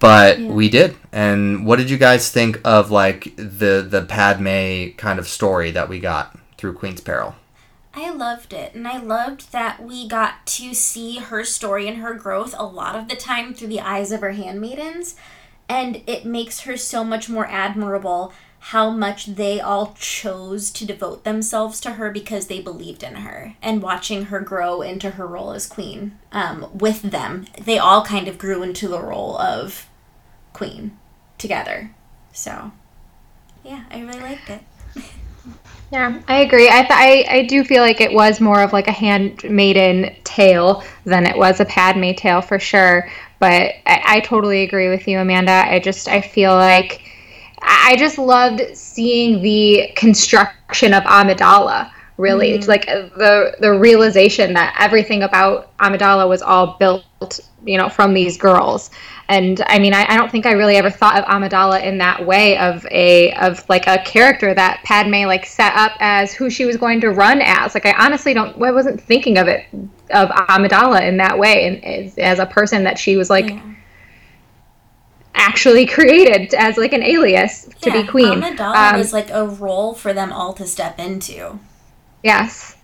but 0.00 0.38
we 0.38 0.68
did. 0.68 0.96
And 1.12 1.66
what 1.66 1.76
did 1.76 1.90
you 1.90 1.98
guys 1.98 2.30
think 2.30 2.60
of 2.64 2.90
like 2.90 3.34
the 3.36 3.86
the 3.88 4.04
Padme 4.08 4.96
kind 4.96 5.18
of 5.18 5.28
story 5.28 5.70
that 5.72 5.88
we 5.88 5.98
got 5.98 6.38
through 6.56 6.74
Queen's 6.74 7.00
Peril? 7.00 7.34
I 7.94 8.10
loved 8.10 8.52
it. 8.52 8.74
And 8.74 8.86
I 8.86 8.98
loved 8.98 9.50
that 9.52 9.82
we 9.82 10.06
got 10.06 10.46
to 10.46 10.72
see 10.72 11.18
her 11.18 11.44
story 11.44 11.88
and 11.88 11.98
her 11.98 12.14
growth 12.14 12.54
a 12.56 12.64
lot 12.64 12.94
of 12.94 13.08
the 13.08 13.16
time 13.16 13.54
through 13.54 13.68
the 13.68 13.80
eyes 13.80 14.12
of 14.12 14.20
her 14.20 14.32
handmaidens. 14.32 15.16
And 15.68 16.02
it 16.06 16.24
makes 16.24 16.60
her 16.60 16.76
so 16.76 17.02
much 17.02 17.28
more 17.28 17.46
admirable 17.46 18.32
how 18.60 18.90
much 18.90 19.26
they 19.26 19.60
all 19.60 19.94
chose 19.98 20.70
to 20.70 20.84
devote 20.84 21.24
themselves 21.24 21.80
to 21.80 21.92
her 21.92 22.10
because 22.10 22.46
they 22.46 22.60
believed 22.60 23.02
in 23.02 23.16
her 23.16 23.54
and 23.62 23.82
watching 23.82 24.26
her 24.26 24.40
grow 24.40 24.82
into 24.82 25.10
her 25.10 25.26
role 25.26 25.52
as 25.52 25.66
queen 25.66 26.18
um, 26.32 26.68
with 26.74 27.02
them. 27.02 27.46
They 27.60 27.78
all 27.78 28.04
kind 28.04 28.28
of 28.28 28.38
grew 28.38 28.62
into 28.62 28.88
the 28.88 29.00
role 29.00 29.38
of 29.38 29.87
queen 30.52 30.96
together. 31.38 31.94
So, 32.32 32.72
yeah, 33.64 33.84
I 33.90 34.00
really 34.00 34.20
liked 34.20 34.50
it. 34.50 34.62
Yeah, 35.90 36.20
I 36.28 36.40
agree. 36.40 36.68
I, 36.68 36.82
th- 36.82 36.90
I 36.90 37.26
I 37.30 37.42
do 37.46 37.64
feel 37.64 37.80
like 37.82 38.00
it 38.00 38.12
was 38.12 38.40
more 38.40 38.62
of 38.62 38.74
like 38.74 38.88
a 38.88 38.92
handmaiden 38.92 40.14
tale 40.22 40.84
than 41.04 41.26
it 41.26 41.36
was 41.36 41.60
a 41.60 41.64
Padme 41.64 42.12
tale 42.12 42.42
for 42.42 42.58
sure. 42.58 43.08
But 43.38 43.74
I, 43.86 44.02
I 44.04 44.20
totally 44.20 44.64
agree 44.64 44.90
with 44.90 45.08
you, 45.08 45.18
Amanda. 45.18 45.64
I 45.66 45.78
just 45.78 46.06
I 46.08 46.20
feel 46.20 46.52
like 46.52 47.02
I 47.62 47.96
just 47.96 48.18
loved 48.18 48.76
seeing 48.76 49.40
the 49.42 49.90
construction 49.96 50.92
of 50.92 51.04
Amidala. 51.04 51.90
Really, 52.18 52.50
It's 52.50 52.68
like 52.68 52.84
the 52.86 53.56
the 53.60 53.72
realization 53.72 54.52
that 54.54 54.76
everything 54.78 55.22
about 55.22 55.74
Amidala 55.78 56.28
was 56.28 56.42
all 56.42 56.76
built 56.78 57.04
you 57.64 57.76
know, 57.76 57.88
from 57.88 58.14
these 58.14 58.36
girls. 58.36 58.90
And 59.28 59.60
I 59.66 59.78
mean, 59.78 59.92
I, 59.92 60.06
I 60.08 60.16
don't 60.16 60.30
think 60.30 60.46
I 60.46 60.52
really 60.52 60.76
ever 60.76 60.90
thought 60.90 61.18
of 61.18 61.24
Amidala 61.24 61.82
in 61.82 61.98
that 61.98 62.24
way 62.24 62.56
of 62.58 62.86
a 62.90 63.32
of 63.34 63.68
like 63.68 63.86
a 63.86 63.98
character 64.04 64.54
that 64.54 64.82
Padme 64.84 65.26
like 65.26 65.44
set 65.44 65.74
up 65.74 65.92
as 66.00 66.32
who 66.32 66.48
she 66.48 66.64
was 66.64 66.76
going 66.76 67.00
to 67.02 67.10
run 67.10 67.40
as. 67.42 67.74
Like 67.74 67.86
I 67.86 67.94
honestly 67.98 68.34
don't, 68.34 68.56
I 68.62 68.70
wasn't 68.70 69.00
thinking 69.00 69.36
of 69.36 69.48
it 69.48 69.66
of 70.10 70.28
Amidala 70.30 71.02
in 71.02 71.16
that 71.18 71.38
way, 71.38 71.66
and 71.66 71.84
as, 71.84 72.18
as 72.18 72.38
a 72.38 72.46
person 72.46 72.84
that 72.84 72.98
she 72.98 73.16
was 73.16 73.30
like. 73.30 73.50
Yeah. 73.50 73.74
Actually 75.34 75.86
created 75.86 76.52
as 76.54 76.76
like 76.76 76.92
an 76.92 77.02
alias 77.02 77.68
to 77.82 77.90
Yeah, 77.90 78.02
be 78.02 78.08
queen. 78.08 78.40
Amidala 78.40 78.92
Um, 78.92 78.98
was 78.98 79.12
like 79.12 79.30
a 79.30 79.46
role 79.46 79.94
for 79.94 80.12
them 80.12 80.32
all 80.32 80.52
to 80.54 80.66
step 80.66 80.98
into. 80.98 81.60
Yes. 82.24 82.76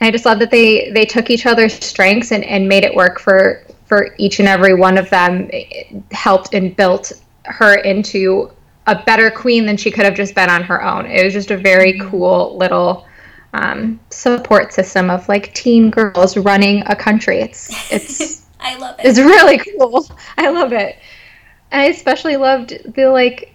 I 0.00 0.10
just 0.10 0.26
love 0.26 0.38
that 0.40 0.50
they 0.50 0.90
they 0.90 1.06
took 1.06 1.30
each 1.30 1.46
other's 1.46 1.72
strengths 1.72 2.32
and, 2.32 2.44
and 2.44 2.68
made 2.68 2.84
it 2.84 2.94
work 2.94 3.18
for 3.18 3.64
for 3.86 4.14
each 4.18 4.40
and 4.40 4.48
every 4.48 4.74
one 4.74 4.98
of 4.98 5.08
them. 5.10 5.50
Helped 6.10 6.54
and 6.54 6.74
built 6.76 7.12
her 7.44 7.76
into 7.76 8.50
a 8.86 9.02
better 9.04 9.30
queen 9.30 9.66
than 9.66 9.76
she 9.76 9.90
could 9.90 10.04
have 10.04 10.14
just 10.14 10.34
been 10.34 10.48
on 10.50 10.62
her 10.62 10.82
own. 10.82 11.06
It 11.06 11.24
was 11.24 11.32
just 11.32 11.50
a 11.50 11.56
very 11.56 11.98
cool 11.98 12.56
little 12.56 13.06
um, 13.52 13.98
support 14.10 14.72
system 14.72 15.10
of 15.10 15.28
like 15.28 15.52
teen 15.54 15.90
girls 15.90 16.36
running 16.36 16.82
a 16.86 16.94
country. 16.94 17.40
It's 17.40 17.92
it's 17.92 18.46
I 18.60 18.76
love 18.76 18.96
it. 18.98 19.06
it's 19.06 19.18
really 19.18 19.58
cool. 19.58 20.06
I 20.38 20.50
love 20.50 20.72
it. 20.72 20.98
And 21.70 21.82
I 21.82 21.86
especially 21.86 22.36
loved 22.36 22.94
the 22.94 23.06
like 23.06 23.54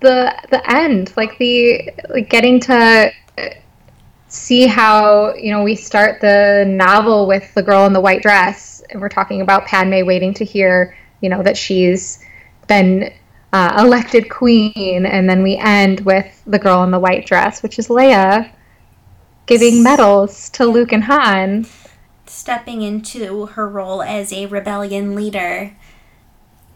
the 0.00 0.34
the 0.50 0.62
end, 0.70 1.12
like 1.16 1.38
the 1.38 1.90
like 2.08 2.28
getting 2.28 2.60
to 2.60 3.10
see 4.28 4.66
how, 4.66 5.34
you 5.34 5.50
know, 5.50 5.62
we 5.62 5.74
start 5.74 6.20
the 6.20 6.64
novel 6.66 7.26
with 7.26 7.52
the 7.54 7.62
girl 7.62 7.86
in 7.86 7.92
the 7.92 8.00
white 8.00 8.22
dress 8.22 8.82
and 8.90 9.00
we're 9.00 9.08
talking 9.08 9.40
about 9.40 9.66
Padme 9.66 10.04
waiting 10.04 10.34
to 10.34 10.44
hear, 10.44 10.96
you 11.20 11.28
know, 11.28 11.42
that 11.42 11.56
she's 11.56 12.24
been 12.68 13.12
uh, 13.52 13.76
elected 13.78 14.28
queen 14.28 15.06
and 15.06 15.28
then 15.28 15.42
we 15.42 15.56
end 15.56 16.00
with 16.00 16.42
the 16.46 16.58
girl 16.58 16.82
in 16.82 16.90
the 16.90 16.98
white 16.98 17.26
dress, 17.26 17.62
which 17.62 17.78
is 17.78 17.88
Leia 17.88 18.50
giving 19.46 19.82
medals 19.82 20.50
to 20.50 20.66
Luke 20.66 20.92
and 20.92 21.04
Han. 21.04 21.66
stepping 22.26 22.82
into 22.82 23.46
her 23.46 23.68
role 23.68 24.02
as 24.02 24.32
a 24.32 24.46
rebellion 24.46 25.14
leader 25.14 25.76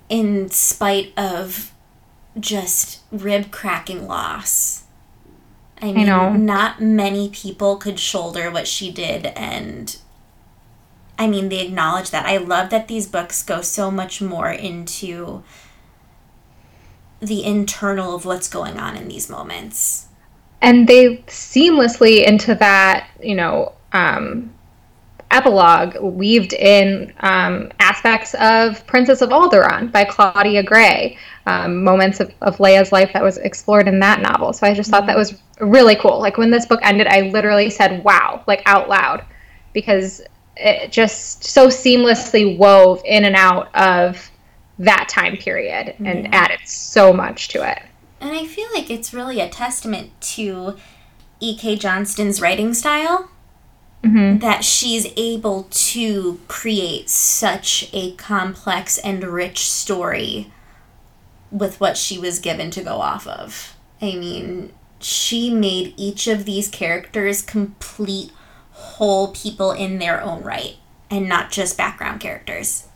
in 0.08 0.48
spite 0.50 1.12
of 1.16 1.72
just 2.38 3.00
rib 3.10 3.50
cracking 3.50 4.06
loss. 4.06 4.84
I 5.82 5.92
mean, 5.92 6.06
know. 6.06 6.32
not 6.32 6.80
many 6.80 7.28
people 7.30 7.76
could 7.76 7.98
shoulder 7.98 8.50
what 8.50 8.68
she 8.68 8.90
did, 8.92 9.26
and 9.26 9.96
I 11.18 11.26
mean, 11.26 11.48
they 11.48 11.60
acknowledge 11.66 12.10
that. 12.10 12.26
I 12.26 12.36
love 12.38 12.70
that 12.70 12.88
these 12.88 13.06
books 13.06 13.42
go 13.42 13.60
so 13.62 13.90
much 13.90 14.20
more 14.20 14.50
into 14.50 15.42
the 17.20 17.44
internal 17.44 18.14
of 18.14 18.24
what's 18.24 18.48
going 18.48 18.78
on 18.78 18.96
in 18.96 19.08
these 19.08 19.28
moments. 19.28 20.06
and 20.62 20.86
they 20.88 21.16
seamlessly 21.26 22.24
into 22.24 22.54
that 22.54 23.08
you 23.22 23.34
know 23.34 23.72
um, 23.92 24.52
epilogue 25.30 25.96
weaved 26.00 26.52
in 26.52 27.12
um, 27.20 27.70
aspects 27.78 28.34
of 28.40 28.84
princess 28.86 29.22
of 29.22 29.30
alderaan 29.30 29.90
by 29.92 30.04
claudia 30.04 30.62
gray 30.62 31.16
um, 31.46 31.82
moments 31.82 32.20
of, 32.20 32.32
of 32.42 32.58
leia's 32.58 32.92
life 32.92 33.12
that 33.12 33.22
was 33.22 33.38
explored 33.38 33.88
in 33.88 33.98
that 34.00 34.20
novel. 34.20 34.52
So 34.52 34.66
i 34.66 34.74
just 34.74 34.90
thought 34.90 35.06
that 35.06 35.16
was 35.16 35.40
really 35.60 35.96
cool. 35.96 36.18
Like 36.20 36.38
when 36.38 36.50
this 36.50 36.66
book 36.66 36.80
ended 36.82 37.06
i 37.06 37.22
literally 37.22 37.70
said 37.70 38.02
wow 38.04 38.44
like 38.46 38.62
out 38.66 38.88
loud 38.88 39.24
because 39.72 40.22
it 40.56 40.92
just 40.92 41.44
so 41.44 41.68
seamlessly 41.68 42.56
wove 42.56 43.00
in 43.04 43.24
and 43.24 43.36
out 43.36 43.74
of 43.74 44.30
that 44.78 45.08
time 45.08 45.36
period 45.36 45.94
and 46.00 46.34
added 46.34 46.60
so 46.64 47.12
much 47.12 47.48
to 47.48 47.68
it. 47.70 47.82
And 48.20 48.30
I 48.30 48.46
feel 48.46 48.68
like 48.74 48.90
it's 48.90 49.14
really 49.14 49.40
a 49.40 49.48
testament 49.48 50.18
to 50.20 50.76
E.K. 51.40 51.76
Johnston's 51.76 52.40
writing 52.40 52.74
style 52.74 53.30
Mm-hmm. 54.02 54.38
that 54.38 54.64
she's 54.64 55.12
able 55.18 55.64
to 55.70 56.40
create 56.48 57.10
such 57.10 57.90
a 57.92 58.12
complex 58.12 58.96
and 58.96 59.22
rich 59.22 59.70
story 59.70 60.50
with 61.50 61.80
what 61.80 61.98
she 61.98 62.16
was 62.18 62.38
given 62.38 62.70
to 62.70 62.82
go 62.82 63.02
off 63.02 63.26
of. 63.26 63.76
I 64.00 64.14
mean, 64.14 64.72
she 65.00 65.50
made 65.50 65.92
each 65.98 66.26
of 66.28 66.46
these 66.46 66.68
characters 66.68 67.42
complete 67.42 68.32
whole 68.72 69.28
people 69.28 69.72
in 69.72 69.98
their 69.98 70.22
own 70.22 70.42
right 70.42 70.76
and 71.10 71.28
not 71.28 71.50
just 71.50 71.76
background 71.76 72.20
characters. 72.20 72.86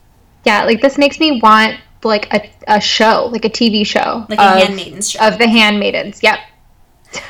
Yeah, 0.45 0.65
like 0.65 0.81
this 0.81 0.97
makes 0.97 1.21
me 1.21 1.41
want 1.43 1.81
like 2.03 2.33
a, 2.33 2.51
a 2.69 2.81
show, 2.81 3.29
like 3.33 3.45
a 3.45 3.51
TV 3.51 3.87
show. 3.87 4.27
Like 4.29 4.39
a 4.39 4.43
of, 4.43 4.63
Handmaidens 4.63 5.11
show. 5.11 5.27
Of 5.27 5.39
the 5.39 5.49
Handmaidens. 5.49 6.23
Yep. 6.23 6.39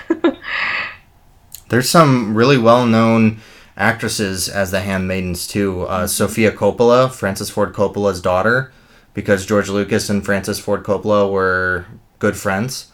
There's 1.68 1.88
some 1.88 2.36
really 2.36 2.58
well-known 2.58 3.40
actresses 3.76 4.48
as 4.48 4.70
the 4.70 4.80
handmaidens 4.80 5.46
too. 5.46 5.82
Uh, 5.82 6.06
Sofia 6.06 6.52
Coppola, 6.52 7.10
Francis 7.10 7.50
Ford 7.50 7.72
Coppola's 7.72 8.20
daughter, 8.20 8.72
because 9.12 9.46
George 9.46 9.68
Lucas 9.68 10.08
and 10.08 10.24
Francis 10.24 10.58
Ford 10.58 10.82
Coppola 10.84 11.30
were 11.30 11.86
good 12.18 12.36
friends. 12.36 12.90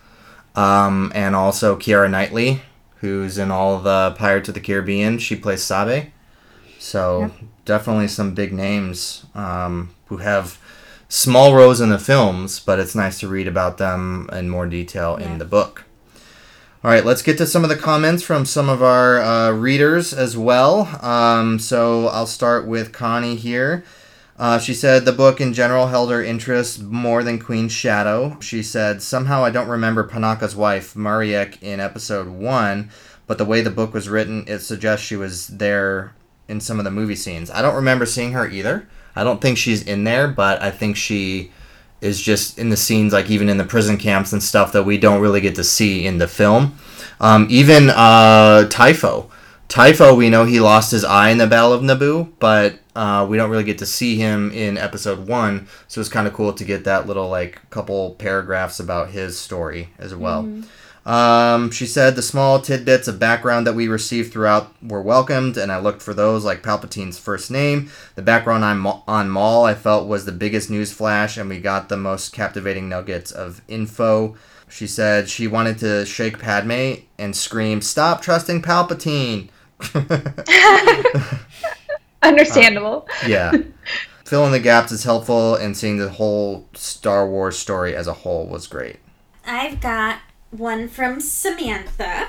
Um, 0.54 1.12
and 1.14 1.36
also 1.36 1.76
Keira 1.76 2.10
Knightley, 2.10 2.62
who's 2.96 3.38
in 3.38 3.50
all 3.50 3.78
the 3.78 4.14
Pirates 4.18 4.48
of 4.48 4.54
the 4.54 4.60
Caribbean. 4.60 5.18
She 5.18 5.36
plays 5.36 5.62
Sabe. 5.62 6.10
So 6.78 7.30
definitely 7.64 8.08
some 8.08 8.34
big 8.34 8.52
names 8.52 9.26
um, 9.34 9.94
who 10.06 10.18
have 10.18 10.58
small 11.08 11.54
roles 11.54 11.80
in 11.80 11.90
the 11.90 11.98
films, 11.98 12.58
but 12.58 12.78
it's 12.78 12.94
nice 12.94 13.20
to 13.20 13.28
read 13.28 13.46
about 13.46 13.78
them 13.78 14.28
in 14.32 14.48
more 14.48 14.66
detail 14.66 15.16
in 15.16 15.38
the 15.38 15.44
book. 15.44 15.84
All 16.82 16.90
right, 16.90 17.04
let's 17.04 17.20
get 17.20 17.36
to 17.36 17.46
some 17.46 17.62
of 17.62 17.68
the 17.68 17.76
comments 17.76 18.22
from 18.22 18.46
some 18.46 18.70
of 18.70 18.82
our 18.82 19.20
uh, 19.20 19.50
readers 19.50 20.14
as 20.14 20.34
well. 20.34 20.88
Um, 21.04 21.58
so 21.58 22.06
I'll 22.06 22.26
start 22.26 22.66
with 22.66 22.90
Connie 22.90 23.36
here. 23.36 23.84
Uh, 24.38 24.58
she 24.58 24.72
said 24.72 25.04
the 25.04 25.12
book 25.12 25.42
in 25.42 25.52
general 25.52 25.88
held 25.88 26.10
her 26.10 26.24
interest 26.24 26.80
more 26.80 27.22
than 27.22 27.38
Queen's 27.38 27.72
Shadow. 27.72 28.38
She 28.40 28.62
said, 28.62 29.02
Somehow 29.02 29.44
I 29.44 29.50
don't 29.50 29.68
remember 29.68 30.08
Panaka's 30.08 30.56
wife, 30.56 30.94
Mariek, 30.94 31.62
in 31.62 31.80
episode 31.80 32.28
one, 32.28 32.88
but 33.26 33.36
the 33.36 33.44
way 33.44 33.60
the 33.60 33.68
book 33.68 33.92
was 33.92 34.08
written, 34.08 34.44
it 34.46 34.60
suggests 34.60 35.04
she 35.04 35.16
was 35.16 35.48
there 35.48 36.14
in 36.48 36.60
some 36.60 36.78
of 36.78 36.86
the 36.86 36.90
movie 36.90 37.14
scenes. 37.14 37.50
I 37.50 37.60
don't 37.60 37.76
remember 37.76 38.06
seeing 38.06 38.32
her 38.32 38.48
either. 38.48 38.88
I 39.14 39.22
don't 39.22 39.42
think 39.42 39.58
she's 39.58 39.82
in 39.82 40.04
there, 40.04 40.28
but 40.28 40.62
I 40.62 40.70
think 40.70 40.96
she 40.96 41.52
is 42.01 42.20
just 42.20 42.59
in 42.59 42.70
the 42.70 42.76
scenes, 42.76 43.12
like 43.12 43.30
even 43.30 43.48
in 43.48 43.57
the 43.57 43.64
prison 43.64 43.96
camps 43.96 44.32
and 44.32 44.42
stuff 44.42 44.72
that 44.72 44.84
we 44.84 44.98
don't 44.98 45.20
really 45.20 45.40
get 45.40 45.55
to 45.57 45.64
see 45.64 46.07
in 46.07 46.18
the 46.18 46.28
film. 46.28 46.76
Um, 47.20 47.46
even 47.51 47.90
uh, 47.90 48.68
Typho. 48.68 49.30
Typho, 49.68 50.16
we 50.16 50.30
know 50.30 50.44
he 50.44 50.59
lost 50.59 50.90
his 50.90 51.05
eye 51.05 51.30
in 51.30 51.38
the 51.38 51.46
Battle 51.46 51.72
of 51.72 51.82
Naboo, 51.82 52.32
but 52.40 52.80
uh, 52.96 53.24
we 53.28 53.36
don't 53.36 53.51
really 53.51 53.64
get 53.64 53.78
to 53.78 53.86
see 53.86 54.16
him 54.16 54.51
in 54.51 54.76
episode 54.76 55.28
one. 55.28 55.68
So 55.86 56.01
it's 56.01 56.11
kind 56.11 56.26
of 56.26 56.34
cool 56.34 56.53
to 56.53 56.64
get 56.64 56.84
that 56.84 57.07
little 57.07 57.28
like 57.28 57.70
couple 57.70 58.14
paragraphs 58.14 58.80
about 58.80 59.11
his 59.11 59.38
story 59.38 59.90
as 59.98 60.14
well. 60.14 60.42
Um, 61.07 61.70
she 61.70 61.86
said 61.86 62.14
the 62.14 62.22
small 62.22 62.61
tidbits 62.61 63.09
of 63.09 63.18
background 63.18 63.66
that 63.66 63.74
we 63.74 63.88
received 63.88 64.32
throughout 64.32 64.74
were 64.82 65.01
welcomed, 65.03 65.57
and 65.57 65.72
I 65.72 65.78
looked 65.78 66.03
for 66.03 66.12
those, 66.12 66.44
like 66.44 66.62
Palpatine's 66.62 67.18
first 67.18 67.51
name. 67.51 67.90
The 68.16 68.22
background 68.22 68.64
on, 68.64 68.78
Ma- 68.78 69.03
on 69.09 69.30
Maul 69.30 69.64
I 69.64 69.74
felt 69.74 70.09
was 70.09 70.24
the 70.26 70.32
biggest 70.32 70.68
news 70.70 70.92
flash, 70.92 71.36
and 71.36 71.48
we 71.48 71.59
got 71.59 71.88
the 71.88 71.96
most 71.96 72.32
captivating 72.32 72.88
nuggets 72.88 73.32
of 73.32 73.62
info. 73.66 74.36
She 74.68 74.86
said 74.86 75.28
she 75.28 75.46
wanted 75.48 75.78
to 75.78 76.05
shake 76.07 76.38
Padme 76.38 76.96
and 77.18 77.34
scream, 77.34 77.80
Stop 77.80 78.22
trusting 78.22 78.62
Palpatine! 78.62 79.48
Understandable. 82.22 83.09
yeah. 83.26 83.53
Filling 84.24 84.53
the 84.53 84.61
gaps 84.61 84.92
is 84.92 85.03
helpful, 85.03 85.55
and 85.57 85.76
seeing 85.76 85.96
the 85.96 86.11
whole 86.11 86.68
Star 86.74 87.26
Wars 87.26 87.59
story 87.59 87.96
as 87.96 88.07
a 88.07 88.12
whole 88.12 88.46
was 88.46 88.66
great. 88.68 88.98
I've 89.44 89.80
got 89.80 90.20
one 90.51 90.88
from 90.88 91.20
Samantha. 91.20 92.28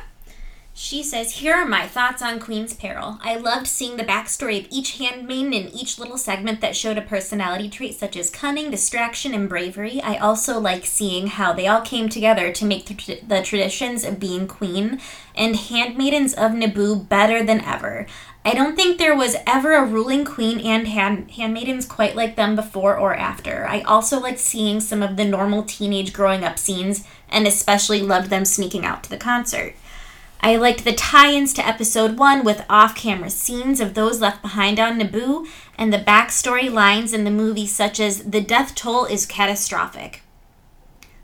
She 0.73 1.03
says, 1.03 1.33
Here 1.33 1.53
are 1.53 1.65
my 1.65 1.85
thoughts 1.85 2.21
on 2.21 2.39
Queen's 2.39 2.73
Peril. 2.73 3.19
I 3.21 3.35
loved 3.35 3.67
seeing 3.67 3.97
the 3.97 4.05
backstory 4.05 4.59
of 4.59 4.67
each 4.71 4.97
handmaiden 4.97 5.53
in 5.53 5.67
each 5.69 5.99
little 5.99 6.17
segment 6.17 6.61
that 6.61 6.75
showed 6.75 6.97
a 6.97 7.01
personality 7.01 7.69
trait 7.69 7.95
such 7.95 8.15
as 8.15 8.29
cunning, 8.29 8.71
distraction, 8.71 9.33
and 9.33 9.49
bravery. 9.49 10.01
I 10.01 10.17
also 10.17 10.59
like 10.59 10.85
seeing 10.85 11.27
how 11.27 11.51
they 11.51 11.67
all 11.67 11.81
came 11.81 12.07
together 12.07 12.53
to 12.53 12.65
make 12.65 12.85
the, 12.85 12.93
tra- 12.93 13.25
the 13.27 13.41
traditions 13.41 14.05
of 14.05 14.19
being 14.19 14.47
queen 14.47 15.01
and 15.35 15.55
handmaidens 15.55 16.33
of 16.33 16.51
Naboo 16.51 17.07
better 17.07 17.43
than 17.43 17.61
ever. 17.61 18.07
I 18.43 18.55
don't 18.55 18.75
think 18.75 18.97
there 18.97 19.15
was 19.15 19.35
ever 19.45 19.73
a 19.73 19.85
ruling 19.85 20.25
queen 20.25 20.59
and 20.61 20.87
hand- 20.87 21.31
handmaidens 21.31 21.85
quite 21.85 22.15
like 22.15 22.35
them 22.35 22.55
before 22.55 22.97
or 22.97 23.13
after. 23.13 23.67
I 23.67 23.81
also 23.81 24.19
liked 24.19 24.39
seeing 24.39 24.79
some 24.79 25.03
of 25.03 25.15
the 25.15 25.25
normal 25.25 25.61
teenage 25.61 26.11
growing 26.11 26.43
up 26.43 26.57
scenes 26.57 27.05
and 27.29 27.45
especially 27.45 28.01
loved 28.01 28.31
them 28.31 28.45
sneaking 28.45 28.83
out 28.83 29.03
to 29.03 29.09
the 29.11 29.17
concert. 29.17 29.75
I 30.43 30.55
liked 30.55 30.85
the 30.85 30.93
tie 30.93 31.31
ins 31.31 31.53
to 31.53 31.67
episode 31.67 32.17
one 32.17 32.43
with 32.43 32.65
off 32.67 32.95
camera 32.95 33.29
scenes 33.29 33.79
of 33.79 33.93
those 33.93 34.21
left 34.21 34.41
behind 34.41 34.79
on 34.79 34.99
Naboo 34.99 35.47
and 35.77 35.93
the 35.93 35.99
backstory 35.99 36.71
lines 36.71 37.13
in 37.13 37.25
the 37.25 37.29
movie, 37.31 37.67
such 37.67 37.99
as 37.99 38.23
the 38.23 38.41
death 38.41 38.73
toll 38.73 39.05
is 39.05 39.27
catastrophic. 39.27 40.23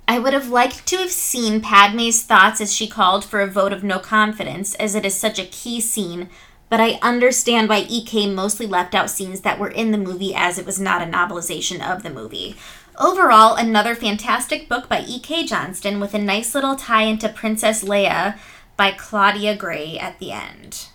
I 0.07 0.19
would 0.19 0.33
have 0.33 0.49
liked 0.49 0.85
to 0.85 0.97
have 0.97 1.11
seen 1.11 1.61
Padme's 1.61 2.23
thoughts 2.23 2.61
as 2.61 2.73
she 2.73 2.87
called 2.87 3.25
for 3.25 3.41
a 3.41 3.47
vote 3.47 3.73
of 3.73 3.83
no 3.83 3.97
confidence, 3.97 4.75
as 4.75 4.93
it 4.93 5.03
is 5.03 5.15
such 5.15 5.39
a 5.39 5.45
key 5.45 5.81
scene, 5.81 6.29
but 6.69 6.79
I 6.79 6.99
understand 7.01 7.69
why 7.69 7.85
EK 7.89 8.27
mostly 8.33 8.65
left 8.67 8.93
out 8.93 9.09
scenes 9.09 9.41
that 9.41 9.59
were 9.59 9.69
in 9.69 9.91
the 9.91 9.97
movie 9.97 10.33
as 10.35 10.57
it 10.59 10.65
was 10.65 10.79
not 10.79 11.01
a 11.01 11.05
novelization 11.05 11.81
of 11.81 12.03
the 12.03 12.09
movie. 12.09 12.55
Overall, 12.99 13.55
another 13.55 13.93
fantastic 13.95 14.67
book 14.67 14.89
by 14.89 15.01
E.K. 15.07 15.45
Johnston 15.45 15.99
with 15.99 16.13
a 16.13 16.19
nice 16.19 16.55
little 16.55 16.75
tie 16.75 17.03
into 17.03 17.29
Princess 17.29 17.83
Leia 17.83 18.37
by 18.75 18.91
Claudia 18.91 19.55
Gray 19.55 19.97
at 19.99 20.17
the 20.19 20.31
end. 20.31 20.87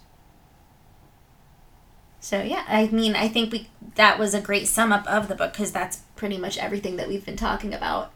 So 2.20 2.42
yeah, 2.42 2.64
I 2.68 2.86
mean, 2.88 3.16
I 3.16 3.28
think 3.28 3.52
we 3.52 3.68
that 3.96 4.18
was 4.18 4.32
a 4.34 4.40
great 4.40 4.68
sum 4.68 4.92
up 4.92 5.06
of 5.06 5.28
the 5.28 5.34
book 5.34 5.52
because 5.52 5.72
that's 5.72 5.98
pretty 6.16 6.38
much 6.38 6.56
everything 6.58 6.96
that 6.96 7.08
we've 7.08 7.24
been 7.24 7.36
talking 7.36 7.74
about 7.74 8.12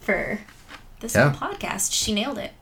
for 0.00 0.40
this 1.00 1.14
Yeah. 1.14 1.32
podcast. 1.34 1.92
She 1.92 2.12
nailed 2.12 2.38
it. 2.38 2.52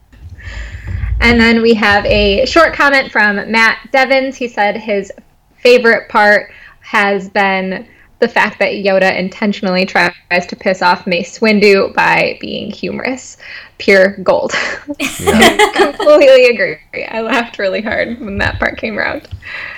And 1.21 1.41
then 1.41 1.63
we 1.63 1.75
have 1.75 2.05
a 2.07 2.45
short 2.47 2.75
comment 2.75 3.11
from 3.11 3.51
Matt 3.51 3.89
Devins. 3.93 4.37
He 4.37 4.49
said 4.49 4.77
his 4.77 5.13
favorite 5.59 6.09
part 6.09 6.53
has 6.81 7.29
been 7.29 7.87
the 8.19 8.29
fact 8.29 8.59
that 8.61 8.73
Yoda 8.73 9.19
intentionally 9.19 9.85
tries 9.85 10.47
to 10.47 10.57
piss 10.57 10.81
off 10.81 11.07
Mace 11.07 11.39
Windu 11.41 11.93
by 11.95 12.39
being 12.41 12.71
humorous. 12.71 13.37
Pure 13.79 14.19
gold. 14.23 14.53
Completely 14.87 16.47
agree. 16.47 16.79
I 17.09 17.21
laughed 17.21 17.59
really 17.59 17.83
hard 17.83 18.19
when 18.21 18.39
that 18.39 18.59
part 18.59 18.79
came 18.79 18.99
around. 18.99 19.29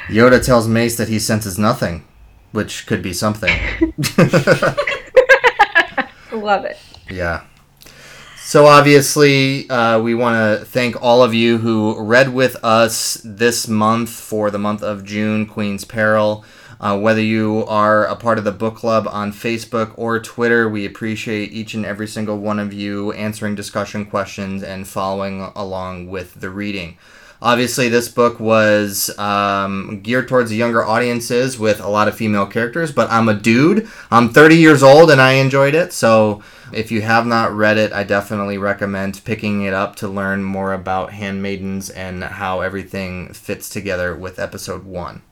Yoda 0.06 0.44
tells 0.44 0.68
Mace 0.68 0.96
that 0.98 1.08
he 1.08 1.18
senses 1.18 1.58
nothing, 1.58 2.04
which 2.52 2.86
could 2.86 3.02
be 3.02 3.12
something. 3.12 3.50
Love 6.32 6.64
it. 6.64 6.78
Yeah. 7.10 7.42
So 8.48 8.64
obviously, 8.64 9.68
uh, 9.68 10.00
we 10.00 10.14
want 10.14 10.60
to 10.60 10.64
thank 10.64 11.02
all 11.02 11.22
of 11.22 11.34
you 11.34 11.58
who 11.58 12.02
read 12.02 12.32
with 12.32 12.56
us 12.64 13.20
this 13.22 13.68
month 13.68 14.08
for 14.08 14.50
the 14.50 14.58
month 14.58 14.82
of 14.82 15.04
June, 15.04 15.44
Queen's 15.44 15.84
Peril. 15.84 16.46
Uh, 16.80 16.98
whether 16.98 17.20
you 17.20 17.66
are 17.66 18.06
a 18.06 18.16
part 18.16 18.38
of 18.38 18.44
the 18.44 18.50
book 18.50 18.74
club 18.74 19.06
on 19.06 19.32
Facebook 19.32 19.92
or 19.96 20.18
Twitter, 20.18 20.66
we 20.66 20.86
appreciate 20.86 21.52
each 21.52 21.74
and 21.74 21.84
every 21.84 22.06
single 22.06 22.38
one 22.38 22.58
of 22.58 22.72
you 22.72 23.12
answering 23.12 23.54
discussion 23.54 24.06
questions 24.06 24.62
and 24.62 24.88
following 24.88 25.52
along 25.54 26.06
with 26.06 26.40
the 26.40 26.48
reading. 26.48 26.96
Obviously, 27.40 27.88
this 27.88 28.08
book 28.08 28.40
was 28.40 29.16
um, 29.16 30.00
geared 30.02 30.26
towards 30.26 30.52
younger 30.52 30.84
audiences 30.84 31.56
with 31.56 31.80
a 31.80 31.88
lot 31.88 32.08
of 32.08 32.16
female 32.16 32.46
characters, 32.46 32.90
but 32.90 33.08
I'm 33.12 33.28
a 33.28 33.34
dude. 33.34 33.88
I'm 34.10 34.30
30 34.30 34.56
years 34.56 34.82
old 34.82 35.08
and 35.08 35.20
I 35.20 35.32
enjoyed 35.34 35.74
it. 35.74 35.92
So, 35.92 36.42
if 36.72 36.90
you 36.90 37.00
have 37.02 37.26
not 37.26 37.52
read 37.52 37.78
it, 37.78 37.92
I 37.92 38.02
definitely 38.02 38.58
recommend 38.58 39.22
picking 39.24 39.62
it 39.62 39.72
up 39.72 39.94
to 39.96 40.08
learn 40.08 40.42
more 40.42 40.72
about 40.72 41.12
handmaidens 41.12 41.90
and 41.90 42.24
how 42.24 42.60
everything 42.60 43.32
fits 43.32 43.68
together 43.68 44.16
with 44.16 44.40
episode 44.40 44.84
one. 44.84 45.22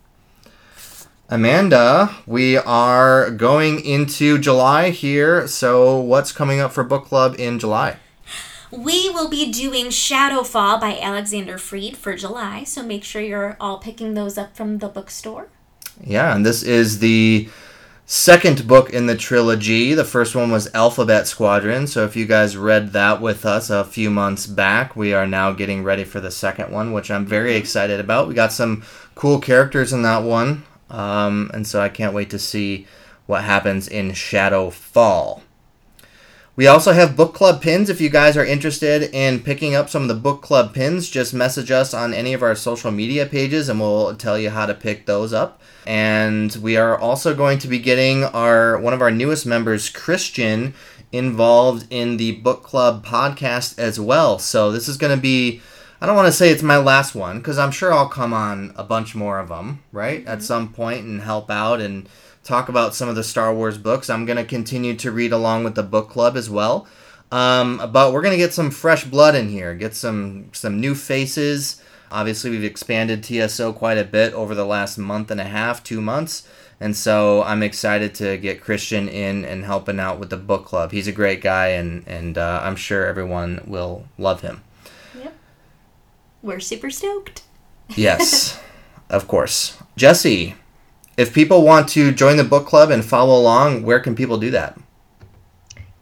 Amanda, 1.28 2.14
we 2.24 2.56
are 2.56 3.30
going 3.32 3.84
into 3.84 4.38
July 4.38 4.90
here. 4.90 5.48
So, 5.48 5.98
what's 5.98 6.30
coming 6.30 6.60
up 6.60 6.70
for 6.70 6.84
book 6.84 7.06
club 7.06 7.34
in 7.36 7.58
July? 7.58 7.96
We 8.76 9.08
will 9.08 9.30
be 9.30 9.50
doing 9.50 9.86
Shadowfall 9.86 10.78
by 10.78 10.98
Alexander 11.00 11.56
Freed 11.56 11.96
for 11.96 12.14
July, 12.14 12.64
so 12.64 12.82
make 12.82 13.04
sure 13.04 13.22
you're 13.22 13.56
all 13.58 13.78
picking 13.78 14.12
those 14.12 14.36
up 14.36 14.54
from 14.54 14.78
the 14.78 14.88
bookstore. 14.88 15.48
Yeah, 16.04 16.36
and 16.36 16.44
this 16.44 16.62
is 16.62 16.98
the 16.98 17.48
second 18.04 18.68
book 18.68 18.90
in 18.90 19.06
the 19.06 19.16
trilogy. 19.16 19.94
The 19.94 20.04
first 20.04 20.34
one 20.34 20.50
was 20.50 20.72
Alphabet 20.74 21.26
Squadron. 21.26 21.86
So 21.86 22.04
if 22.04 22.16
you 22.16 22.26
guys 22.26 22.54
read 22.54 22.92
that 22.92 23.22
with 23.22 23.46
us 23.46 23.70
a 23.70 23.82
few 23.82 24.10
months 24.10 24.46
back, 24.46 24.94
we 24.94 25.14
are 25.14 25.26
now 25.26 25.52
getting 25.52 25.82
ready 25.82 26.04
for 26.04 26.20
the 26.20 26.30
second 26.30 26.70
one, 26.70 26.92
which 26.92 27.10
I'm 27.10 27.24
very 27.24 27.56
excited 27.56 27.98
about. 27.98 28.28
We 28.28 28.34
got 28.34 28.52
some 28.52 28.84
cool 29.14 29.40
characters 29.40 29.94
in 29.94 30.02
that 30.02 30.22
one, 30.22 30.64
um, 30.90 31.50
and 31.54 31.66
so 31.66 31.80
I 31.80 31.88
can't 31.88 32.12
wait 32.12 32.28
to 32.28 32.38
see 32.38 32.86
what 33.24 33.42
happens 33.44 33.88
in 33.88 34.10
Shadowfall. 34.10 35.40
We 36.56 36.66
also 36.66 36.92
have 36.92 37.16
book 37.16 37.34
club 37.34 37.60
pins. 37.60 37.90
If 37.90 38.00
you 38.00 38.08
guys 38.08 38.34
are 38.34 38.44
interested 38.44 39.14
in 39.14 39.40
picking 39.40 39.74
up 39.74 39.90
some 39.90 40.00
of 40.00 40.08
the 40.08 40.14
book 40.14 40.40
club 40.40 40.72
pins, 40.72 41.10
just 41.10 41.34
message 41.34 41.70
us 41.70 41.92
on 41.92 42.14
any 42.14 42.32
of 42.32 42.42
our 42.42 42.54
social 42.54 42.90
media 42.90 43.26
pages 43.26 43.68
and 43.68 43.78
we'll 43.78 44.16
tell 44.16 44.38
you 44.38 44.48
how 44.48 44.64
to 44.64 44.72
pick 44.72 45.04
those 45.04 45.34
up. 45.34 45.60
And 45.86 46.56
we 46.56 46.78
are 46.78 46.98
also 46.98 47.34
going 47.34 47.58
to 47.58 47.68
be 47.68 47.78
getting 47.78 48.24
our 48.24 48.78
one 48.78 48.94
of 48.94 49.02
our 49.02 49.10
newest 49.10 49.44
members, 49.44 49.90
Christian, 49.90 50.72
involved 51.12 51.86
in 51.90 52.16
the 52.16 52.32
book 52.32 52.62
club 52.62 53.04
podcast 53.04 53.78
as 53.78 54.00
well. 54.00 54.38
So 54.38 54.72
this 54.72 54.88
is 54.88 54.96
going 54.96 55.14
to 55.14 55.20
be 55.20 55.60
I 56.00 56.06
don't 56.06 56.16
want 56.16 56.26
to 56.26 56.32
say 56.32 56.48
it's 56.48 56.62
my 56.62 56.78
last 56.78 57.14
one 57.14 57.36
because 57.36 57.58
I'm 57.58 57.70
sure 57.70 57.92
I'll 57.92 58.08
come 58.08 58.32
on 58.32 58.72
a 58.76 58.82
bunch 58.82 59.14
more 59.14 59.38
of 59.38 59.48
them, 59.50 59.82
right? 59.92 60.20
At 60.26 60.38
mm-hmm. 60.38 60.40
some 60.40 60.72
point 60.72 61.04
and 61.04 61.20
help 61.20 61.50
out 61.50 61.82
and 61.82 62.08
talk 62.46 62.68
about 62.68 62.94
some 62.94 63.08
of 63.08 63.16
the 63.16 63.24
Star 63.24 63.52
Wars 63.52 63.76
books. 63.76 64.08
I'm 64.08 64.24
going 64.24 64.38
to 64.38 64.44
continue 64.44 64.94
to 64.96 65.10
read 65.10 65.32
along 65.32 65.64
with 65.64 65.74
the 65.74 65.82
book 65.82 66.08
club 66.08 66.36
as 66.36 66.48
well. 66.48 66.86
Um, 67.32 67.90
but 67.92 68.12
we're 68.12 68.22
going 68.22 68.38
to 68.38 68.38
get 68.38 68.54
some 68.54 68.70
fresh 68.70 69.04
blood 69.04 69.34
in 69.34 69.48
here, 69.48 69.74
get 69.74 69.94
some 69.94 70.50
some 70.52 70.80
new 70.80 70.94
faces. 70.94 71.82
Obviously, 72.10 72.50
we've 72.50 72.62
expanded 72.62 73.24
TSO 73.24 73.72
quite 73.72 73.98
a 73.98 74.04
bit 74.04 74.32
over 74.32 74.54
the 74.54 74.64
last 74.64 74.96
month 74.96 75.30
and 75.32 75.40
a 75.40 75.44
half, 75.44 75.82
two 75.82 76.00
months. 76.00 76.48
And 76.78 76.94
so 76.94 77.42
I'm 77.42 77.62
excited 77.62 78.14
to 78.16 78.36
get 78.36 78.60
Christian 78.60 79.08
in 79.08 79.44
and 79.44 79.64
helping 79.64 79.98
out 79.98 80.20
with 80.20 80.30
the 80.30 80.36
book 80.36 80.66
club. 80.66 80.92
He's 80.92 81.08
a 81.08 81.12
great 81.12 81.40
guy, 81.40 81.68
and, 81.68 82.06
and 82.06 82.36
uh, 82.36 82.60
I'm 82.62 82.76
sure 82.76 83.06
everyone 83.06 83.62
will 83.66 84.06
love 84.18 84.42
him. 84.42 84.62
We're 86.42 86.60
super 86.60 86.90
stoked. 86.90 87.42
Yes, 87.96 88.60
of 89.10 89.26
course. 89.26 89.78
Jesse, 89.96 90.54
if 91.16 91.32
people 91.32 91.62
want 91.62 91.88
to 91.90 92.12
join 92.12 92.36
the 92.36 92.44
book 92.44 92.66
club 92.66 92.90
and 92.90 93.04
follow 93.04 93.38
along, 93.38 93.82
where 93.82 94.00
can 94.00 94.14
people 94.14 94.38
do 94.38 94.50
that? 94.50 94.78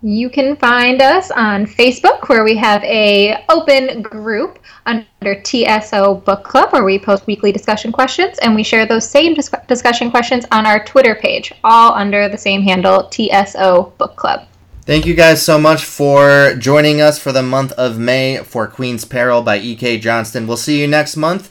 You 0.03 0.29
can 0.29 0.57
find 0.57 1.01
us 1.01 1.31
on 1.31 1.65
Facebook, 1.65 2.29
where 2.29 2.45
we 2.45 2.57
have 2.57 2.85
a 2.85 3.43
open 3.49 4.03
group 4.03 4.59
under 4.85 5.07
TSO 5.43 6.17
Book 6.17 6.45
Club, 6.45 6.75
where 6.75 6.85
we 6.85 6.99
post 6.99 7.27
weekly 7.27 7.53
discussion 7.53 7.91
questions, 7.91 8.39
and 8.41 8.55
we 8.55 8.63
share 8.63 8.85
those 8.85 9.09
same 9.09 9.33
dis- 9.33 9.51
discussion 9.67 10.11
questions 10.11 10.45
on 10.53 10.67
our 10.67 10.85
Twitter 10.85 11.15
page, 11.15 11.55
all 11.65 11.95
under 11.95 12.29
the 12.29 12.37
same 12.37 12.61
handle, 12.61 13.09
TSO 13.09 13.95
Book 13.97 14.15
Club. 14.17 14.47
Thank 14.83 15.07
you 15.07 15.15
guys 15.15 15.43
so 15.43 15.59
much 15.59 15.87
for 15.87 16.55
joining 16.59 17.01
us 17.01 17.19
for 17.19 17.33
the 17.33 17.43
month 17.43 17.73
of 17.73 17.99
May 17.99 18.43
for 18.45 18.67
Queen's 18.67 19.07
Peril 19.07 19.41
by 19.41 19.57
E.K. 19.57 20.01
Johnston. 20.01 20.47
We'll 20.47 20.59
see 20.59 20.83
you 20.83 20.87
next 20.87 21.17
month 21.17 21.51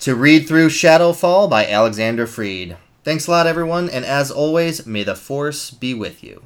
to 0.00 0.14
read 0.14 0.46
through 0.46 0.68
Shadowfall 0.68 1.48
by 1.48 1.66
Alexander 1.66 2.26
Freed. 2.26 2.76
Thanks 3.04 3.26
a 3.26 3.30
lot, 3.30 3.46
everyone, 3.46 3.90
and 3.90 4.02
as 4.02 4.30
always, 4.30 4.86
may 4.86 5.02
the 5.02 5.14
Force 5.14 5.70
be 5.70 5.92
with 5.92 6.24
you. 6.24 6.42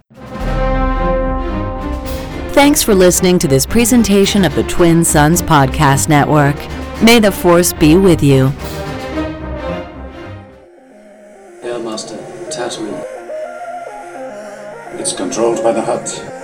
Thanks 2.53 2.83
for 2.83 2.97
listening 2.97 3.39
to 3.39 3.47
this 3.47 3.65
presentation 3.65 4.45
of 4.45 4.57
the 4.57 4.65
Twin 4.65 5.05
Suns 5.05 5.41
Podcast 5.41 6.09
Network. 6.09 6.57
May 7.01 7.21
the 7.21 7.31
Force 7.31 7.73
be 7.73 7.97
with 7.97 8.25
you. 8.25 8.49
Airmaster, 11.63 12.19
Tatooine. 12.51 13.05
It's 14.99 15.13
controlled 15.13 15.63
by 15.63 15.71
the 15.71 15.83
Hutt. 15.83 16.38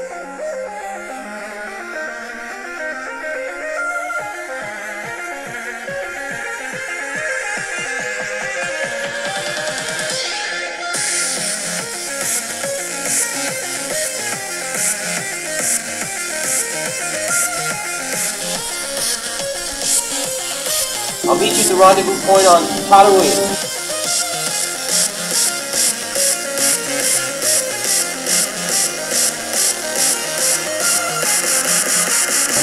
Meet 21.44 21.56
you 21.56 21.62
at 21.62 21.68
the 21.68 21.74
rendezvous 21.76 22.26
point 22.26 22.46
on 22.46 22.62
Tatooine. 22.88 23.36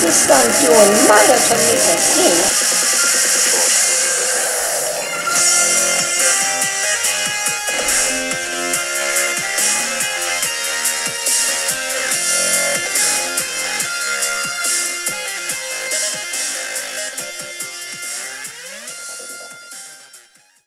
This 0.02 0.18
son's 0.26 0.62
doing 0.62 0.92
murder 1.08 1.38
to 1.38 1.56
me 1.62 1.78
and 1.92 2.02
him. 2.18 2.71